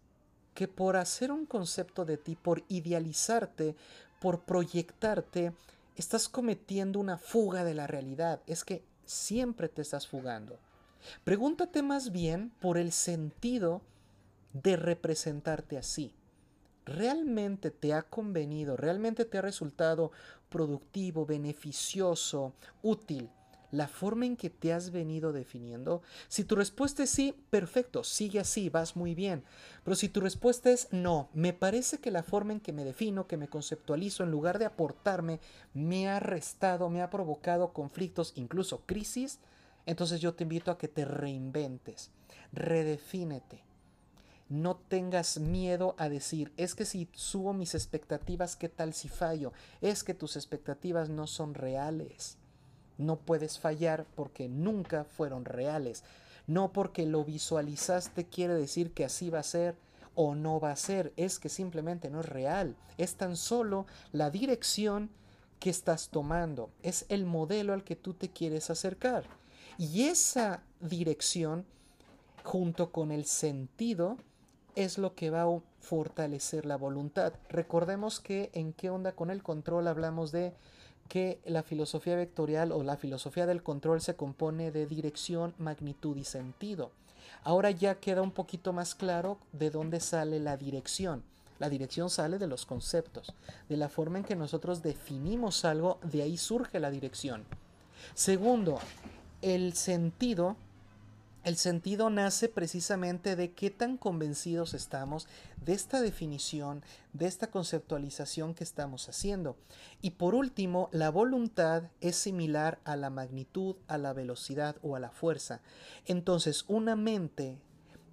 que 0.58 0.66
por 0.66 0.96
hacer 0.96 1.30
un 1.30 1.46
concepto 1.46 2.04
de 2.04 2.16
ti, 2.16 2.34
por 2.34 2.64
idealizarte, 2.66 3.76
por 4.18 4.40
proyectarte, 4.40 5.52
estás 5.94 6.28
cometiendo 6.28 6.98
una 6.98 7.16
fuga 7.16 7.62
de 7.62 7.74
la 7.74 7.86
realidad. 7.86 8.40
Es 8.48 8.64
que 8.64 8.82
siempre 9.04 9.68
te 9.68 9.82
estás 9.82 10.08
fugando. 10.08 10.58
Pregúntate 11.22 11.80
más 11.82 12.10
bien 12.10 12.50
por 12.58 12.76
el 12.76 12.90
sentido 12.90 13.82
de 14.52 14.74
representarte 14.74 15.78
así. 15.78 16.12
¿Realmente 16.84 17.70
te 17.70 17.94
ha 17.94 18.02
convenido? 18.02 18.76
¿Realmente 18.76 19.24
te 19.24 19.38
ha 19.38 19.42
resultado 19.42 20.10
productivo, 20.48 21.24
beneficioso, 21.24 22.52
útil? 22.82 23.30
La 23.70 23.88
forma 23.88 24.26
en 24.26 24.36
que 24.36 24.50
te 24.50 24.72
has 24.72 24.90
venido 24.90 25.32
definiendo? 25.32 26.02
Si 26.28 26.44
tu 26.44 26.56
respuesta 26.56 27.02
es 27.02 27.10
sí, 27.10 27.34
perfecto, 27.50 28.04
sigue 28.04 28.40
así, 28.40 28.68
vas 28.68 28.96
muy 28.96 29.14
bien. 29.14 29.44
Pero 29.84 29.94
si 29.94 30.08
tu 30.08 30.20
respuesta 30.20 30.70
es 30.70 30.88
no, 30.92 31.28
me 31.34 31.52
parece 31.52 31.98
que 31.98 32.10
la 32.10 32.22
forma 32.22 32.52
en 32.52 32.60
que 32.60 32.72
me 32.72 32.84
defino, 32.84 33.26
que 33.26 33.36
me 33.36 33.48
conceptualizo, 33.48 34.24
en 34.24 34.30
lugar 34.30 34.58
de 34.58 34.66
aportarme, 34.66 35.40
me 35.74 36.08
ha 36.08 36.20
restado, 36.20 36.88
me 36.88 37.02
ha 37.02 37.10
provocado 37.10 37.72
conflictos, 37.72 38.32
incluso 38.36 38.82
crisis, 38.86 39.40
entonces 39.86 40.20
yo 40.20 40.34
te 40.34 40.44
invito 40.44 40.70
a 40.70 40.78
que 40.78 40.88
te 40.88 41.04
reinventes, 41.04 42.10
redefínete. 42.52 43.64
No 44.50 44.76
tengas 44.76 45.38
miedo 45.38 45.94
a 45.98 46.08
decir, 46.08 46.52
es 46.56 46.74
que 46.74 46.86
si 46.86 47.08
subo 47.12 47.52
mis 47.52 47.74
expectativas, 47.74 48.56
¿qué 48.56 48.70
tal 48.70 48.94
si 48.94 49.08
fallo? 49.08 49.52
Es 49.82 50.04
que 50.04 50.14
tus 50.14 50.36
expectativas 50.36 51.10
no 51.10 51.26
son 51.26 51.52
reales. 51.52 52.38
No 52.98 53.16
puedes 53.16 53.58
fallar 53.58 54.06
porque 54.14 54.48
nunca 54.48 55.04
fueron 55.04 55.44
reales. 55.44 56.04
No 56.46 56.72
porque 56.72 57.06
lo 57.06 57.24
visualizaste 57.24 58.26
quiere 58.26 58.54
decir 58.54 58.92
que 58.92 59.04
así 59.04 59.30
va 59.30 59.40
a 59.40 59.44
ser 59.44 59.76
o 60.14 60.34
no 60.34 60.60
va 60.60 60.72
a 60.72 60.76
ser. 60.76 61.12
Es 61.16 61.38
que 61.38 61.48
simplemente 61.48 62.10
no 62.10 62.20
es 62.20 62.26
real. 62.26 62.76
Es 62.96 63.14
tan 63.14 63.36
solo 63.36 63.86
la 64.12 64.30
dirección 64.30 65.10
que 65.60 65.70
estás 65.70 66.08
tomando. 66.08 66.70
Es 66.82 67.06
el 67.08 67.24
modelo 67.24 67.72
al 67.72 67.84
que 67.84 67.96
tú 67.96 68.14
te 68.14 68.28
quieres 68.28 68.70
acercar. 68.70 69.24
Y 69.78 70.04
esa 70.04 70.62
dirección, 70.80 71.64
junto 72.42 72.90
con 72.90 73.12
el 73.12 73.26
sentido, 73.26 74.16
es 74.74 74.98
lo 74.98 75.14
que 75.14 75.30
va 75.30 75.42
a 75.42 75.60
fortalecer 75.80 76.66
la 76.66 76.76
voluntad. 76.76 77.32
Recordemos 77.48 78.20
que 78.20 78.50
en 78.54 78.72
qué 78.72 78.90
onda 78.90 79.12
con 79.12 79.30
el 79.30 79.42
control 79.42 79.88
hablamos 79.88 80.32
de 80.32 80.54
que 81.08 81.40
la 81.44 81.62
filosofía 81.62 82.16
vectorial 82.16 82.72
o 82.72 82.82
la 82.82 82.96
filosofía 82.96 83.46
del 83.46 83.62
control 83.62 84.00
se 84.00 84.14
compone 84.14 84.70
de 84.70 84.86
dirección, 84.86 85.54
magnitud 85.58 86.16
y 86.16 86.24
sentido. 86.24 86.90
Ahora 87.44 87.70
ya 87.70 87.96
queda 87.96 88.22
un 88.22 88.30
poquito 88.30 88.72
más 88.72 88.94
claro 88.94 89.38
de 89.52 89.70
dónde 89.70 90.00
sale 90.00 90.38
la 90.38 90.56
dirección. 90.56 91.22
La 91.58 91.68
dirección 91.68 92.08
sale 92.08 92.38
de 92.38 92.46
los 92.46 92.66
conceptos, 92.66 93.34
de 93.68 93.76
la 93.76 93.88
forma 93.88 94.18
en 94.18 94.24
que 94.24 94.36
nosotros 94.36 94.82
definimos 94.82 95.64
algo, 95.64 95.98
de 96.02 96.22
ahí 96.22 96.36
surge 96.36 96.78
la 96.78 96.90
dirección. 96.90 97.44
Segundo, 98.14 98.78
el 99.42 99.72
sentido 99.74 100.56
El 101.44 101.56
sentido 101.56 102.10
nace 102.10 102.48
precisamente 102.48 103.36
de 103.36 103.52
qué 103.52 103.70
tan 103.70 103.96
convencidos 103.96 104.74
estamos 104.74 105.28
de 105.64 105.72
esta 105.72 106.00
definición, 106.00 106.82
de 107.12 107.26
esta 107.26 107.50
conceptualización 107.50 108.54
que 108.54 108.64
estamos 108.64 109.08
haciendo. 109.08 109.56
Y 110.02 110.10
por 110.10 110.34
último, 110.34 110.88
la 110.92 111.10
voluntad 111.10 111.84
es 112.00 112.16
similar 112.16 112.80
a 112.84 112.96
la 112.96 113.08
magnitud, 113.08 113.76
a 113.86 113.98
la 113.98 114.12
velocidad 114.12 114.76
o 114.82 114.96
a 114.96 115.00
la 115.00 115.10
fuerza. 115.10 115.62
Entonces, 116.06 116.64
una 116.66 116.96
mente 116.96 117.58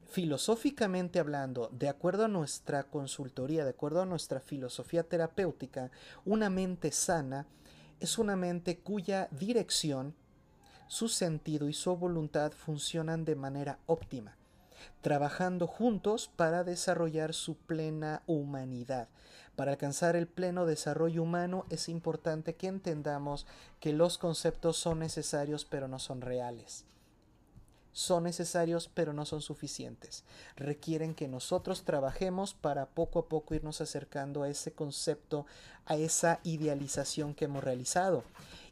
filosóficamente 0.08 1.20
hablando, 1.20 1.70
de 1.74 1.90
acuerdo 1.90 2.26
a 2.26 2.30
nuestra 2.30 2.84
consultoría, 2.84 3.66
de 3.66 3.72
acuerdo 3.72 4.02
a 4.02 4.06
nuestra 4.06 4.40
filosofía 4.40 5.04
terapéutica, 5.04 5.92
una 6.24 6.50
mente 6.50 6.92
sana 6.92 7.48
es 8.00 8.18
una 8.18 8.36
mente 8.36 8.80
cuya 8.80 9.28
dirección 9.32 10.16
su 10.88 11.08
sentido 11.10 11.70
y 11.70 11.74
su 11.74 11.96
voluntad 11.96 12.52
funcionan 12.52 13.26
de 13.26 13.36
manera 13.36 13.80
óptima, 13.86 14.36
trabajando 15.02 15.68
juntos 15.68 16.30
para 16.36 16.64
desarrollar 16.64 17.34
su 17.34 17.56
plena 17.56 18.24
humanidad. 18.28 19.08
Para 19.56 19.72
alcanzar 19.72 20.16
el 20.16 20.28
pleno 20.28 20.66
desarrollo 20.66 21.24
humano 21.24 21.66
es 21.70 21.90
importante 21.90 22.56
que 22.56 22.68
entendamos 22.68 23.48
que 23.80 23.94
los 23.94 24.18
conceptos 24.18 24.78
son 24.78 25.00
necesarios 25.00 25.66
pero 25.66 25.88
no 25.88 26.00
son 26.00 26.22
reales 26.22 26.86
son 27.96 28.26
necesarios 28.26 28.92
pero 28.94 29.14
no 29.14 29.26
son 29.26 29.42
suficientes. 29.42 30.26
Requieren 30.58 31.16
que 31.16 31.30
nosotros 31.30 31.86
trabajemos 31.86 32.54
para 32.54 32.88
poco 32.88 33.20
a 33.20 33.30
poco 33.30 33.56
irnos 33.56 33.80
acercando 33.80 34.44
a 34.44 34.50
ese 34.50 34.74
concepto, 34.74 35.46
a 35.86 35.96
esa 35.96 36.42
idealización 36.44 37.34
que 37.34 37.46
hemos 37.46 37.64
realizado. 37.64 38.26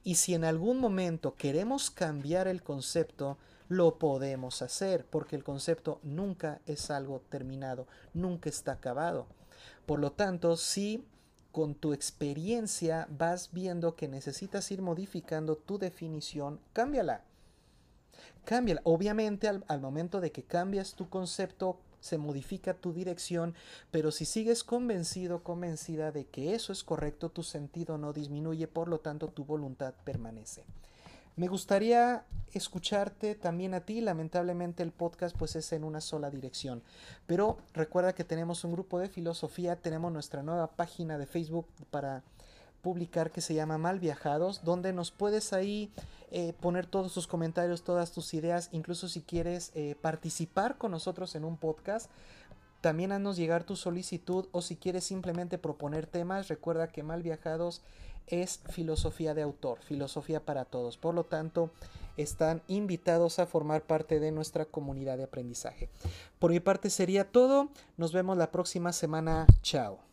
Y 0.04 0.16
si 0.16 0.34
en 0.34 0.44
algún 0.44 0.80
momento 0.80 1.36
queremos 1.36 1.90
cambiar 1.90 2.48
el 2.48 2.62
concepto, 2.62 3.38
lo 3.70 3.98
podemos 3.98 4.62
hacer, 4.62 5.06
porque 5.06 5.36
el 5.36 5.44
concepto 5.44 6.00
nunca 6.04 6.60
es 6.66 6.92
algo 6.92 7.22
terminado, 7.30 7.88
nunca 8.14 8.50
está 8.50 8.74
acabado. 8.74 9.28
Por 9.86 10.00
lo 10.00 10.12
tanto, 10.12 10.58
si 10.58 11.06
con 11.52 11.76
tu 11.76 11.94
experiencia 11.94 13.08
vas 13.10 13.52
viendo 13.54 13.96
que 13.96 14.08
necesitas 14.08 14.72
ir 14.72 14.82
modificando 14.82 15.56
tu 15.56 15.78
definición, 15.78 16.60
cámbiala. 16.74 17.24
Cámbiala. 18.44 18.82
Obviamente 18.84 19.48
al, 19.48 19.64
al 19.68 19.80
momento 19.80 20.20
de 20.20 20.32
que 20.32 20.44
cambias 20.44 20.96
tu 20.96 21.10
concepto, 21.10 21.80
se 22.04 22.18
modifica 22.18 22.74
tu 22.74 22.92
dirección, 22.92 23.56
pero 23.90 24.12
si 24.12 24.26
sigues 24.26 24.66
convencido, 24.66 25.42
convencida 25.42 26.12
de 26.12 26.26
que 26.26 26.54
eso 26.54 26.74
es 26.74 26.84
correcto, 26.84 27.30
tu 27.30 27.44
sentido 27.44 27.98
no 27.98 28.12
disminuye, 28.12 28.68
por 28.68 28.90
lo 28.90 29.00
tanto 29.00 29.30
tu 29.30 29.46
voluntad 29.46 29.94
permanece. 30.04 30.66
Me 31.38 31.48
gustaría 31.48 32.26
escucharte 32.52 33.36
también 33.36 33.74
a 33.74 33.80
ti, 33.80 34.02
lamentablemente 34.02 34.84
el 34.84 34.92
podcast 34.92 35.36
pues 35.38 35.56
es 35.56 35.72
en 35.72 35.86
una 35.86 36.02
sola 36.02 36.30
dirección, 36.30 36.84
pero 37.26 37.58
recuerda 37.74 38.14
que 38.14 38.26
tenemos 38.26 38.66
un 38.66 38.74
grupo 38.74 39.00
de 39.00 39.08
filosofía, 39.08 39.78
tenemos 39.78 40.12
nuestra 40.12 40.44
nueva 40.44 40.68
página 40.76 41.18
de 41.18 41.26
Facebook 41.26 41.68
para 41.90 42.22
publicar 42.84 43.32
que 43.32 43.42
se 43.42 43.56
llama 43.56 43.80
Mal 43.80 44.00
Viajados, 44.00 44.64
donde 44.64 44.94
nos 44.94 45.10
puedes 45.10 45.54
ahí 45.54 45.90
eh, 46.30 46.54
poner 46.60 46.86
todos 46.86 47.14
tus 47.14 47.26
comentarios, 47.26 47.84
todas 47.84 48.12
tus 48.12 48.34
ideas, 48.34 48.70
incluso 48.72 49.08
si 49.08 49.22
quieres 49.22 49.72
eh, 49.74 49.96
participar 50.00 50.78
con 50.78 50.92
nosotros 50.92 51.34
en 51.36 51.46
un 51.46 51.58
podcast. 51.58 52.12
También 52.82 53.14
haznos 53.14 53.38
llegar 53.38 53.64
tu 53.64 53.78
solicitud 53.78 54.48
o 54.52 54.62
si 54.62 54.76
quieres 54.76 55.06
simplemente 55.06 55.58
proponer 55.58 56.06
temas, 56.06 56.50
recuerda 56.50 56.90
que 56.90 57.02
Mal 57.02 57.24
Viajados 57.24 57.82
es 58.28 58.60
filosofía 58.70 59.34
de 59.34 59.42
autor, 59.42 59.80
filosofía 59.80 60.44
para 60.44 60.66
todos. 60.66 60.98
Por 60.98 61.16
lo 61.16 61.24
tanto, 61.24 61.72
están 62.18 62.62
invitados 62.68 63.40
a 63.40 63.46
formar 63.46 63.84
parte 63.84 64.20
de 64.20 64.32
nuestra 64.32 64.66
comunidad 64.66 65.18
de 65.18 65.24
aprendizaje. 65.24 65.90
Por 66.40 66.52
mi 66.52 66.60
parte 66.60 66.90
sería 66.90 67.32
todo. 67.32 67.70
Nos 67.96 68.12
vemos 68.12 68.38
la 68.38 68.52
próxima 68.52 68.92
semana. 68.92 69.48
Chao. 69.62 70.13